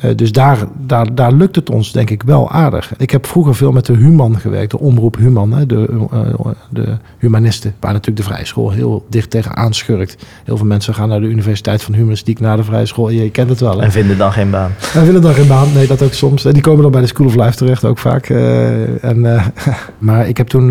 Uh, 0.01 0.15
dus 0.15 0.31
daar, 0.31 0.57
daar, 0.85 1.15
daar 1.15 1.33
lukt 1.33 1.55
het 1.55 1.69
ons 1.69 1.91
denk 1.91 2.09
ik 2.09 2.23
wel 2.23 2.51
aardig. 2.51 2.93
Ik 2.97 3.11
heb 3.11 3.25
vroeger 3.25 3.55
veel 3.55 3.71
met 3.71 3.85
de 3.85 3.93
Human 3.93 4.39
gewerkt, 4.39 4.71
de 4.71 4.79
omroep 4.79 5.17
Human, 5.17 5.53
hè, 5.53 5.65
de, 5.65 5.87
uh, 6.13 6.47
de 6.69 6.97
humanisten, 7.17 7.75
waar 7.79 7.91
natuurlijk 7.91 8.25
de 8.25 8.31
vrije 8.31 8.45
school 8.45 8.71
heel 8.71 9.05
dicht 9.09 9.29
tegenaan 9.29 9.73
schurkt. 9.73 10.25
Heel 10.43 10.57
veel 10.57 10.65
mensen 10.65 10.93
gaan 10.93 11.09
naar 11.09 11.19
de 11.19 11.27
Universiteit 11.27 11.83
van 11.83 11.93
Humanistiek, 11.93 12.39
naar 12.39 12.57
de 12.57 12.63
vrije 12.63 12.85
school. 12.85 13.09
Je 13.09 13.29
kent 13.29 13.49
het 13.49 13.59
wel. 13.59 13.77
Hè? 13.77 13.83
En 13.83 13.91
vinden 13.91 14.17
dan 14.17 14.31
geen 14.31 14.49
baan. 14.49 14.71
En 14.93 15.03
vinden 15.03 15.21
dan 15.21 15.33
geen 15.33 15.47
baan, 15.47 15.73
nee, 15.73 15.87
dat 15.87 16.01
ook 16.01 16.13
soms. 16.13 16.43
Die 16.43 16.61
komen 16.61 16.81
dan 16.81 16.91
bij 16.91 17.01
de 17.01 17.07
School 17.07 17.27
of 17.27 17.35
Life 17.35 17.55
terecht, 17.55 17.85
ook 17.85 17.97
vaak. 17.97 18.29
Uh, 18.29 19.03
en, 19.03 19.21
maar 19.97 20.27
ik 20.27 20.37
heb 20.37 20.47
toen, 20.47 20.69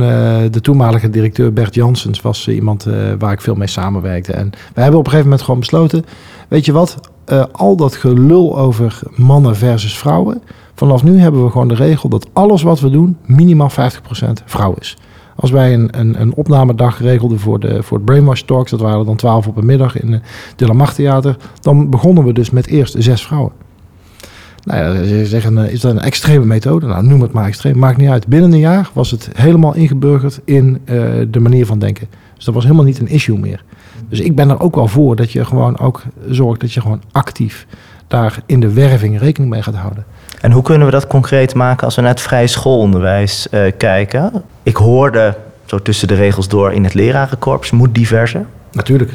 de 0.50 0.60
toenmalige 0.60 1.10
directeur 1.10 1.52
Bert 1.52 1.74
Janssens 1.74 2.20
was 2.20 2.48
iemand 2.48 2.86
waar 3.18 3.32
ik 3.32 3.40
veel 3.40 3.54
mee 3.54 3.68
samenwerkte. 3.68 4.32
En 4.32 4.50
wij 4.74 4.82
hebben 4.82 5.00
op 5.00 5.06
een 5.06 5.10
gegeven 5.10 5.30
moment 5.30 5.42
gewoon 5.42 5.60
besloten, 5.60 6.04
weet 6.48 6.64
je 6.64 6.72
wat, 6.72 7.11
uh, 7.26 7.44
al 7.52 7.76
dat 7.76 7.96
gelul 7.96 8.58
over 8.58 9.00
mannen 9.14 9.56
versus 9.56 9.98
vrouwen. 9.98 10.42
Vanaf 10.74 11.02
nu 11.02 11.18
hebben 11.18 11.44
we 11.44 11.50
gewoon 11.50 11.68
de 11.68 11.74
regel 11.74 12.08
dat 12.08 12.28
alles 12.32 12.62
wat 12.62 12.80
we 12.80 12.90
doen 12.90 13.16
minimaal 13.26 13.70
50% 13.70 13.74
vrouw 14.44 14.74
is. 14.78 14.96
Als 15.36 15.50
wij 15.50 15.74
een, 15.74 15.98
een, 15.98 16.20
een 16.20 16.34
opnamedag 16.34 17.00
regelden 17.00 17.38
voor, 17.38 17.60
de, 17.60 17.82
voor 17.82 17.96
het 17.96 18.06
Brainwash 18.06 18.40
Talks, 18.40 18.70
dat 18.70 18.80
waren 18.80 19.06
dan 19.06 19.16
twaalf 19.16 19.46
op 19.46 19.56
een 19.56 19.66
middag 19.66 20.00
in 20.00 20.12
het 20.12 20.22
De 20.56 20.66
La 20.66 20.84
Theater, 20.84 21.36
dan 21.60 21.90
begonnen 21.90 22.24
we 22.24 22.32
dus 22.32 22.50
met 22.50 22.66
eerst 22.66 22.94
zes 22.98 23.26
vrouwen. 23.26 23.52
Nou 24.64 24.80
ja, 24.80 25.04
ze 25.04 25.26
zeggen, 25.26 25.58
eh, 25.58 25.72
is 25.72 25.80
dat 25.80 25.92
een 25.92 26.00
extreme 26.00 26.44
methode? 26.44 26.86
Nou, 26.86 27.06
noem 27.06 27.22
het 27.22 27.32
maar 27.32 27.46
extreem, 27.46 27.78
maakt 27.78 27.96
niet 27.96 28.08
uit. 28.08 28.26
Binnen 28.26 28.52
een 28.52 28.58
jaar 28.58 28.90
was 28.92 29.10
het 29.10 29.30
helemaal 29.32 29.74
ingeburgerd 29.74 30.40
in 30.44 30.80
uh, 30.84 31.02
de 31.30 31.40
manier 31.40 31.66
van 31.66 31.78
denken. 31.78 32.08
Dus 32.34 32.44
dat 32.44 32.54
was 32.54 32.64
helemaal 32.64 32.84
niet 32.84 32.98
een 32.98 33.08
issue 33.08 33.38
meer. 33.38 33.64
Dus 34.12 34.20
ik 34.20 34.34
ben 34.34 34.50
er 34.50 34.60
ook 34.60 34.74
wel 34.74 34.88
voor 34.88 35.16
dat 35.16 35.32
je 35.32 35.44
gewoon 35.44 35.78
ook 35.78 36.02
zorgt 36.28 36.60
dat 36.60 36.72
je 36.72 36.80
gewoon 36.80 37.02
actief 37.12 37.66
daar 38.06 38.38
in 38.46 38.60
de 38.60 38.72
werving 38.72 39.18
rekening 39.18 39.50
mee 39.50 39.62
gaat 39.62 39.74
houden. 39.74 40.04
En 40.40 40.52
hoe 40.52 40.62
kunnen 40.62 40.86
we 40.86 40.92
dat 40.92 41.06
concreet 41.06 41.54
maken 41.54 41.84
als 41.84 41.94
we 41.94 42.00
naar 42.00 42.10
het 42.10 42.20
vrije 42.20 42.46
schoolonderwijs 42.46 43.46
uh, 43.50 43.60
kijken? 43.76 44.42
Ik 44.62 44.76
hoorde 44.76 45.36
zo 45.64 45.78
tussen 45.78 46.08
de 46.08 46.14
regels 46.14 46.48
door 46.48 46.72
in 46.72 46.84
het 46.84 46.94
lerarenkorps 46.94 47.70
moet 47.70 47.94
diverser. 47.94 48.46
Natuurlijk. 48.72 49.12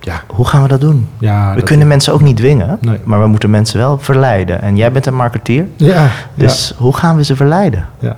Ja. 0.00 0.22
Hoe 0.26 0.46
gaan 0.46 0.62
we 0.62 0.68
dat 0.68 0.80
doen? 0.80 1.08
Ja, 1.18 1.54
we 1.54 1.62
kunnen 1.62 1.86
mensen 1.86 2.12
ook 2.12 2.20
niet 2.20 2.36
dwingen, 2.36 2.78
nee. 2.80 2.98
maar 3.04 3.20
we 3.20 3.26
moeten 3.26 3.50
mensen 3.50 3.78
wel 3.78 3.98
verleiden. 3.98 4.62
En 4.62 4.76
jij 4.76 4.92
bent 4.92 5.06
een 5.06 5.14
marketeer, 5.14 5.66
ja, 5.76 6.10
dus 6.34 6.68
ja. 6.68 6.82
hoe 6.82 6.96
gaan 6.96 7.16
we 7.16 7.24
ze 7.24 7.36
verleiden? 7.36 7.86
Ja. 7.98 8.16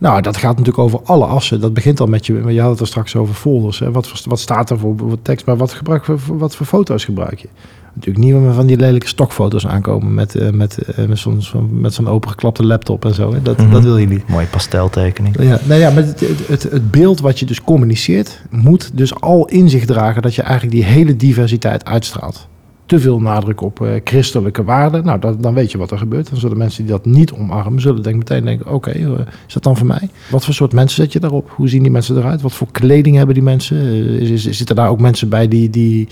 Nou, 0.00 0.22
dat 0.22 0.36
gaat 0.36 0.50
natuurlijk 0.50 0.78
over 0.78 1.00
alle 1.04 1.24
assen. 1.24 1.60
Dat 1.60 1.74
begint 1.74 2.00
al 2.00 2.06
met 2.06 2.26
je. 2.26 2.52
Je 2.52 2.60
had 2.60 2.70
het 2.70 2.80
er 2.80 2.86
straks 2.86 3.16
over 3.16 3.34
folders. 3.34 3.78
Hè. 3.78 3.90
Wat, 3.90 4.24
wat 4.24 4.40
staat 4.40 4.70
er 4.70 4.78
voor, 4.78 4.94
voor 4.96 5.22
tekst, 5.22 5.46
maar 5.46 5.56
wat, 5.56 5.72
gebruik, 5.72 6.04
wat 6.26 6.56
voor 6.56 6.66
foto's 6.66 7.04
gebruik 7.04 7.38
je? 7.38 7.48
Natuurlijk 7.94 8.24
niet 8.24 8.34
meer 8.34 8.52
van 8.52 8.66
die 8.66 8.76
lelijke 8.76 9.06
stokfoto's 9.06 9.66
aankomen 9.66 10.14
met, 10.14 10.34
uh, 10.34 10.50
met, 10.50 10.78
uh, 10.98 11.06
met 11.06 11.18
zo'n 11.18 11.42
zo 11.42 11.68
met 11.70 11.94
zo'n 11.94 12.08
opengeklapte 12.08 12.64
laptop 12.64 13.04
en 13.04 13.14
zo. 13.14 13.32
Hè. 13.32 13.42
Dat, 13.42 13.56
Mhm. 13.56 13.66
mm 13.66 13.72
-hmm. 13.72 13.82
dat 13.82 13.82
wil 13.82 13.98
je 13.98 14.06
niet. 14.06 14.28
Mooie 14.28 14.46
pasteltekening. 14.46 15.42
Ja, 15.42 15.58
nou 15.64 15.80
ja, 15.80 15.90
maar 15.90 16.02
het, 16.02 16.20
het, 16.46 16.62
het, 16.62 16.90
beeld 16.90 17.20
wat 17.20 17.38
je 17.38 17.46
dus 17.46 17.62
communiceert, 17.62 18.42
moet 18.50 18.90
dus 18.94 19.20
al 19.20 19.46
in 19.46 19.68
zich 19.68 19.84
dragen 19.84 20.22
dat 20.22 20.34
je 20.34 20.42
eigenlijk 20.42 20.72
die 20.72 20.84
hele 20.84 21.16
diversiteit 21.16 21.84
uitstraalt. 21.84 22.48
Te 22.90 23.00
veel 23.00 23.20
nadruk 23.20 23.60
op 23.60 23.80
uh, 23.80 23.88
christelijke 24.04 24.64
waarden, 24.64 25.04
nou 25.04 25.18
dat, 25.18 25.42
dan 25.42 25.54
weet 25.54 25.70
je 25.72 25.78
wat 25.78 25.90
er 25.90 25.98
gebeurt. 25.98 26.30
Dan 26.30 26.38
zullen 26.38 26.58
mensen 26.58 26.82
die 26.82 26.92
dat 26.92 27.04
niet 27.04 27.32
omarmen, 27.32 27.80
zullen 27.80 28.02
denk 28.02 28.16
meteen 28.16 28.44
denken, 28.44 28.66
oké, 28.66 28.90
okay, 28.90 29.26
is 29.46 29.52
dat 29.52 29.62
dan 29.62 29.76
voor 29.76 29.86
mij? 29.86 30.08
Wat 30.30 30.44
voor 30.44 30.54
soort 30.54 30.72
mensen 30.72 31.02
zet 31.02 31.12
je 31.12 31.20
daarop? 31.20 31.50
Hoe 31.56 31.68
zien 31.68 31.82
die 31.82 31.90
mensen 31.90 32.16
eruit? 32.16 32.40
Wat 32.40 32.52
voor 32.52 32.66
kleding 32.70 33.16
hebben 33.16 33.34
die 33.34 33.44
mensen? 33.44 33.76
Is, 34.20 34.46
is, 34.46 34.56
zitten 34.56 34.76
daar 34.76 34.88
ook 34.88 35.00
mensen 35.00 35.28
bij 35.28 35.48
die... 35.48 35.70
die 35.70 36.08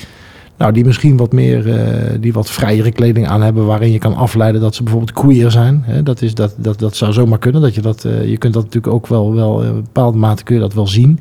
nou, 0.57 0.73
die 0.73 0.85
misschien 0.85 1.17
wat 1.17 1.33
meer, 1.33 1.67
uh, 1.67 2.21
die 2.21 2.33
wat 2.33 2.51
vrijere 2.51 2.93
kleding 2.93 3.29
aan 3.29 3.43
hebben, 3.43 3.67
waarin 3.67 3.93
je 3.93 3.99
kan 3.99 4.15
afleiden 4.15 4.61
dat 4.61 4.75
ze 4.75 4.83
bijvoorbeeld 4.83 5.13
queer 5.13 5.51
zijn. 5.51 5.85
Dat, 6.05 6.23
is, 6.23 6.35
dat, 6.35 6.55
dat, 6.57 6.79
dat 6.79 6.97
zou 6.97 7.13
zomaar 7.13 7.39
kunnen. 7.39 7.61
Dat 7.61 7.75
je, 7.75 7.81
dat, 7.81 8.03
je 8.03 8.37
kunt 8.39 8.55
dat 8.55 8.65
natuurlijk 8.65 8.95
ook 8.95 9.07
wel, 9.07 9.35
wel 9.35 9.63
in 9.63 9.75
bepaalde 9.75 10.19
mate 10.19 10.43
kun 10.43 10.55
je 10.55 10.61
dat 10.61 10.75
wel 10.75 10.87
zien. 10.87 11.21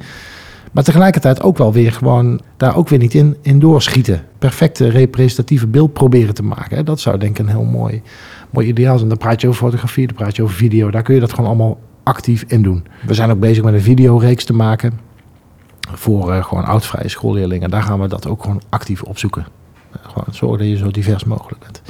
Maar 0.78 0.86
tegelijkertijd 0.86 1.42
ook 1.42 1.58
wel 1.58 1.74
weer 1.74 1.92
gewoon 1.92 2.40
daar 2.58 2.76
ook 2.76 2.90
weer 2.90 3.00
niet 3.00 3.14
in, 3.14 3.38
in 3.42 3.60
doorschieten. 3.60 4.22
Perfecte 4.40 4.90
representatieve 4.90 5.68
beeld 5.68 5.94
proberen 5.94 6.34
te 6.34 6.44
maken. 6.44 6.86
Dat 6.86 7.00
zou 7.00 7.18
denk 7.18 7.40
ik 7.40 7.46
een 7.46 7.52
heel 7.52 7.64
mooi, 7.64 8.02
mooi 8.50 8.68
ideaal 8.68 8.98
zijn. 8.98 9.10
Dan 9.10 9.18
praat 9.18 9.42
je 9.42 9.48
over 9.48 9.60
fotografie, 9.60 10.08
dan 10.08 10.16
praat 10.16 10.36
je 10.36 10.44
over 10.44 10.56
video. 10.56 10.92
Daar 10.92 11.02
kun 11.02 11.14
je 11.14 11.20
dat 11.20 11.34
gewoon 11.34 11.46
allemaal 11.50 11.80
actief 12.04 12.44
in 12.48 12.62
doen. 12.62 12.88
We 13.06 13.14
zijn 13.14 13.32
ook 13.32 13.40
bezig 13.40 13.64
met 13.64 13.74
een 13.74 13.82
videoreeks 13.82 14.44
te 14.44 14.54
maken 14.54 15.00
voor 15.92 16.34
uh, 16.34 16.44
gewoon 16.44 16.66
oudvrije 16.66 17.10
schoolleerlingen. 17.10 17.70
Daar 17.70 17.84
gaan 17.84 18.00
we 18.00 18.08
dat 18.08 18.28
ook 18.28 18.42
gewoon 18.42 18.62
actief 18.70 19.02
opzoeken. 19.02 19.46
Gewoon 20.02 20.34
zorgen 20.34 20.58
dat 20.58 20.68
je 20.68 20.78
zo 20.78 20.92
divers 20.92 21.24
mogelijk 21.24 21.60
bent. 21.60 21.82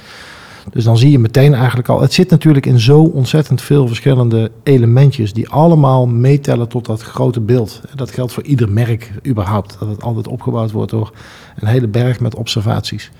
Dus 0.70 0.84
dan 0.84 0.98
zie 0.98 1.12
je 1.12 1.20
meteen 1.20 1.54
eigenlijk 1.54 1.90
al... 1.90 2.02
Het 2.02 2.14
zit 2.14 2.30
natuurlijk 2.30 2.66
in 2.66 2.80
zo 2.80 3.02
ontzettend 3.02 3.62
veel 3.62 3.88
verschillende 3.88 4.52
elementjes... 4.64 5.34
die 5.34 5.50
allemaal 5.50 6.08
meetellen 6.08 6.68
tot 6.68 6.86
dat 6.86 7.02
grote 7.02 7.42
beeld. 7.42 7.82
Dat 7.96 8.12
geldt 8.12 8.34
voor 8.34 8.44
ieder 8.44 8.70
merk 8.70 9.12
überhaupt. 9.28 9.76
Dat 9.80 9.90
het 9.90 10.02
altijd 10.04 10.28
opgebouwd 10.28 10.72
wordt 10.72 10.92
door 10.92 11.12
een 11.56 11.68
hele 11.68 11.88
berg 11.88 12.20
met 12.20 12.36
observaties. 12.36 13.12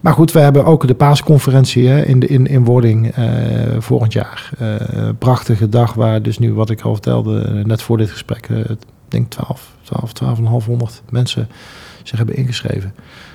Maar 0.00 0.12
goed, 0.12 0.32
we 0.32 0.40
hebben 0.40 0.64
ook 0.64 0.86
de 0.86 0.94
paasconferentie 0.94 1.88
hè, 1.88 2.04
in, 2.04 2.28
in, 2.28 2.46
in 2.46 2.64
Wording 2.64 3.18
uh, 3.18 3.24
volgend 3.78 4.12
jaar. 4.12 4.50
Uh, 4.62 5.08
prachtige 5.18 5.68
dag 5.68 5.94
waar 5.94 6.22
dus 6.22 6.38
nu, 6.38 6.54
wat 6.54 6.70
ik 6.70 6.80
al 6.80 6.92
vertelde, 6.92 7.62
net 7.64 7.82
voor 7.82 7.96
dit 7.96 8.10
gesprek... 8.10 8.48
Uh, 8.48 8.58
ik 8.58 8.78
denk 9.08 9.30
12, 9.30 9.74
12, 9.82 10.12
12.500 10.68 11.10
mensen 11.10 11.48
zich 12.02 12.18
hebben 12.18 12.36
ingeschreven. 12.36 12.94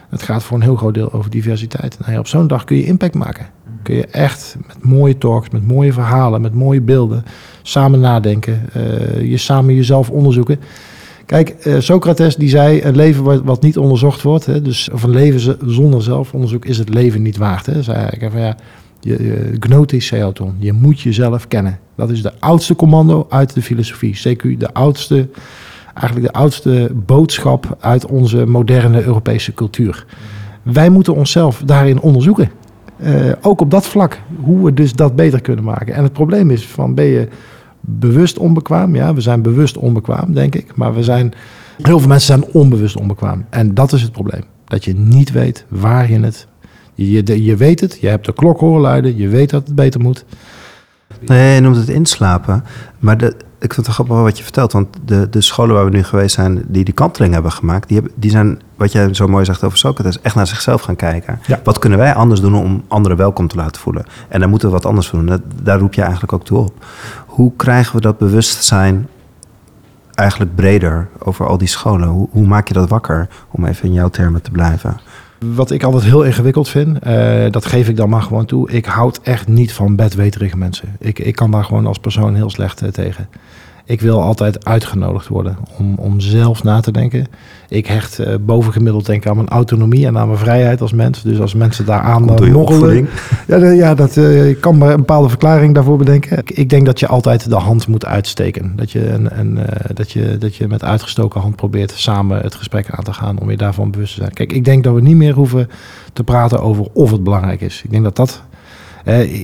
Het 0.09 0.21
gaat 0.21 0.43
voor 0.43 0.57
een 0.57 0.63
heel 0.63 0.75
groot 0.75 0.93
deel 0.93 1.13
over 1.13 1.29
diversiteit. 1.29 1.97
Nou 1.99 2.11
ja, 2.11 2.19
op 2.19 2.27
zo'n 2.27 2.47
dag 2.47 2.63
kun 2.63 2.77
je 2.77 2.85
impact 2.85 3.15
maken. 3.15 3.45
Kun 3.83 3.95
je 3.95 4.05
echt 4.05 4.55
met 4.67 4.83
mooie 4.83 5.17
talks, 5.17 5.49
met 5.49 5.67
mooie 5.67 5.93
verhalen, 5.93 6.41
met 6.41 6.53
mooie 6.53 6.81
beelden... 6.81 7.23
samen 7.61 7.99
nadenken, 7.99 8.61
uh, 8.77 9.29
je 9.29 9.37
samen 9.37 9.75
jezelf 9.75 10.09
onderzoeken... 10.09 10.59
Kijk, 11.25 11.55
uh, 11.63 11.79
Socrates 11.79 12.35
die 12.35 12.49
zei, 12.49 12.81
een 12.83 12.95
leven 12.95 13.43
wat, 13.43 13.61
niet 13.61 13.77
onderzocht 13.77 14.21
wordt, 14.21 14.45
hè, 14.45 14.61
dus 14.61 14.89
of 14.89 15.03
een 15.03 15.09
leven 15.09 15.57
zonder 15.65 16.03
zelfonderzoek 16.03 16.65
is 16.65 16.77
het 16.77 16.89
leven 16.89 17.21
niet 17.21 17.37
waard. 17.37 17.65
Hè. 17.65 17.83
Zei 17.83 17.97
hij 17.97 18.31
van 18.31 18.39
ja, 18.39 18.57
je, 18.99 19.23
je, 19.23 19.57
je 20.59 20.73
moet 20.73 21.01
jezelf 21.01 21.47
kennen. 21.47 21.79
Dat 21.95 22.09
is 22.09 22.21
de 22.21 22.33
oudste 22.39 22.75
commando 22.75 23.25
uit 23.29 23.53
de 23.53 23.61
filosofie. 23.61 24.15
CQ, 24.15 24.57
de 24.57 24.73
oudste, 24.73 25.29
eigenlijk 25.95 26.33
de 26.33 26.39
oudste 26.39 26.91
boodschap 27.05 27.77
uit 27.79 28.05
onze 28.05 28.45
moderne 28.45 29.03
Europese 29.03 29.53
cultuur. 29.53 30.05
Wij 30.61 30.89
moeten 30.89 31.15
onszelf 31.15 31.61
daarin 31.65 31.99
onderzoeken. 31.99 32.49
Uh, 32.97 33.31
ook 33.41 33.61
op 33.61 33.71
dat 33.71 33.85
vlak, 33.85 34.19
hoe 34.41 34.65
we 34.65 34.73
dus 34.73 34.93
dat 34.93 35.15
beter 35.15 35.41
kunnen 35.41 35.63
maken. 35.63 35.93
En 35.93 36.03
het 36.03 36.13
probleem 36.13 36.51
is 36.51 36.67
van, 36.67 36.93
ben 36.93 37.05
je 37.05 37.27
bewust 37.79 38.37
onbekwaam. 38.37 38.95
Ja, 38.95 39.13
we 39.13 39.21
zijn 39.21 39.41
bewust 39.41 39.77
onbekwaam, 39.77 40.33
denk 40.33 40.55
ik. 40.55 40.75
Maar 40.75 40.93
we 40.93 41.03
zijn, 41.03 41.33
heel 41.81 41.99
veel 41.99 42.07
mensen 42.07 42.39
zijn 42.39 42.53
onbewust 42.53 42.97
onbekwaam. 42.97 43.45
En 43.49 43.73
dat 43.73 43.91
is 43.91 44.01
het 44.01 44.11
probleem. 44.11 44.43
Dat 44.65 44.85
je 44.85 44.93
niet 44.93 45.31
weet 45.31 45.65
waar 45.67 46.11
je 46.11 46.19
het... 46.19 46.47
Je, 46.93 47.11
je, 47.11 47.43
je 47.43 47.55
weet 47.55 47.79
het, 47.79 47.97
je 48.01 48.07
hebt 48.07 48.25
de 48.25 48.33
klok 48.33 48.59
horen 48.59 48.81
luiden, 48.81 49.17
je 49.17 49.27
weet 49.27 49.49
dat 49.49 49.65
het 49.65 49.75
beter 49.75 50.01
moet. 50.01 50.25
Nee, 51.25 51.55
je 51.55 51.61
noemt 51.61 51.75
het 51.75 51.89
inslapen. 51.89 52.63
Maar 52.99 53.17
de, 53.17 53.35
ik 53.59 53.73
vind 53.73 53.85
het 53.85 53.95
grappig 53.95 54.15
wat 54.15 54.37
je 54.37 54.43
vertelt. 54.43 54.71
Want 54.71 54.87
de, 55.05 55.29
de 55.29 55.41
scholen 55.41 55.75
waar 55.75 55.85
we 55.85 55.91
nu 55.91 56.03
geweest 56.03 56.35
zijn, 56.35 56.63
die 56.67 56.83
die 56.83 56.93
kanteling 56.93 57.33
hebben 57.33 57.51
gemaakt... 57.51 57.87
die, 57.87 57.97
hebben, 57.97 58.15
die 58.15 58.31
zijn, 58.31 58.61
wat 58.75 58.91
jij 58.91 59.13
zo 59.13 59.27
mooi 59.27 59.45
zegt 59.45 59.63
over 59.63 59.77
Socrates, 59.77 60.21
echt 60.21 60.35
naar 60.35 60.47
zichzelf 60.47 60.81
gaan 60.81 60.95
kijken. 60.95 61.39
Ja. 61.47 61.59
Wat 61.63 61.79
kunnen 61.79 61.99
wij 61.99 62.13
anders 62.13 62.41
doen 62.41 62.55
om 62.55 62.83
anderen 62.87 63.17
welkom 63.17 63.47
te 63.47 63.55
laten 63.55 63.81
voelen? 63.81 64.05
En 64.27 64.39
daar 64.39 64.49
moeten 64.49 64.67
we 64.67 64.73
wat 64.73 64.85
anders 64.85 65.07
voor 65.07 65.19
doen. 65.19 65.27
Dat, 65.27 65.41
daar 65.63 65.79
roep 65.79 65.93
je 65.93 66.01
eigenlijk 66.01 66.33
ook 66.33 66.45
toe 66.45 66.57
op. 66.57 66.85
Hoe 67.25 67.51
krijgen 67.55 67.95
we 67.95 68.01
dat 68.01 68.17
bewustzijn 68.17 69.07
eigenlijk 70.13 70.55
breder 70.55 71.07
over 71.19 71.47
al 71.47 71.57
die 71.57 71.67
scholen? 71.67 72.07
Hoe, 72.07 72.27
hoe 72.31 72.47
maak 72.47 72.67
je 72.67 72.73
dat 72.73 72.89
wakker, 72.89 73.27
om 73.51 73.65
even 73.65 73.85
in 73.85 73.93
jouw 73.93 74.09
termen 74.09 74.41
te 74.41 74.51
blijven? 74.51 74.99
Wat 75.39 75.71
ik 75.71 75.83
altijd 75.83 76.03
heel 76.03 76.23
ingewikkeld 76.23 76.69
vind, 76.69 77.07
uh, 77.07 77.45
dat 77.51 77.65
geef 77.65 77.89
ik 77.89 77.95
dan 77.95 78.09
maar 78.09 78.21
gewoon 78.21 78.45
toe. 78.45 78.71
Ik 78.71 78.85
houd 78.85 79.19
echt 79.23 79.47
niet 79.47 79.73
van 79.73 79.95
bedweterige 79.95 80.57
mensen. 80.57 80.95
Ik, 80.99 81.19
ik 81.19 81.35
kan 81.35 81.51
daar 81.51 81.63
gewoon 81.63 81.87
als 81.87 81.99
persoon 81.99 82.35
heel 82.35 82.49
slecht 82.49 82.83
uh, 82.83 82.89
tegen. 82.89 83.27
Ik 83.87 84.01
wil 84.01 84.21
altijd 84.21 84.65
uitgenodigd 84.65 85.27
worden 85.27 85.57
om, 85.77 85.95
om 85.97 86.19
zelf 86.19 86.63
na 86.63 86.79
te 86.79 86.91
denken. 86.91 87.27
Ik 87.69 87.87
hecht 87.87 88.19
uh, 88.19 88.35
bovengemiddeld 88.41 89.05
denk 89.05 89.27
aan 89.27 89.35
mijn 89.35 89.47
autonomie 89.47 90.05
en 90.05 90.17
aan 90.17 90.27
mijn 90.27 90.39
vrijheid 90.39 90.81
als 90.81 90.93
mens. 90.93 91.21
Dus 91.21 91.39
als 91.39 91.53
mensen 91.53 91.85
daaraan 91.85 92.43
uh, 92.43 92.53
moggelen... 92.53 93.07
Ja, 93.47 93.57
ja 93.85 93.95
dat, 93.95 94.15
uh, 94.15 94.49
ik 94.49 94.61
kan 94.61 94.77
me 94.77 94.91
een 94.91 94.97
bepaalde 94.97 95.29
verklaring 95.29 95.73
daarvoor 95.73 95.97
bedenken. 95.97 96.37
Ik, 96.37 96.51
ik, 96.51 96.69
denk 96.69 96.85
dat 96.85 96.99
je 96.99 97.07
altijd 97.07 97.49
de 97.49 97.55
hand 97.55 97.87
moet 97.87 98.05
uitsteken. 98.05 98.73
Dat 98.75 98.91
je, 98.91 99.09
een, 99.09 99.39
een, 99.39 99.59
dat, 99.93 100.11
je, 100.11 100.37
dat 100.37 100.55
je 100.55 100.67
met 100.67 100.83
uitgestoken 100.83 101.41
hand 101.41 101.55
probeert 101.55 101.91
samen 101.91 102.41
het 102.41 102.55
gesprek 102.55 102.89
aan 102.89 103.03
te 103.03 103.13
gaan... 103.13 103.39
om 103.39 103.49
je 103.49 103.57
daarvan 103.57 103.91
bewust 103.91 104.13
te 104.13 104.19
zijn. 104.19 104.33
Kijk, 104.33 104.53
ik 104.53 104.65
denk 104.65 104.83
dat 104.83 104.93
we 104.93 105.01
niet 105.01 105.15
meer 105.15 105.33
hoeven 105.33 105.69
te 106.13 106.23
praten 106.23 106.61
over 106.61 106.85
of 106.93 107.11
het 107.11 107.23
belangrijk 107.23 107.61
is. 107.61 107.81
Ik 107.83 107.91
denk 107.91 108.03
dat 108.03 108.15
dat... 108.15 108.43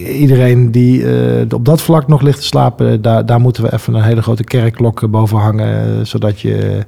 Iedereen 0.07 0.71
die 0.71 1.01
uh, 1.01 1.41
op 1.49 1.65
dat 1.65 1.81
vlak 1.81 2.07
nog 2.07 2.21
ligt 2.21 2.39
te 2.39 2.45
slapen, 2.45 3.01
daar, 3.01 3.25
daar 3.25 3.39
moeten 3.39 3.63
we 3.63 3.73
even 3.73 3.93
een 3.93 4.03
hele 4.03 4.21
grote 4.21 4.43
kerkklok 4.43 5.09
boven 5.09 5.37
hangen, 5.37 5.97
uh, 5.97 6.05
zodat 6.05 6.39
je, 6.39 6.85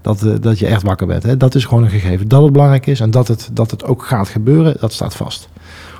dat, 0.00 0.26
dat 0.40 0.58
je 0.58 0.66
echt 0.66 0.82
wakker 0.82 1.06
bent. 1.06 1.22
Hè. 1.22 1.36
Dat 1.36 1.54
is 1.54 1.64
gewoon 1.64 1.84
een 1.84 1.90
gegeven. 1.90 2.28
Dat 2.28 2.42
het 2.42 2.52
belangrijk 2.52 2.86
is 2.86 3.00
en 3.00 3.10
dat 3.10 3.28
het, 3.28 3.50
dat 3.52 3.70
het 3.70 3.84
ook 3.84 4.02
gaat 4.02 4.28
gebeuren, 4.28 4.76
dat 4.80 4.92
staat 4.92 5.14
vast. 5.14 5.48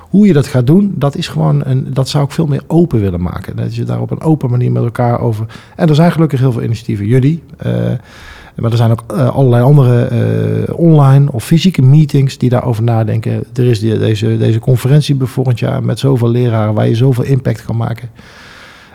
Hoe 0.09 0.27
je 0.27 0.33
dat 0.33 0.47
gaat 0.47 0.67
doen, 0.67 0.93
dat 0.95 1.15
is 1.15 1.27
gewoon 1.27 1.61
een, 1.65 1.87
dat 1.93 2.09
zou 2.09 2.23
ik 2.23 2.31
veel 2.31 2.47
meer 2.47 2.63
open 2.67 2.99
willen 2.99 3.21
maken. 3.21 3.55
Dat 3.55 3.75
je 3.75 3.83
daar 3.83 4.01
op 4.01 4.11
een 4.11 4.21
open 4.21 4.49
manier 4.49 4.71
met 4.71 4.83
elkaar 4.83 5.19
over. 5.19 5.45
En 5.75 5.89
er 5.89 5.95
zijn 5.95 6.11
gelukkig 6.11 6.39
heel 6.39 6.51
veel 6.51 6.63
initiatieven. 6.63 7.05
Jullie. 7.05 7.43
Maar 8.57 8.71
er 8.71 8.77
zijn 8.77 8.91
ook 8.91 9.03
uh, 9.11 9.29
allerlei 9.29 9.63
andere 9.63 10.09
uh, 10.67 10.79
online 10.79 11.31
of 11.31 11.43
fysieke 11.43 11.81
meetings 11.81 12.37
die 12.37 12.49
daarover 12.49 12.83
nadenken. 12.83 13.43
Er 13.53 13.65
is 13.65 13.79
die, 13.79 13.97
deze, 13.97 14.37
deze 14.37 14.59
conferentie 14.59 15.17
volgend 15.19 15.59
jaar 15.59 15.83
met 15.83 15.99
zoveel 15.99 16.29
leraren 16.29 16.73
waar 16.73 16.87
je 16.87 16.95
zoveel 16.95 17.23
impact 17.23 17.65
kan 17.65 17.77
maken. 17.77 18.09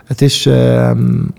Het 0.05 0.23
is 0.23 0.47
uh, 0.47 0.91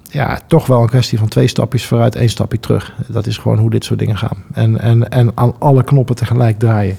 ja, 0.10 0.40
toch 0.48 0.66
wel 0.66 0.82
een 0.82 0.90
kwestie 0.90 1.18
van 1.18 1.28
twee 1.28 1.48
stapjes 1.48 1.86
vooruit, 1.86 2.16
één 2.16 2.30
stapje 2.30 2.60
terug. 2.60 2.94
Dat 3.08 3.26
is 3.28 3.38
gewoon 3.38 3.58
hoe 3.58 3.70
dit 3.70 3.84
soort 3.84 4.00
dingen 4.00 4.18
gaan. 4.18 4.44
En, 4.54 4.80
en, 4.80 5.10
en 5.10 5.32
aan 5.34 5.54
alle 5.60 5.84
knoppen 5.84 6.16
tegelijk 6.16 6.60
draaien. 6.60 6.98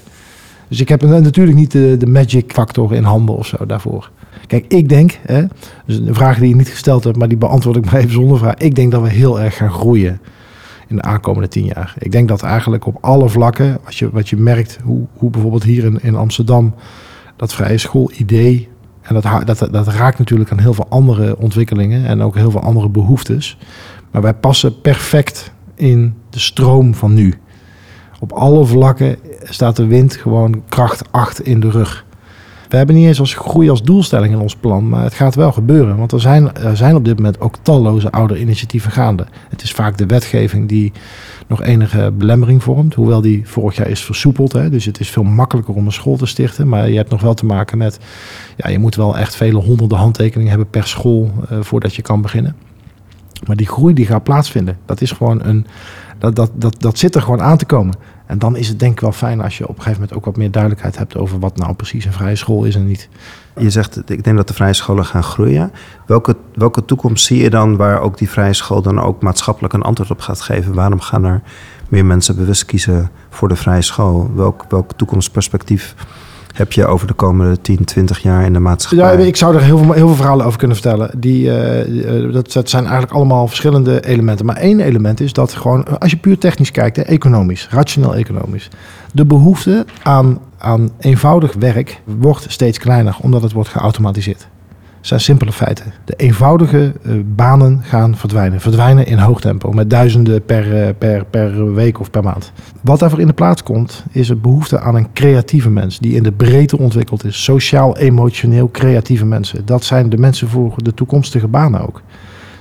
Dus 0.67 0.79
ik 0.79 0.89
heb 0.89 1.01
natuurlijk 1.01 1.57
niet 1.57 1.71
de, 1.71 1.95
de 1.99 2.07
magic 2.07 2.51
factor 2.51 2.93
in 2.93 3.03
handen 3.03 3.35
of 3.35 3.47
zo 3.47 3.65
daarvoor. 3.65 4.09
Kijk, 4.47 4.65
ik 4.67 4.89
denk, 4.89 5.19
hè, 5.25 5.43
dus 5.85 5.97
een 5.97 6.15
vraag 6.15 6.39
die 6.39 6.49
je 6.49 6.55
niet 6.55 6.69
gesteld 6.69 7.03
hebt, 7.03 7.17
maar 7.17 7.27
die 7.27 7.37
beantwoord 7.37 7.75
ik 7.75 7.85
maar 7.85 7.95
even 7.95 8.11
zonder 8.11 8.37
vraag. 8.37 8.55
Ik 8.55 8.75
denk 8.75 8.91
dat 8.91 9.01
we 9.01 9.09
heel 9.09 9.41
erg 9.41 9.57
gaan 9.57 9.71
groeien 9.71 10.19
in 10.87 10.95
de 10.95 11.01
aankomende 11.01 11.47
tien 11.47 11.65
jaar. 11.65 11.93
Ik 11.97 12.11
denk 12.11 12.27
dat 12.27 12.43
eigenlijk 12.43 12.85
op 12.85 12.97
alle 13.01 13.29
vlakken, 13.29 13.77
wat 13.83 13.95
je, 13.95 14.09
wat 14.09 14.29
je 14.29 14.37
merkt, 14.37 14.79
hoe, 14.83 15.05
hoe 15.13 15.29
bijvoorbeeld 15.29 15.63
hier 15.63 15.83
in, 15.83 15.99
in 16.01 16.15
Amsterdam 16.15 16.73
dat 17.35 17.53
vrije 17.53 17.77
school-idee, 17.77 18.69
en 19.01 19.21
dat, 19.21 19.47
dat, 19.47 19.67
dat 19.71 19.87
raakt 19.87 20.17
natuurlijk 20.17 20.51
aan 20.51 20.59
heel 20.59 20.73
veel 20.73 20.89
andere 20.89 21.37
ontwikkelingen 21.37 22.05
en 22.05 22.21
ook 22.21 22.35
heel 22.35 22.51
veel 22.51 22.61
andere 22.61 22.89
behoeftes. 22.89 23.57
Maar 24.11 24.21
wij 24.21 24.33
passen 24.33 24.81
perfect 24.81 25.51
in 25.75 26.13
de 26.29 26.39
stroom 26.39 26.93
van 26.93 27.13
nu. 27.13 27.33
Op 28.19 28.31
alle 28.31 28.65
vlakken 28.65 29.17
staat 29.43 29.75
de 29.75 29.85
wind 29.85 30.15
gewoon 30.15 30.63
kracht 30.69 31.11
8 31.11 31.41
in 31.41 31.59
de 31.59 31.69
rug. 31.69 32.05
We 32.75 32.81
hebben 32.81 32.99
niet 32.99 33.07
eens 33.07 33.19
als 33.19 33.33
groei 33.33 33.69
als 33.69 33.83
doelstelling 33.83 34.33
in 34.33 34.39
ons 34.39 34.55
plan, 34.55 34.89
maar 34.89 35.03
het 35.03 35.13
gaat 35.13 35.35
wel 35.35 35.51
gebeuren. 35.51 35.97
Want 35.97 36.11
er 36.11 36.21
zijn, 36.21 36.55
er 36.55 36.77
zijn 36.77 36.95
op 36.95 37.05
dit 37.05 37.15
moment 37.15 37.41
ook 37.41 37.57
talloze 37.61 38.11
oude 38.11 38.39
initiatieven 38.39 38.91
gaande. 38.91 39.25
Het 39.49 39.61
is 39.61 39.71
vaak 39.71 39.97
de 39.97 40.05
wetgeving 40.05 40.67
die 40.67 40.91
nog 41.47 41.61
enige 41.61 42.11
belemmering 42.17 42.63
vormt, 42.63 42.93
hoewel 42.93 43.21
die 43.21 43.47
vorig 43.47 43.75
jaar 43.75 43.87
is 43.87 44.03
versoepeld. 44.03 44.53
Hè. 44.53 44.69
Dus 44.69 44.85
het 44.85 44.99
is 44.99 45.09
veel 45.09 45.23
makkelijker 45.23 45.75
om 45.75 45.85
een 45.85 45.91
school 45.91 46.17
te 46.17 46.25
stichten. 46.25 46.67
Maar 46.67 46.89
je 46.89 46.95
hebt 46.95 47.09
nog 47.09 47.21
wel 47.21 47.33
te 47.33 47.45
maken 47.45 47.77
met, 47.77 47.99
ja, 48.55 48.69
je 48.69 48.79
moet 48.79 48.95
wel 48.95 49.17
echt 49.17 49.35
vele 49.35 49.59
honderden 49.59 49.97
handtekeningen 49.97 50.49
hebben 50.49 50.69
per 50.69 50.87
school 50.87 51.31
eh, 51.49 51.57
voordat 51.61 51.95
je 51.95 52.01
kan 52.01 52.21
beginnen. 52.21 52.55
Maar 53.47 53.55
die 53.55 53.67
groei 53.67 53.93
die 53.93 54.05
gaat 54.05 54.23
plaatsvinden, 54.23 54.77
dat 54.85 55.01
is 55.01 55.11
gewoon 55.11 55.43
een, 55.43 55.65
dat, 56.17 56.35
dat, 56.35 56.51
dat, 56.53 56.81
dat 56.81 56.97
zit 56.97 57.15
er 57.15 57.21
gewoon 57.21 57.41
aan 57.41 57.57
te 57.57 57.65
komen. 57.65 57.95
En 58.25 58.39
dan 58.39 58.55
is 58.55 58.67
het 58.67 58.79
denk 58.79 58.91
ik 58.91 58.99
wel 58.99 59.11
fijn 59.11 59.41
als 59.41 59.57
je 59.57 59.63
op 59.63 59.69
een 59.69 59.81
gegeven 59.81 59.99
moment 59.99 60.17
ook 60.17 60.25
wat 60.25 60.37
meer 60.37 60.51
duidelijkheid 60.51 60.97
hebt 60.97 61.17
over 61.17 61.39
wat 61.39 61.57
nou 61.57 61.73
precies 61.73 62.05
een 62.05 62.13
vrije 62.13 62.35
school 62.35 62.63
is 62.63 62.75
en 62.75 62.87
niet. 62.87 63.09
Je 63.57 63.69
zegt, 63.69 64.09
ik 64.09 64.23
denk 64.23 64.37
dat 64.37 64.47
de 64.47 64.53
vrije 64.53 64.73
scholen 64.73 65.05
gaan 65.05 65.23
groeien. 65.23 65.71
Welke, 66.05 66.35
welke 66.53 66.85
toekomst 66.85 67.25
zie 67.25 67.41
je 67.41 67.49
dan 67.49 67.75
waar 67.75 67.99
ook 67.99 68.17
die 68.17 68.29
vrije 68.29 68.53
school 68.53 68.81
dan 68.81 69.01
ook 69.01 69.21
maatschappelijk 69.21 69.73
een 69.73 69.81
antwoord 69.81 70.11
op 70.11 70.19
gaat 70.19 70.41
geven? 70.41 70.73
Waarom 70.73 70.99
gaan 70.99 71.23
er 71.23 71.41
meer 71.89 72.05
mensen 72.05 72.35
bewust 72.35 72.65
kiezen 72.65 73.09
voor 73.29 73.47
de 73.47 73.55
vrije 73.55 73.81
school? 73.81 74.31
Welk, 74.35 74.65
welk 74.69 74.91
toekomstperspectief 74.95 75.95
heb 76.55 76.71
je 76.71 76.85
over 76.85 77.07
de 77.07 77.13
komende 77.13 77.61
10, 77.61 77.85
20 77.85 78.19
jaar 78.19 78.45
in 78.45 78.53
de 78.53 78.59
maatschappij? 78.59 79.17
Ja, 79.17 79.25
ik 79.25 79.35
zou 79.35 79.55
er 79.55 79.61
heel 79.61 79.77
veel, 79.77 79.91
heel 79.91 80.07
veel 80.07 80.15
verhalen 80.15 80.45
over 80.45 80.57
kunnen 80.57 80.77
vertellen. 80.77 81.11
Die, 81.17 81.51
eh, 81.51 82.25
eh, 82.25 82.33
dat, 82.33 82.51
dat 82.51 82.69
zijn 82.69 82.83
eigenlijk 82.83 83.13
allemaal 83.13 83.47
verschillende 83.47 84.05
elementen. 84.05 84.45
Maar 84.45 84.55
één 84.55 84.79
element 84.79 85.19
is 85.19 85.33
dat 85.33 85.53
gewoon, 85.53 85.99
als 85.99 86.11
je 86.11 86.17
puur 86.17 86.37
technisch 86.37 86.71
kijkt, 86.71 86.95
hè, 86.95 87.01
economisch, 87.01 87.67
rationeel 87.69 88.15
economisch. 88.15 88.69
De 89.13 89.25
behoefte 89.25 89.85
aan, 90.03 90.39
aan 90.57 90.89
eenvoudig 90.99 91.53
werk 91.59 92.01
wordt 92.03 92.45
steeds 92.47 92.77
kleiner, 92.77 93.17
omdat 93.21 93.41
het 93.41 93.51
wordt 93.51 93.69
geautomatiseerd. 93.69 94.47
Zijn 95.05 95.19
simpele 95.19 95.51
feiten. 95.51 95.85
De 96.05 96.13
eenvoudige 96.13 96.93
eh, 97.03 97.11
banen 97.25 97.79
gaan 97.83 98.17
verdwijnen. 98.17 98.61
Verdwijnen 98.61 99.07
in 99.07 99.17
hoog 99.17 99.41
tempo, 99.41 99.71
met 99.71 99.89
duizenden 99.89 100.45
per, 100.45 100.81
eh, 100.81 100.93
per, 100.97 101.25
per 101.25 101.73
week 101.73 101.99
of 101.99 102.11
per 102.11 102.23
maand. 102.23 102.51
Wat 102.81 102.99
daarvoor 102.99 103.19
in 103.19 103.27
de 103.27 103.33
plaats 103.33 103.63
komt, 103.63 104.03
is 104.11 104.29
een 104.29 104.41
behoefte 104.41 104.79
aan 104.79 104.95
een 104.95 105.11
creatieve 105.13 105.69
mens. 105.69 105.99
Die 105.99 106.15
in 106.15 106.23
de 106.23 106.31
breedte 106.31 106.77
ontwikkeld 106.77 107.23
is. 107.23 107.43
Sociaal, 107.43 107.97
emotioneel 107.97 108.69
creatieve 108.71 109.25
mensen. 109.25 109.65
Dat 109.65 109.83
zijn 109.83 110.09
de 110.09 110.17
mensen 110.17 110.47
voor 110.47 110.73
de 110.75 110.93
toekomstige 110.93 111.47
banen 111.47 111.81
ook. 111.81 112.01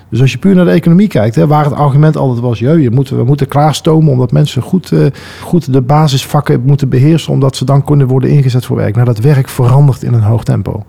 Dus 0.08 0.20
als 0.20 0.32
je 0.32 0.38
puur 0.38 0.54
naar 0.54 0.64
de 0.64 0.70
economie 0.70 1.08
kijkt, 1.08 1.34
hè, 1.34 1.46
waar 1.46 1.64
het 1.64 1.74
argument 1.74 2.16
altijd 2.16 2.40
was: 2.40 2.58
"Jee, 2.58 2.80
je 2.80 2.90
moet, 2.90 3.08
we 3.08 3.24
moeten 3.24 3.48
klaarstomen 3.48 4.12
omdat 4.12 4.32
mensen 4.32 4.62
goed, 4.62 4.92
eh, 4.92 5.06
goed 5.42 5.72
de 5.72 5.82
basisvakken 5.82 6.62
moeten 6.64 6.88
beheersen, 6.88 7.32
omdat 7.32 7.56
ze 7.56 7.64
dan 7.64 7.84
kunnen 7.84 8.06
worden 8.06 8.30
ingezet 8.30 8.64
voor 8.64 8.76
werk. 8.76 8.94
Nou, 8.94 9.06
dat 9.06 9.18
werk 9.18 9.48
verandert 9.48 10.02
in 10.02 10.12
een 10.12 10.22
hoog 10.22 10.44
tempo. 10.44 10.84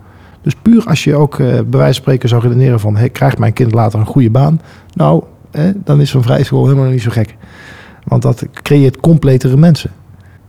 Dus 0.45 0.55
puur 0.61 0.85
als 0.85 1.03
je 1.03 1.15
ook 1.15 1.39
eh, 1.39 1.47
bij 1.47 1.53
wijze 1.55 1.85
van 1.85 1.93
spreken 1.93 2.29
zou 2.29 2.41
redeneren 2.41 2.79
van... 2.79 2.95
Hey, 2.97 3.09
krijgt 3.09 3.37
mijn 3.37 3.53
kind 3.53 3.73
later 3.73 3.99
een 3.99 4.05
goede 4.05 4.29
baan? 4.29 4.61
Nou, 4.93 5.23
dan 5.75 6.01
is 6.01 6.09
zo'n 6.09 6.23
vrije 6.23 6.43
school 6.43 6.65
helemaal 6.65 6.89
niet 6.89 7.01
zo 7.01 7.11
gek. 7.11 7.35
Want 8.03 8.21
dat 8.21 8.45
creëert 8.53 8.99
completere 8.99 9.57
mensen. 9.57 9.91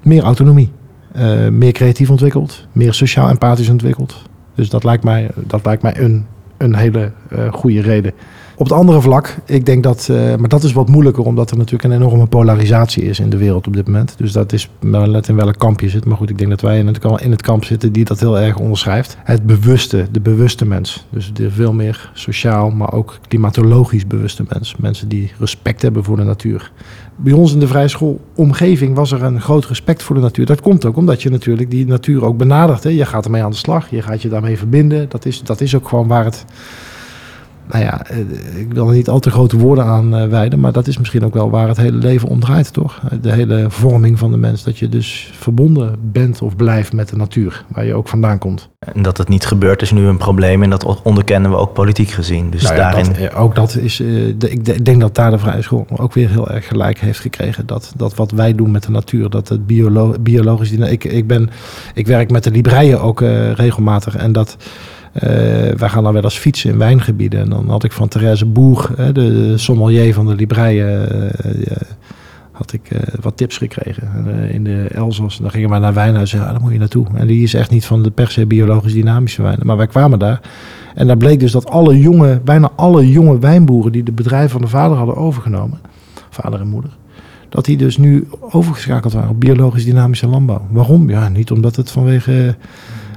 Meer 0.02 0.22
autonomie. 0.22 0.72
eh, 1.12 1.48
meer 1.48 1.72
creatief 1.72 2.10
ontwikkeld. 2.10 2.66
Meer 2.72 2.94
sociaal 2.94 3.28
empathisch 3.28 3.68
ontwikkeld. 3.68 4.22
Dus 4.54 4.68
dat 4.68 4.84
lijkt 4.84 5.04
mij, 5.04 5.30
dat 5.34 5.64
lijkt 5.64 5.82
mij 5.82 5.98
een, 5.98 6.26
een 6.56 6.74
hele 6.74 7.12
eh, 7.28 7.52
goede 7.52 7.80
reden. 7.80 8.12
Op 8.58 8.66
het 8.66 8.74
andere 8.74 9.00
vlak, 9.00 9.36
ik 9.44 9.66
denk 9.66 9.82
dat, 9.82 10.08
eh, 10.10 10.16
maar 10.16 10.48
dat 10.48 10.62
is 10.62 10.72
wat 10.72 10.88
moeilijker, 10.88 11.24
omdat 11.24 11.50
er 11.50 11.56
natuurlijk 11.56 11.84
een 11.84 12.00
enorme 12.00 12.26
polarisatie 12.26 13.02
is 13.02 13.20
in 13.20 13.30
de 13.30 13.36
wereld 13.36 13.66
op 13.66 13.72
dit 13.74 13.86
moment. 13.86 14.14
Dus 14.16 14.32
dat 14.32 14.52
is 14.52 14.70
net 14.80 15.28
in 15.28 15.36
welk 15.36 15.58
kamp 15.58 15.80
je 15.80 15.88
zit. 15.88 16.04
Maar 16.04 16.16
goed, 16.16 16.30
ik 16.30 16.38
denk 16.38 16.50
dat 16.50 16.60
wij 16.60 16.78
in 16.78 16.86
het, 16.86 17.04
in 17.22 17.30
het 17.30 17.42
kamp 17.42 17.64
zitten 17.64 17.92
die 17.92 18.04
dat 18.04 18.20
heel 18.20 18.38
erg 18.38 18.58
onderschrijft. 18.58 19.16
Het 19.24 19.46
bewuste, 19.46 20.06
de 20.10 20.20
bewuste 20.20 20.66
mens. 20.66 21.06
Dus 21.10 21.32
de 21.32 21.50
veel 21.50 21.72
meer 21.72 22.10
sociaal, 22.12 22.70
maar 22.70 22.92
ook 22.92 23.18
klimatologisch 23.28 24.06
bewuste 24.06 24.44
mens. 24.48 24.76
Mensen 24.76 25.08
die 25.08 25.32
respect 25.38 25.82
hebben 25.82 26.04
voor 26.04 26.16
de 26.16 26.24
natuur. 26.24 26.72
Bij 27.16 27.32
ons 27.32 27.52
in 27.52 27.60
de 27.60 27.66
vrije 27.66 27.88
schoolomgeving 27.88 28.94
was 28.94 29.12
er 29.12 29.22
een 29.22 29.40
groot 29.40 29.64
respect 29.64 30.02
voor 30.02 30.16
de 30.16 30.22
natuur. 30.22 30.46
Dat 30.46 30.60
komt 30.60 30.84
ook 30.84 30.96
omdat 30.96 31.22
je 31.22 31.30
natuurlijk 31.30 31.70
die 31.70 31.86
natuur 31.86 32.24
ook 32.24 32.36
benadert. 32.36 32.82
Hè. 32.82 32.90
Je 32.90 33.06
gaat 33.06 33.24
ermee 33.24 33.42
aan 33.42 33.50
de 33.50 33.56
slag, 33.56 33.90
je 33.90 34.02
gaat 34.02 34.22
je 34.22 34.28
daarmee 34.28 34.58
verbinden. 34.58 35.08
Dat 35.08 35.24
is, 35.24 35.42
dat 35.42 35.60
is 35.60 35.74
ook 35.74 35.88
gewoon 35.88 36.06
waar 36.06 36.24
het 36.24 36.44
nou 37.68 37.84
ja, 37.84 38.06
eh, 38.06 38.18
ik 38.58 38.72
wil 38.72 38.88
er 38.88 38.94
niet 38.94 39.08
al 39.08 39.18
te 39.18 39.30
grote 39.30 39.58
woorden 39.58 39.84
aan 39.84 40.16
eh, 40.16 40.28
wijden, 40.28 40.60
maar 40.60 40.72
dat 40.72 40.86
is 40.86 40.98
misschien 40.98 41.24
ook 41.24 41.34
wel 41.34 41.50
waar 41.50 41.68
het 41.68 41.76
hele 41.76 41.96
leven 41.96 42.28
om 42.28 42.40
draait, 42.40 42.72
toch? 42.72 43.00
De 43.20 43.32
hele 43.32 43.64
vorming 43.68 44.18
van 44.18 44.30
de 44.30 44.36
mens, 44.36 44.62
dat 44.62 44.78
je 44.78 44.88
dus 44.88 45.30
verbonden 45.32 45.96
bent 46.00 46.42
of 46.42 46.56
blijft 46.56 46.92
met 46.92 47.08
de 47.08 47.16
natuur, 47.16 47.64
waar 47.68 47.84
je 47.84 47.94
ook 47.94 48.08
vandaan 48.08 48.38
komt. 48.38 48.68
En 48.94 49.02
dat 49.02 49.18
het 49.18 49.28
niet 49.28 49.46
gebeurt 49.46 49.82
is 49.82 49.90
nu 49.90 50.06
een 50.06 50.16
probleem 50.16 50.62
en 50.62 50.70
dat 50.70 51.02
onderkennen 51.02 51.50
we 51.50 51.56
ook 51.56 51.72
politiek 51.72 52.10
gezien. 52.10 52.50
Dus 52.50 52.62
Nou 52.62 52.74
ja, 52.74 52.80
daarin... 52.80 53.04
dat, 53.04 53.16
eh, 53.16 53.40
ook 53.42 53.54
dat 53.54 53.76
is, 53.76 54.00
eh, 54.00 54.28
ik 54.28 54.64
de- 54.64 54.82
denk 54.82 55.00
dat 55.00 55.14
daar 55.14 55.30
de 55.30 55.38
vrije 55.38 55.62
school 55.62 55.86
ook 55.96 56.12
weer 56.12 56.28
heel 56.30 56.50
erg 56.50 56.66
gelijk 56.66 56.98
heeft 57.00 57.20
gekregen. 57.20 57.66
Dat, 57.66 57.92
dat 57.96 58.14
wat 58.14 58.30
wij 58.30 58.54
doen 58.54 58.70
met 58.70 58.82
de 58.82 58.90
natuur, 58.90 59.30
dat 59.30 59.48
het 59.48 59.66
biolo 59.66 60.14
biologisch... 60.20 60.70
Ik, 60.72 61.04
ik, 61.04 61.26
ben, 61.26 61.50
ik 61.94 62.06
werk 62.06 62.30
met 62.30 62.44
de 62.44 62.50
libreien 62.50 63.00
ook 63.00 63.20
eh, 63.22 63.52
regelmatig 63.52 64.16
en 64.16 64.32
dat... 64.32 64.56
eh, 65.16 65.76
wij 65.76 65.88
gaan 65.88 66.02
dan 66.02 66.12
wel 66.12 66.22
eens 66.22 66.38
fietsen 66.38 66.70
in 66.70 66.78
wijngebieden. 66.78 67.40
En 67.40 67.48
dan 67.48 67.68
had 67.68 67.84
ik 67.84 67.92
van 67.92 68.08
Therese 68.08 68.46
Boer, 68.46 68.90
de, 69.12 69.52
sommelier 69.56 70.14
van 70.14 70.26
de 70.26 70.34
libreien, 70.34 71.10
eh, 71.10 71.70
eh, 71.70 71.76
had 72.52 72.72
ik 72.72 72.88
wat 73.20 73.36
tips 73.36 73.58
gekregen. 73.58 74.08
En, 74.14 74.50
in 74.50 74.64
de 74.64 74.86
Elzas, 74.94 75.38
dan 75.38 75.50
gingen 75.50 75.70
wij 75.70 75.78
naar 75.78 75.94
wijnhuizen. 75.94 76.38
Ja, 76.38 76.50
daar 76.50 76.60
moet 76.60 76.72
je 76.72 76.78
naartoe. 76.78 77.06
En 77.14 77.26
die 77.26 77.42
is 77.42 77.54
echt 77.54 77.70
niet 77.70 77.86
van 77.86 78.02
de 78.02 78.10
per 78.10 78.30
se 78.30 78.46
biologisch 78.46 78.92
dynamische 78.92 79.42
wijnen. 79.42 79.66
Maar 79.66 79.76
wij 79.76 79.86
kwamen 79.86 80.18
daar. 80.18 80.40
En 80.94 81.06
daar 81.06 81.16
bleek 81.16 81.40
dus 81.40 81.52
dat 81.52 81.70
alle 81.70 82.00
jonge, 82.00 82.40
bijna 82.44 82.70
alle 82.76 83.10
jonge 83.10 83.38
wijnboeren 83.38 83.92
die 83.92 84.02
de 84.02 84.12
bedrijven 84.12 84.50
van 84.50 84.60
de 84.60 84.68
vader 84.68 84.96
hadden 84.96 85.16
overgenomen, 85.16 85.78
vader 86.30 86.60
en 86.60 86.68
moeder, 86.68 86.90
dat 87.48 87.64
die 87.64 87.76
dus 87.76 87.96
nu 87.96 88.28
overgeschakeld 88.40 89.12
waren 89.12 89.30
op 89.30 89.40
biologisch 89.40 89.84
dynamische 89.84 90.26
landbouw. 90.26 90.66
Waarom? 90.70 91.10
Ja, 91.10 91.28
niet 91.28 91.50
omdat 91.50 91.76
het 91.76 91.90
vanwege. 91.90 92.56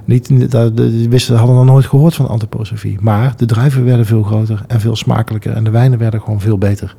Niet, 0.09 0.51
dat- 0.51 0.77
de- 0.77 1.09
wisten, 1.09 1.35
hadden 1.37 1.55
nog 1.55 1.65
nooit 1.65 1.85
gehoord 1.85 2.15
van 2.15 2.27
antroposofie. 2.27 2.97
Maar 3.01 3.33
de 3.37 3.45
druiven 3.45 3.85
werden 3.85 4.05
veel 4.05 4.23
groter 4.23 4.61
en 4.67 4.79
veel 4.79 4.95
smakelijker. 4.95 5.51
En 5.51 5.63
de 5.63 5.69
wijnen 5.69 5.99
werden 5.99 6.21
gewoon 6.21 6.41
veel 6.41 6.57
beter. 6.57 6.95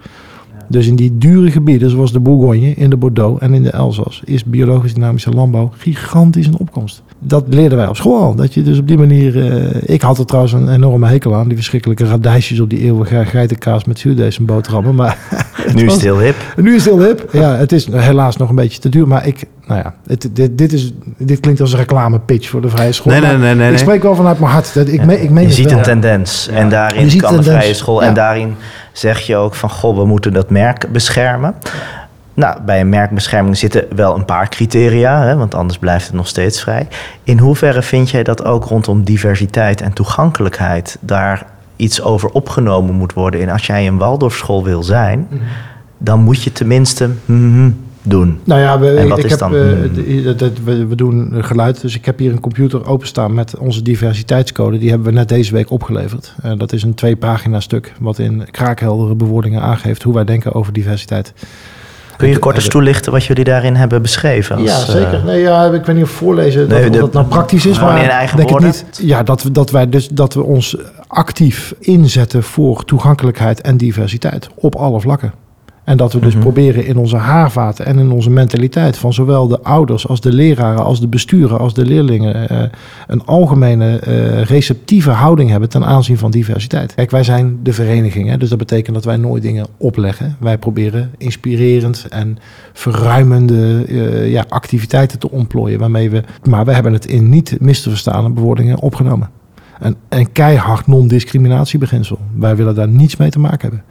Dus 0.68 0.86
in 0.86 0.96
die 0.96 1.18
dure 1.18 1.50
gebieden, 1.50 1.90
zoals 1.90 2.12
de 2.12 2.20
Bourgogne, 2.20 2.74
in 2.74 2.90
de 2.90 2.96
Bordeaux 2.96 3.40
en 3.40 3.54
in 3.54 3.62
de 3.62 3.70
Elzas, 3.70 4.22
is 4.24 4.44
biologisch 4.44 4.94
dynamische 4.94 5.30
landbouw 5.30 5.70
gigantisch 5.78 6.46
in 6.46 6.58
opkomst. 6.58 7.02
Dat 7.18 7.44
leerden 7.48 7.78
wij 7.78 7.88
op 7.88 7.96
school 7.96 8.20
al. 8.22 8.34
Dat 8.34 8.54
je 8.54 8.62
dus 8.62 8.78
op 8.78 8.88
die 8.88 8.98
manier. 8.98 9.52
eh, 9.52 9.94
ik 9.94 10.02
had 10.02 10.18
er 10.18 10.24
trouwens 10.24 10.52
een 10.54 10.68
enorme 10.72 11.06
hekel 11.06 11.34
aan, 11.34 11.46
die 11.46 11.56
verschrikkelijke 11.56 12.04
radijsjes 12.04 12.60
op 12.60 12.70
die 12.70 12.80
eeuwige 12.80 13.24
geitenkaas 13.24 13.84
met 13.84 13.98
zuurdees 13.98 14.38
en 14.38 14.44
boterhammen. 14.44 14.94
Maar 14.94 15.18
nu 15.74 15.84
is 15.86 15.92
het 15.92 16.02
heel 16.10 16.18
hip. 16.18 16.34
nu 16.56 16.74
is 16.74 16.84
het 16.84 16.94
heel 16.94 17.04
hip. 17.06 17.28
Ja, 17.32 17.54
het 17.56 17.72
is 17.72 17.86
helaas 17.92 18.36
nog 18.36 18.48
een 18.48 18.54
beetje 18.54 18.80
te 18.80 18.88
duur. 18.88 19.08
Maar 19.08 19.26
ik, 19.26 19.44
nou 19.66 19.80
ja, 19.80 19.94
het, 20.06 20.28
dit, 20.32 20.58
dit, 20.58 20.72
is, 20.72 20.92
dit 21.16 21.40
klinkt 21.40 21.60
als 21.60 21.72
een 21.72 21.78
reclamepitch 21.78 22.48
voor 22.48 22.60
de 22.60 22.68
vrije 22.68 22.92
school. 22.92 23.12
Nee, 23.12 23.20
nee, 23.20 23.36
nee, 23.36 23.54
nee, 23.54 23.72
Ik 23.72 23.78
spreek 23.78 24.02
wel 24.02 24.14
vanuit 24.14 24.38
mijn 24.38 24.52
hart. 24.52 24.74
Dat, 24.74 24.88
ik, 24.88 25.04
me, 25.04 25.20
ik 25.22 25.30
meen 25.30 25.46
je 25.46 25.52
ziet 25.52 25.68
wel. 25.68 25.78
een 25.78 25.82
tendens 25.84 26.48
en 26.48 26.68
daarin 26.68 27.04
Je 27.04 27.10
ziet 27.10 27.22
kan 27.22 27.36
de 27.36 27.42
vrije 27.42 27.74
school. 27.74 28.00
ja. 28.02 28.08
En 28.08 28.14
daarin 28.14 28.54
zeg 28.92 29.18
je 29.20 29.36
ook 29.36 29.54
van, 29.54 29.70
goh, 29.70 29.96
we 29.96 30.04
moeten 30.04 30.32
dat 30.32 30.50
merk 30.50 30.92
beschermen. 30.92 31.54
Nou, 32.34 32.60
bij 32.62 32.80
een 32.80 32.88
merkbescherming 32.88 33.56
zitten 33.56 33.84
wel 33.96 34.14
een 34.16 34.24
paar 34.24 34.48
criteria, 34.48 35.22
hè, 35.22 35.36
want 35.36 35.54
anders 35.54 35.78
blijft 35.78 36.06
het 36.06 36.14
nog 36.14 36.26
steeds 36.28 36.60
vrij. 36.60 36.88
In 37.24 37.38
hoeverre 37.38 37.82
vind 37.82 38.10
jij 38.10 38.22
dat 38.22 38.44
ook 38.44 38.64
rondom 38.64 39.04
diversiteit 39.04 39.80
en 39.80 39.92
toegankelijkheid 39.92 40.96
daar 41.00 41.46
iets 41.76 42.02
over 42.02 42.30
opgenomen 42.30 42.94
moet 42.94 43.12
worden? 43.12 43.40
En 43.40 43.48
als 43.48 43.66
jij 43.66 43.86
een 43.86 43.98
Waldorfschool 43.98 44.64
wil 44.64 44.82
zijn, 44.82 45.26
Mhm. 45.30 45.40
dan 45.98 46.20
moet 46.20 46.42
je 46.42 46.52
tenminste 46.52 47.10
mhm 47.24 47.70
doen. 48.02 48.40
Nou 48.44 48.60
ja, 48.60 48.78
we, 48.78 48.88
En 48.90 49.08
wat 49.08 49.18
ik 49.18 49.24
is 49.24 49.30
heb, 49.30 49.38
dan? 49.40 49.54
eh, 49.54 49.60
we, 50.64 50.86
we 50.86 50.94
doen 50.94 51.32
geluid. 51.38 51.80
Dus 51.80 51.94
ik 51.94 52.04
heb 52.04 52.18
hier 52.18 52.32
een 52.32 52.40
computer 52.40 52.86
openstaan 52.86 53.34
met 53.34 53.56
onze 53.58 53.82
diversiteitscode. 53.82 54.78
Die 54.78 54.88
hebben 54.90 55.06
we 55.08 55.12
net 55.14 55.28
deze 55.28 55.52
week 55.52 55.70
opgeleverd. 55.70 56.34
Eh, 56.42 56.52
dat 56.56 56.72
is 56.72 56.82
een 56.82 56.94
twee 56.94 57.16
pagina 57.16 57.60
stuk 57.60 57.92
wat 58.00 58.18
in 58.18 58.44
kraakheldere 58.50 59.14
bewoordingen 59.14 59.62
aangeeft 59.62 60.02
hoe 60.02 60.14
wij 60.14 60.24
denken 60.24 60.52
over 60.54 60.72
diversiteit. 60.72 61.32
Kun 62.16 62.28
je 62.28 62.38
kort 62.38 62.56
eens 62.56 62.68
toelichten 62.68 63.12
wat 63.12 63.24
jullie 63.24 63.44
daarin 63.44 63.74
hebben 63.74 64.02
beschreven? 64.02 64.56
Als, 64.56 64.64
ja, 64.66 64.78
zeker. 64.92 65.14
eh, 65.14 65.24
Nee, 65.24 65.40
ja, 65.40 65.64
ik 65.64 65.84
weet 65.84 65.94
niet 65.96 66.04
of 66.04 66.10
voorlezen 66.10 66.68
Nee, 66.68 66.82
dat, 66.82 66.92
de- 66.92 66.98
dat 66.98 67.12
nou 67.12 67.26
praktisch 67.26 67.66
is, 67.66 67.78
gewoon 67.78 67.92
maar 67.92 68.02
in 68.02 68.08
eigen 68.08 68.36
denk 68.36 68.60
niet. 68.60 68.84
Ja, 69.02 69.22
dat, 69.22 69.42
we- 69.42 69.52
dat 69.52 69.70
wij 69.70 69.88
dus 69.88 70.08
dat 70.08 70.34
we 70.34 70.42
ons 70.42 70.76
actief 71.06 71.74
inzetten 71.78 72.42
voor 72.42 72.84
toegankelijkheid 72.84 73.60
en 73.60 73.76
diversiteit 73.76 74.48
op 74.54 74.74
alle 74.74 75.00
vlakken. 75.00 75.32
En 75.84 75.96
dat 75.96 76.12
we 76.12 76.18
dus 76.20 76.32
Mhm. 76.32 76.42
proberen 76.42 76.86
in 76.86 76.96
onze 76.96 77.16
haarvaten 77.16 77.86
en 77.86 77.98
in 77.98 78.10
onze 78.10 78.30
mentaliteit 78.30 78.98
van 78.98 79.12
zowel 79.12 79.48
de 79.48 79.62
ouders 79.62 80.08
als 80.08 80.20
de 80.20 80.32
leraren, 80.32 80.84
als 80.84 81.00
de 81.00 81.08
besturen, 81.08 81.58
als 81.58 81.74
de 81.74 81.84
leerlingen 81.84 82.48
eh, 82.48 82.62
een 83.06 83.24
algemene 83.24 83.98
eh, 83.98 84.42
receptieve 84.42 85.10
houding 85.10 85.50
hebben 85.50 85.68
ten 85.68 85.84
aanzien 85.84 86.18
van 86.18 86.30
diversiteit. 86.30 86.94
Kijk, 86.94 87.10
wij 87.10 87.24
zijn 87.24 87.58
de 87.62 87.72
vereniging, 87.72 88.28
hè, 88.28 88.36
dus 88.36 88.48
dat 88.48 88.58
betekent 88.58 88.94
dat 88.94 89.04
wij 89.04 89.16
nooit 89.16 89.42
dingen 89.42 89.66
opleggen. 89.76 90.36
Wij 90.38 90.58
proberen 90.58 91.10
inspirerend 91.18 92.06
en 92.08 92.38
verruimende 92.72 93.84
eh, 93.88 94.30
ja, 94.30 94.44
activiteiten 94.48 95.18
te 95.18 95.30
ontplooien 95.30 95.78
waarmee 95.78 96.10
we, 96.10 96.22
maar 96.48 96.64
we 96.64 96.72
hebben 96.72 96.92
het 96.92 97.06
in 97.06 97.28
niet 97.28 97.56
mis 97.60 97.82
te 97.82 97.88
verstaande 97.88 98.30
bewoordingen 98.30 98.78
opgenomen. 98.78 99.30
Een, 99.80 99.96
een 100.08 100.32
keihard 100.32 100.86
non-discriminatiebeginsel. 100.86 102.18
Wij 102.36 102.56
willen 102.56 102.74
daar 102.74 102.88
niets 102.88 103.16
mee 103.16 103.30
te 103.30 103.38
maken 103.38 103.60
hebben. 103.60 103.84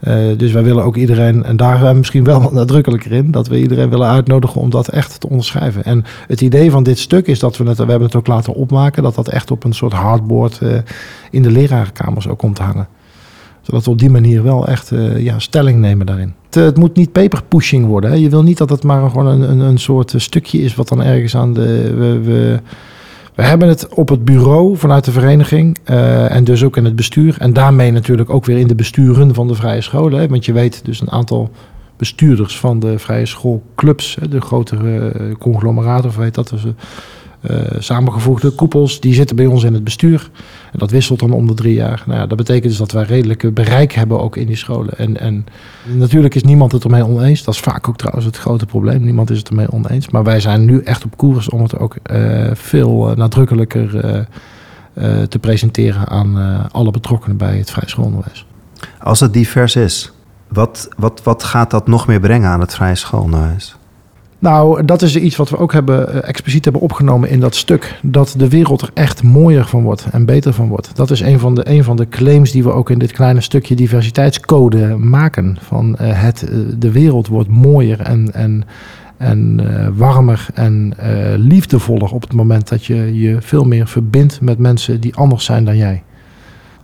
Eh, 0.00 0.16
dus 0.36 0.52
wij 0.52 0.62
willen 0.62 0.84
ook 0.84 0.96
iedereen, 0.96 1.44
en 1.44 1.56
daar 1.56 1.78
zijn 1.78 1.92
we 1.92 1.98
misschien 1.98 2.24
wel 2.24 2.50
nadrukkelijker 2.52 3.12
in, 3.12 3.30
dat 3.30 3.48
we 3.48 3.60
iedereen 3.60 3.90
willen 3.90 4.08
uitnodigen 4.08 4.60
om 4.60 4.70
dat 4.70 4.88
echt 4.88 5.20
te 5.20 5.28
onderschrijven. 5.28 5.84
En 5.84 6.04
het 6.26 6.40
idee 6.40 6.70
van 6.70 6.82
dit 6.82 6.98
stuk 6.98 7.26
is 7.26 7.38
dat 7.38 7.56
we 7.56 7.64
het, 7.64 7.78
we 7.78 7.84
hebben 7.84 8.06
het 8.06 8.16
ook 8.16 8.26
laten 8.26 8.54
opmaken, 8.54 9.02
dat 9.02 9.14
dat 9.14 9.28
echt 9.28 9.50
op 9.50 9.64
een 9.64 9.74
soort 9.74 9.92
hardboard 9.92 10.58
eh, 10.58 10.78
in 11.30 11.42
de 11.42 11.50
lerarenkamers 11.50 12.28
ook 12.28 12.38
komt 12.38 12.58
hangen. 12.58 12.88
Zodat 13.62 13.84
we 13.84 13.90
op 13.90 13.98
die 13.98 14.10
manier 14.10 14.42
wel 14.42 14.66
echt 14.66 14.92
eh, 14.92 15.18
ja, 15.18 15.38
stelling 15.38 15.78
nemen 15.78 16.06
daarin. 16.06 16.34
Het, 16.44 16.54
het 16.54 16.76
moet 16.76 16.96
niet 16.96 17.12
paperpushing 17.12 17.86
worden. 17.86 18.10
Hè. 18.10 18.16
Je 18.16 18.28
wil 18.28 18.42
niet 18.42 18.58
dat 18.58 18.70
het 18.70 18.82
maar 18.82 19.10
gewoon 19.10 19.26
een, 19.26 19.50
een, 19.50 19.60
een 19.60 19.78
soort 19.78 20.14
stukje 20.16 20.58
is 20.58 20.74
wat 20.74 20.88
dan 20.88 21.02
ergens 21.02 21.36
aan 21.36 21.54
de. 21.54 21.94
We, 21.94 22.20
we, 22.20 22.60
we 23.36 23.42
hebben 23.42 23.68
het 23.68 23.88
op 23.88 24.08
het 24.08 24.24
bureau 24.24 24.76
vanuit 24.76 25.04
de 25.04 25.10
vereniging 25.10 25.78
eh, 25.84 26.34
en 26.34 26.44
dus 26.44 26.64
ook 26.64 26.76
in 26.76 26.84
het 26.84 26.96
bestuur. 26.96 27.36
En 27.38 27.52
daarmee 27.52 27.90
natuurlijk 27.90 28.30
ook 28.30 28.44
weer 28.44 28.58
in 28.58 28.66
de 28.66 28.74
besturen 28.74 29.34
van 29.34 29.48
de 29.48 29.54
vrije 29.54 29.80
scholen. 29.80 30.20
Hè, 30.20 30.28
want 30.28 30.44
je 30.44 30.52
weet 30.52 30.84
dus 30.84 31.00
een 31.00 31.10
aantal 31.10 31.50
bestuurders 31.96 32.58
van 32.58 32.78
de 32.78 32.98
vrije 32.98 33.26
schoolclubs, 33.26 34.16
hè, 34.20 34.28
de 34.28 34.40
grotere 34.40 35.08
eh, 35.08 35.36
conglomeraten, 35.38 36.08
of 36.08 36.16
weet 36.16 36.34
dat, 36.34 36.48
dus, 36.48 36.64
eh, 37.40 37.56
samengevoegde 37.78 38.50
koepels, 38.50 39.00
die 39.00 39.14
zitten 39.14 39.36
bij 39.36 39.46
ons 39.46 39.64
in 39.64 39.74
het 39.74 39.84
bestuur. 39.84 40.30
En 40.72 40.78
dat 40.78 40.90
wisselt 40.90 41.18
dan 41.20 41.32
om 41.32 41.46
de 41.46 41.54
drie 41.54 41.74
jaar. 41.74 42.02
Nou 42.06 42.18
ja, 42.20 42.26
dat 42.26 42.36
betekent 42.36 42.64
dus 42.64 42.76
dat 42.76 42.92
wij 42.92 43.04
redelijk 43.04 43.54
bereik 43.54 43.92
hebben 43.92 44.20
ook 44.20 44.36
in 44.36 44.46
die 44.46 44.56
scholen. 44.56 44.98
En, 44.98 45.20
en 45.20 45.46
natuurlijk 45.84 46.34
is 46.34 46.42
niemand 46.42 46.72
het 46.72 46.84
ermee 46.84 47.04
oneens. 47.04 47.44
Dat 47.44 47.54
is 47.54 47.60
vaak 47.60 47.88
ook 47.88 47.96
trouwens 47.96 48.26
het 48.26 48.36
grote 48.36 48.66
probleem. 48.66 49.04
Niemand 49.04 49.30
is 49.30 49.38
het 49.38 49.48
ermee 49.48 49.72
oneens. 49.72 50.08
Maar 50.08 50.24
wij 50.24 50.40
zijn 50.40 50.64
nu 50.64 50.80
echt 50.80 51.04
op 51.04 51.16
koers 51.16 51.48
om 51.48 51.62
het 51.62 51.78
ook 51.78 51.96
eh, 52.02 52.50
veel 52.52 53.10
eh, 53.10 53.16
nadrukkelijker 53.16 53.98
eh, 53.98 54.20
eh, 54.96 55.22
te 55.22 55.38
presenteren 55.38 56.08
aan 56.08 56.38
eh, 56.38 56.64
alle 56.70 56.90
betrokkenen 56.90 57.36
bij 57.36 57.58
het 57.58 57.70
vrij 57.70 57.88
schoolonderwijs. 57.88 58.46
Als 58.98 59.20
het 59.20 59.32
divers 59.32 59.76
is, 59.76 60.12
wat, 60.48 60.88
wat, 60.96 61.22
wat 61.22 61.44
gaat 61.44 61.70
dat 61.70 61.86
nog 61.86 62.06
meer 62.06 62.20
brengen 62.20 62.50
aan 62.50 62.60
het 62.60 62.74
vrije 62.74 62.94
schoolonderwijs? 62.94 63.76
Nou, 64.46 64.84
dat 64.84 65.02
is 65.02 65.16
iets 65.16 65.36
wat 65.36 65.50
we 65.50 65.58
ook 65.58 65.72
hebben, 65.72 66.12
eh, 66.12 66.28
expliciet 66.28 66.64
hebben 66.64 66.82
opgenomen 66.82 67.28
in 67.28 67.40
dat 67.40 67.54
stuk. 67.54 67.98
Dat 68.02 68.34
de 68.38 68.48
wereld 68.48 68.80
er 68.80 68.90
echt 68.94 69.22
mooier 69.22 69.64
van 69.64 69.82
wordt 69.82 70.06
en 70.12 70.24
beter 70.24 70.52
van 70.52 70.68
wordt. 70.68 70.96
Dat 70.96 71.10
is 71.10 71.20
een 71.20 71.38
van 71.38 71.54
de, 71.54 71.82
van 71.82 71.96
de 71.96 72.08
claims 72.08 72.50
die 72.50 72.62
we 72.62 72.72
ook 72.72 72.90
in 72.90 72.98
dit 72.98 73.12
kleine 73.12 73.40
stukje 73.40 73.74
diversiteitscode 73.74 74.96
maken. 74.96 75.58
Van 75.60 75.96
eh, 75.96 76.22
het, 76.22 76.42
eh, 76.42 76.58
de 76.78 76.92
wereld 76.92 77.26
wordt 77.26 77.48
mooier 77.48 78.00
en, 78.00 78.34
en, 78.34 78.64
en 79.16 79.60
warmer 79.96 80.46
en 80.54 80.94
liefdevoller 81.36 82.12
op 82.12 82.22
het 82.22 82.32
moment 82.32 82.68
dat 82.68 82.84
je 82.84 83.18
je 83.20 83.36
veel 83.40 83.64
meer 83.64 83.86
verbindt 83.86 84.40
met 84.40 84.58
mensen 84.58 85.00
die 85.00 85.14
anders 85.14 85.44
zijn 85.44 85.64
dan 85.64 85.76
jij 85.76 86.02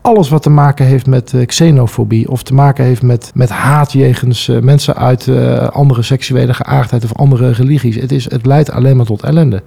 alles 0.03 0.29
wat 0.29 0.43
te 0.43 0.51
maken 0.51 0.87
heeft 0.87 1.07
met 1.07 1.35
eh, 1.35 1.47
xenofobie 1.47 2.31
of 2.31 2.43
te 2.43 2.55
maken 2.55 2.85
heeft 2.85 3.03
met, 3.03 3.31
met 3.35 3.51
haat 3.51 3.93
jegens 3.93 4.49
eh, 4.49 4.61
mensen 4.61 4.97
uit 4.97 5.29
eh, 5.29 5.69
andere 5.69 6.03
seksuele 6.03 6.55
geaardheid 6.55 7.05
of 7.05 7.15
andere 7.15 7.51
religies. 7.51 7.97
Het, 7.97 8.13
is, 8.13 8.31
het 8.31 8.47
leidt 8.47 8.71
alleen 8.71 8.97
maar 8.97 9.07
tot 9.07 9.23
ellende. 9.23 9.63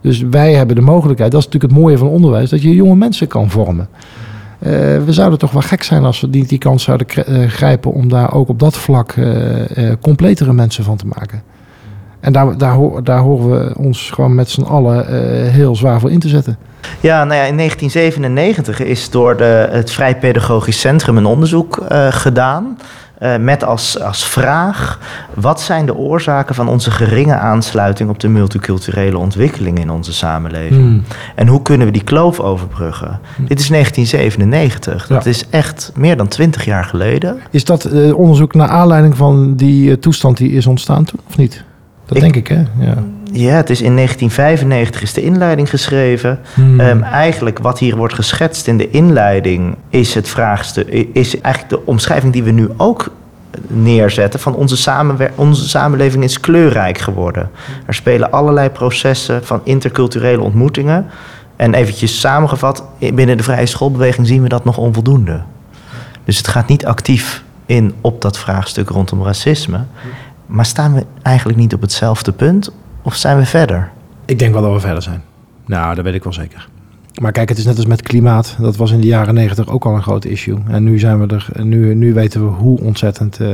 Dus 0.00 0.20
wij 0.20 0.54
hebben 0.54 0.76
de 0.76 0.82
mogelijkheid, 0.82 1.30
dat 1.32 1.40
is 1.40 1.46
natuurlijk 1.46 1.72
het 1.72 1.82
mooie 1.82 1.98
van 1.98 2.08
onderwijs, 2.08 2.50
dat 2.50 2.62
je 2.62 2.74
jonge 2.74 2.96
mensen 2.96 3.26
kan 3.26 3.50
vormen. 3.50 3.88
We 5.04 5.04
zouden 5.08 5.38
toch 5.38 5.50
wel 5.50 5.62
gek 5.62 5.82
zijn 5.82 6.04
als 6.04 6.20
we 6.20 6.30
die, 6.30 6.46
die 6.46 6.58
kans 6.58 6.82
zouden 6.82 7.06
grijpen 7.48 7.92
om 7.92 8.08
daar 8.08 8.34
ook 8.34 8.48
op 8.48 8.58
dat 8.58 8.76
vlak 8.76 9.14
completere 10.00 10.52
mensen 10.52 10.84
van 10.84 10.96
te 10.96 11.06
maken. 11.06 11.42
En 12.20 12.32
daar, 12.32 12.58
daar, 12.58 12.78
daar 13.02 13.20
horen 13.20 13.50
we 13.50 13.74
ons 13.78 14.10
gewoon 14.10 14.34
met 14.34 14.50
z'n 14.50 14.62
allen 14.62 15.06
eh, 15.06 15.52
heel 15.52 15.76
zwaar 15.76 16.00
voor 16.00 16.10
in 16.10 16.18
te 16.18 16.28
zetten. 16.28 16.58
Ja, 17.00 17.24
nou 17.24 17.40
ja, 17.40 17.44
in 17.46 17.56
1997 17.56 18.80
is 18.80 19.10
door 19.10 19.36
de, 19.36 19.68
het 19.70 19.90
Vrij 19.90 20.16
Pedagogisch 20.16 20.80
Centrum 20.80 21.16
een 21.16 21.26
onderzoek 21.26 21.76
eh, 21.76 22.06
gedaan. 22.10 22.78
eh, 23.18 23.36
met 23.36 23.64
als, 23.64 24.00
als 24.00 24.26
vraag: 24.26 24.98
wat 25.34 25.60
zijn 25.60 25.86
de 25.86 25.96
oorzaken 25.96 26.54
van 26.54 26.68
onze 26.68 26.90
geringe 26.90 27.34
aansluiting 27.34 28.10
op 28.10 28.20
de 28.20 28.28
multiculturele 28.28 29.18
ontwikkeling 29.18 29.78
in 29.78 29.90
onze 29.90 30.12
samenleving? 30.12 30.80
Hmm. 30.80 31.02
En 31.34 31.46
hoe 31.46 31.62
kunnen 31.62 31.86
we 31.86 31.92
die 31.92 32.04
kloof 32.04 32.40
overbruggen? 32.40 33.20
Dit 33.36 33.60
is 33.60 33.68
1997. 33.68 35.06
Dat 35.06 35.26
is 35.26 35.48
echt 35.50 35.92
meer 35.94 36.16
dan 36.16 36.28
20 36.28 36.64
jaar 36.64 36.84
geleden. 36.84 37.38
Is 37.50 37.64
dat 37.64 38.12
onderzoek 38.12 38.54
naar 38.54 38.68
aanleiding 38.68 39.16
van 39.16 39.56
die 39.56 39.98
toestand 39.98 40.36
die 40.36 40.50
is 40.50 40.66
ontstaan 40.66 41.04
toen, 41.04 41.20
of 41.28 41.36
niet? 41.36 41.66
Dat 42.08 42.16
Ik- 42.16 42.22
denk 42.22 42.36
ik, 42.36 42.48
hè? 42.48 42.62
Ja. 42.86 42.94
Ja, 43.32 43.54
het 43.54 43.70
is 43.70 43.82
in 43.82 43.94
1995 43.94 45.02
is 45.02 45.12
de 45.12 45.22
inleiding 45.22 45.70
geschreven. 45.70 46.38
Hmm. 46.54 46.80
Ehm, 46.80 47.02
eigenlijk 47.02 47.58
wat 47.58 47.78
hier 47.78 47.96
wordt 47.96 48.14
geschetst 48.14 48.66
in 48.66 48.78
de 48.78 48.90
inleiding 48.90 49.76
is 49.88 50.14
het 50.14 50.28
vraagstuk, 50.28 50.88
is 51.12 51.40
eigenlijk 51.40 51.74
de 51.74 51.86
omschrijving 51.86 52.32
die 52.32 52.42
we 52.42 52.50
nu 52.50 52.68
ook 52.76 53.10
neerzetten 53.66 54.40
van 54.40 54.54
onze, 54.54 54.76
samenwer- 54.76 55.30
onze 55.34 55.68
samenleving 55.68 56.24
is 56.24 56.40
kleurrijk 56.40 56.98
geworden. 56.98 57.50
Er 57.86 57.94
spelen 57.94 58.30
allerlei 58.30 58.68
processen 58.68 59.44
van 59.44 59.60
interculturele 59.64 60.42
ontmoetingen. 60.42 61.06
En 61.56 61.74
eventjes 61.74 62.20
samengevat, 62.20 62.84
binnen 63.14 63.36
de 63.36 63.42
vrije 63.42 63.66
schoolbeweging 63.66 64.26
zien 64.26 64.42
we 64.42 64.48
dat 64.48 64.64
nog 64.64 64.76
onvoldoende. 64.78 65.40
Dus 66.24 66.36
het 66.36 66.48
gaat 66.48 66.68
niet 66.68 66.86
actief 66.86 67.42
in 67.66 67.94
op 68.00 68.22
dat 68.22 68.38
vraagstuk 68.38 68.88
rondom 68.88 69.22
racisme. 69.22 69.80
Maar 70.48 70.66
staan 70.66 70.94
we 70.94 71.06
eigenlijk 71.22 71.58
niet 71.58 71.74
op 71.74 71.80
hetzelfde 71.80 72.32
punt 72.32 72.72
of 73.02 73.16
zijn 73.16 73.38
we 73.38 73.46
verder? 73.46 73.90
Ik 74.24 74.38
denk 74.38 74.52
wel 74.52 74.62
dat 74.62 74.72
we 74.72 74.80
verder 74.80 75.02
zijn. 75.02 75.22
Nou, 75.66 75.94
dat 75.94 76.04
weet 76.04 76.14
ik 76.14 76.24
wel 76.24 76.32
zeker. 76.32 76.68
Maar 77.18 77.32
kijk, 77.32 77.48
het 77.48 77.58
is 77.58 77.64
net 77.64 77.76
als 77.76 77.86
met 77.86 78.02
klimaat. 78.02 78.56
Dat 78.60 78.76
was 78.76 78.90
in 78.90 79.00
de 79.00 79.06
jaren 79.06 79.34
negentig 79.34 79.68
ook 79.68 79.84
al 79.84 79.94
een 79.94 80.02
groot 80.02 80.24
issue. 80.24 80.58
En 80.68 80.84
nu 80.84 80.98
zijn 80.98 81.26
we 81.26 81.34
er. 81.34 81.48
Nu, 81.62 81.94
nu 81.94 82.14
weten 82.14 82.44
we 82.44 82.50
hoe 82.50 82.80
ontzettend 82.80 83.40
eh, 83.40 83.48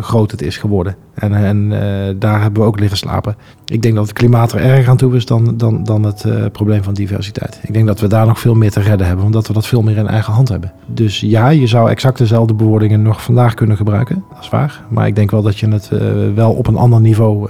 groot 0.00 0.30
het 0.30 0.42
is 0.42 0.56
geworden. 0.56 0.96
En, 1.14 1.34
en 1.34 1.72
eh, 1.72 2.14
daar 2.18 2.42
hebben 2.42 2.62
we 2.62 2.68
ook 2.68 2.80
liggen 2.80 2.98
slapen. 2.98 3.36
Ik 3.64 3.82
denk 3.82 3.94
dat 3.94 4.04
het 4.04 4.12
klimaat 4.12 4.52
er 4.52 4.60
erger 4.60 4.90
aan 4.90 4.96
toe 4.96 5.16
is 5.16 5.26
dan, 5.26 5.56
dan, 5.56 5.84
dan 5.84 6.02
het 6.02 6.24
eh, 6.24 6.44
probleem 6.52 6.82
van 6.82 6.94
diversiteit. 6.94 7.60
Ik 7.62 7.72
denk 7.74 7.86
dat 7.86 8.00
we 8.00 8.06
daar 8.06 8.26
nog 8.26 8.40
veel 8.40 8.54
meer 8.54 8.70
te 8.70 8.80
redden 8.80 9.06
hebben, 9.06 9.24
omdat 9.24 9.46
we 9.46 9.52
dat 9.52 9.66
veel 9.66 9.82
meer 9.82 9.96
in 9.96 10.06
eigen 10.06 10.32
hand 10.32 10.48
hebben. 10.48 10.72
Dus 10.86 11.20
ja, 11.20 11.48
je 11.48 11.66
zou 11.66 11.90
exact 11.90 12.18
dezelfde 12.18 12.54
bewoordingen 12.54 13.02
nog 13.02 13.22
vandaag 13.22 13.54
kunnen 13.54 13.76
gebruiken. 13.76 14.24
Dat 14.34 14.42
is 14.42 14.48
waar. 14.48 14.82
Maar 14.88 15.06
ik 15.06 15.14
denk 15.14 15.30
wel 15.30 15.42
dat 15.42 15.58
je 15.58 15.68
het 15.68 15.90
wel 16.34 16.52
op 16.52 16.66
een 16.66 16.76
ander 16.76 17.00
niveau. 17.00 17.48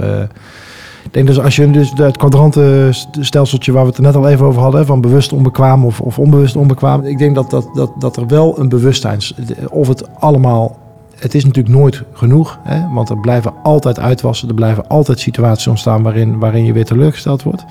Ik 1.11 1.17
denk 1.17 1.27
dus 1.27 1.41
als 1.41 1.57
je 1.57 1.71
dus 1.71 1.93
het 1.95 2.17
kwadrantenstelseltje 2.17 3.73
waar 3.73 3.83
we 3.83 3.89
het 3.89 3.97
er 3.97 4.03
net 4.03 4.17
al 4.17 4.29
even 4.29 4.47
over 4.47 4.63
hadden, 4.63 4.87
van 4.87 5.01
bewust 5.01 5.33
onbekwaam 5.33 5.85
of, 5.85 6.01
of 6.01 6.19
onbewust 6.19 6.57
onbekwaam. 6.57 7.05
Ik 7.05 7.19
denk 7.19 7.35
dat, 7.35 7.51
dat, 7.51 7.69
dat, 7.75 7.93
dat 7.99 8.17
er 8.17 8.27
wel 8.27 8.59
een 8.59 8.69
bewustzijn. 8.69 9.19
Of 9.71 9.89
het 9.89 10.21
allemaal. 10.21 10.79
Het 11.19 11.35
is 11.35 11.45
natuurlijk 11.45 11.75
nooit 11.75 12.03
genoeg, 12.13 12.59
hè, 12.63 12.95
want 12.95 13.09
er 13.09 13.19
blijven 13.19 13.53
altijd 13.63 13.99
uitwassen. 13.99 14.49
Er 14.49 14.55
blijven 14.55 14.89
altijd 14.89 15.21
situaties 15.21 15.67
ontstaan 15.67 16.03
waarin, 16.03 16.39
waarin 16.39 16.65
je 16.65 16.73
weer 16.73 16.85
teleurgesteld 16.85 17.43
wordt. 17.43 17.65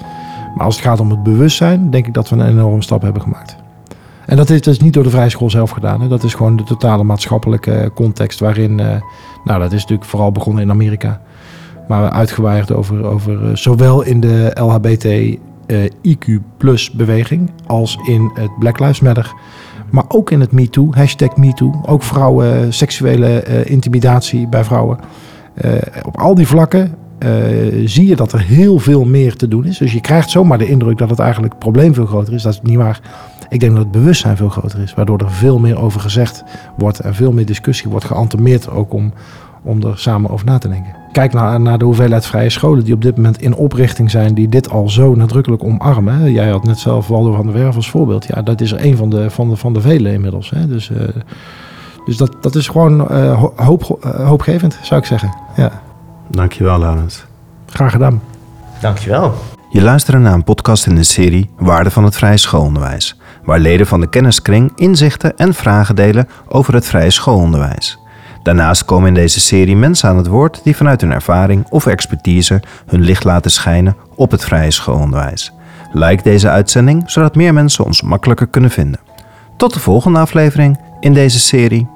Maar 0.55 0.65
als 0.65 0.75
het 0.75 0.85
gaat 0.85 0.99
om 0.99 1.09
het 1.09 1.23
bewustzijn, 1.23 1.89
denk 1.89 2.07
ik 2.07 2.13
dat 2.13 2.29
we 2.29 2.35
een 2.35 2.47
enorme 2.47 2.81
stap 2.81 3.01
hebben 3.01 3.21
gemaakt. 3.21 3.55
En 4.25 4.37
dat 4.37 4.49
is 4.49 4.61
dus 4.61 4.79
niet 4.79 4.93
door 4.93 5.03
de 5.03 5.09
vrije 5.09 5.29
school 5.29 5.49
zelf 5.49 5.69
gedaan. 5.69 6.01
Hè. 6.01 6.07
Dat 6.07 6.23
is 6.23 6.33
gewoon 6.33 6.55
de 6.55 6.63
totale 6.63 7.03
maatschappelijke 7.03 7.91
context 7.95 8.39
waarin. 8.39 8.79
eh, 8.79 9.01
nou, 9.43 9.59
dat 9.59 9.71
is 9.71 9.81
natuurlijk 9.81 10.09
vooral 10.09 10.31
begonnen 10.31 10.63
in 10.63 10.69
Amerika. 10.69 11.21
Maar 11.89 12.09
uitgewaaid 12.09 12.71
over, 12.71 13.05
over 13.05 13.49
eh, 13.49 13.55
zowel 13.55 14.01
in 14.01 14.19
de 14.19 14.51
LHBT 14.53 15.05
eh, 15.05 15.83
IQ 16.07 16.39
plus 16.57 16.91
beweging 16.91 17.51
als 17.65 17.97
in 18.07 18.31
het 18.33 18.59
Black 18.59 18.79
Lives 18.79 18.99
Matter. 18.99 19.33
Maar 19.89 20.03
ook 20.07 20.31
in 20.31 20.39
het 20.39 20.51
MeToo, 20.51 20.87
hashtag 20.91 21.35
MeToo. 21.37 21.81
Ook 21.85 22.03
vrouwen, 22.03 22.61
eh, 22.61 22.65
seksuele 22.69 23.43
intimidatie 23.65 24.47
bij 24.47 24.63
vrouwen. 24.63 24.99
Op 26.05 26.17
al 26.17 26.35
die 26.35 26.47
vlakken 26.47 26.95
zie 27.85 28.07
je 28.07 28.15
dat 28.15 28.31
er 28.31 28.39
heel 28.39 28.79
veel 28.79 29.05
meer 29.05 29.35
te 29.35 29.47
doen 29.47 29.65
is. 29.65 29.77
Dus 29.77 29.93
je 29.93 30.01
krijgt 30.01 30.29
zomaar 30.29 30.57
de 30.57 30.67
indruk 30.67 30.97
dat 30.97 31.09
het 31.09 31.19
eigenlijk 31.19 31.53
het 31.53 31.61
probleem 31.61 31.93
veel 31.93 32.05
groter 32.05 32.33
is. 32.33 32.41
Dat 32.41 32.53
is 32.53 32.61
niet 32.63 32.77
waar. 32.77 33.01
Ik 33.49 33.59
denk 33.59 33.71
dat 33.71 33.81
het 33.81 33.91
bewustzijn 33.91 34.37
veel 34.37 34.49
groter 34.49 34.79
is. 34.79 34.93
Waardoor 34.93 35.17
er 35.17 35.31
veel 35.31 35.59
meer 35.59 35.79
over 35.81 36.01
gezegd 36.01 36.43
wordt 36.77 36.99
en 36.99 37.15
veel 37.15 37.31
meer 37.31 37.45
discussie 37.45 37.89
wordt 37.89 38.05
geantemeerd 38.05 38.69
ook 38.69 38.93
om, 38.93 39.13
om 39.63 39.83
er 39.83 39.97
samen 39.97 40.29
over 40.29 40.45
na 40.45 40.57
te 40.57 40.69
denken. 40.69 40.98
Kijk 41.11 41.33
naar, 41.33 41.61
naar 41.61 41.77
de 41.77 41.85
hoeveelheid 41.85 42.25
vrije 42.25 42.49
scholen 42.49 42.83
die 42.83 42.93
op 42.93 43.01
dit 43.01 43.15
moment 43.15 43.41
in 43.41 43.55
oprichting 43.55 44.11
zijn, 44.11 44.33
die 44.33 44.49
dit 44.49 44.69
al 44.69 44.89
zo 44.89 45.15
nadrukkelijk 45.15 45.63
omarmen. 45.63 46.13
Hè. 46.13 46.25
Jij 46.25 46.49
had 46.49 46.63
net 46.63 46.79
zelf 46.79 47.07
Waldo 47.07 47.33
van 47.33 47.45
der 47.45 47.55
Werf 47.55 47.75
als 47.75 47.89
voorbeeld. 47.89 48.25
Ja, 48.25 48.41
dat 48.41 48.61
is 48.61 48.71
er 48.71 48.85
een 48.85 48.97
van 48.97 49.09
de, 49.09 49.29
van 49.29 49.49
de, 49.49 49.55
van 49.55 49.73
de 49.73 49.81
vele 49.81 50.13
inmiddels. 50.13 50.49
Hè. 50.49 50.67
Dus, 50.67 50.89
uh, 50.89 50.97
dus 52.05 52.17
dat, 52.17 52.35
dat 52.41 52.55
is 52.55 52.67
gewoon 52.67 53.07
uh, 53.11 53.43
hoop, 53.55 53.99
uh, 54.05 54.27
hoopgevend, 54.27 54.79
zou 54.81 54.99
ik 54.99 55.05
zeggen. 55.05 55.33
Ja. 55.55 55.81
Dankjewel, 56.27 56.79
Laurens. 56.79 57.25
Graag 57.65 57.91
gedaan. 57.91 58.21
Dankjewel. 58.81 59.33
Je 59.71 59.81
luistert 59.81 60.21
naar 60.21 60.33
een 60.33 60.43
podcast 60.43 60.85
in 60.85 60.95
de 60.95 61.03
serie 61.03 61.49
Waarde 61.57 61.91
van 61.91 62.03
het 62.03 62.15
Vrije 62.15 62.37
Schoolonderwijs, 62.37 63.19
waar 63.43 63.59
leden 63.59 63.87
van 63.87 63.99
de 63.99 64.09
kenniskring 64.09 64.71
inzichten 64.75 65.37
en 65.37 65.53
vragen 65.53 65.95
delen 65.95 66.27
over 66.47 66.73
het 66.73 66.85
vrije 66.85 67.09
schoolonderwijs. 67.09 67.98
Daarnaast 68.43 68.85
komen 68.85 69.07
in 69.07 69.13
deze 69.13 69.39
serie 69.39 69.75
mensen 69.75 70.09
aan 70.09 70.17
het 70.17 70.27
woord 70.27 70.61
die 70.63 70.75
vanuit 70.75 71.01
hun 71.01 71.11
ervaring 71.11 71.65
of 71.69 71.85
expertise 71.85 72.61
hun 72.87 73.01
licht 73.01 73.23
laten 73.23 73.51
schijnen 73.51 73.95
op 74.15 74.31
het 74.31 74.43
vrije 74.43 74.71
schoolonderwijs. 74.71 75.53
Like 75.91 76.23
deze 76.23 76.49
uitzending 76.49 77.03
zodat 77.05 77.35
meer 77.35 77.53
mensen 77.53 77.85
ons 77.85 78.01
makkelijker 78.01 78.47
kunnen 78.47 78.71
vinden. 78.71 78.99
Tot 79.57 79.73
de 79.73 79.79
volgende 79.79 80.19
aflevering 80.19 80.79
in 80.99 81.13
deze 81.13 81.39
serie. 81.39 81.87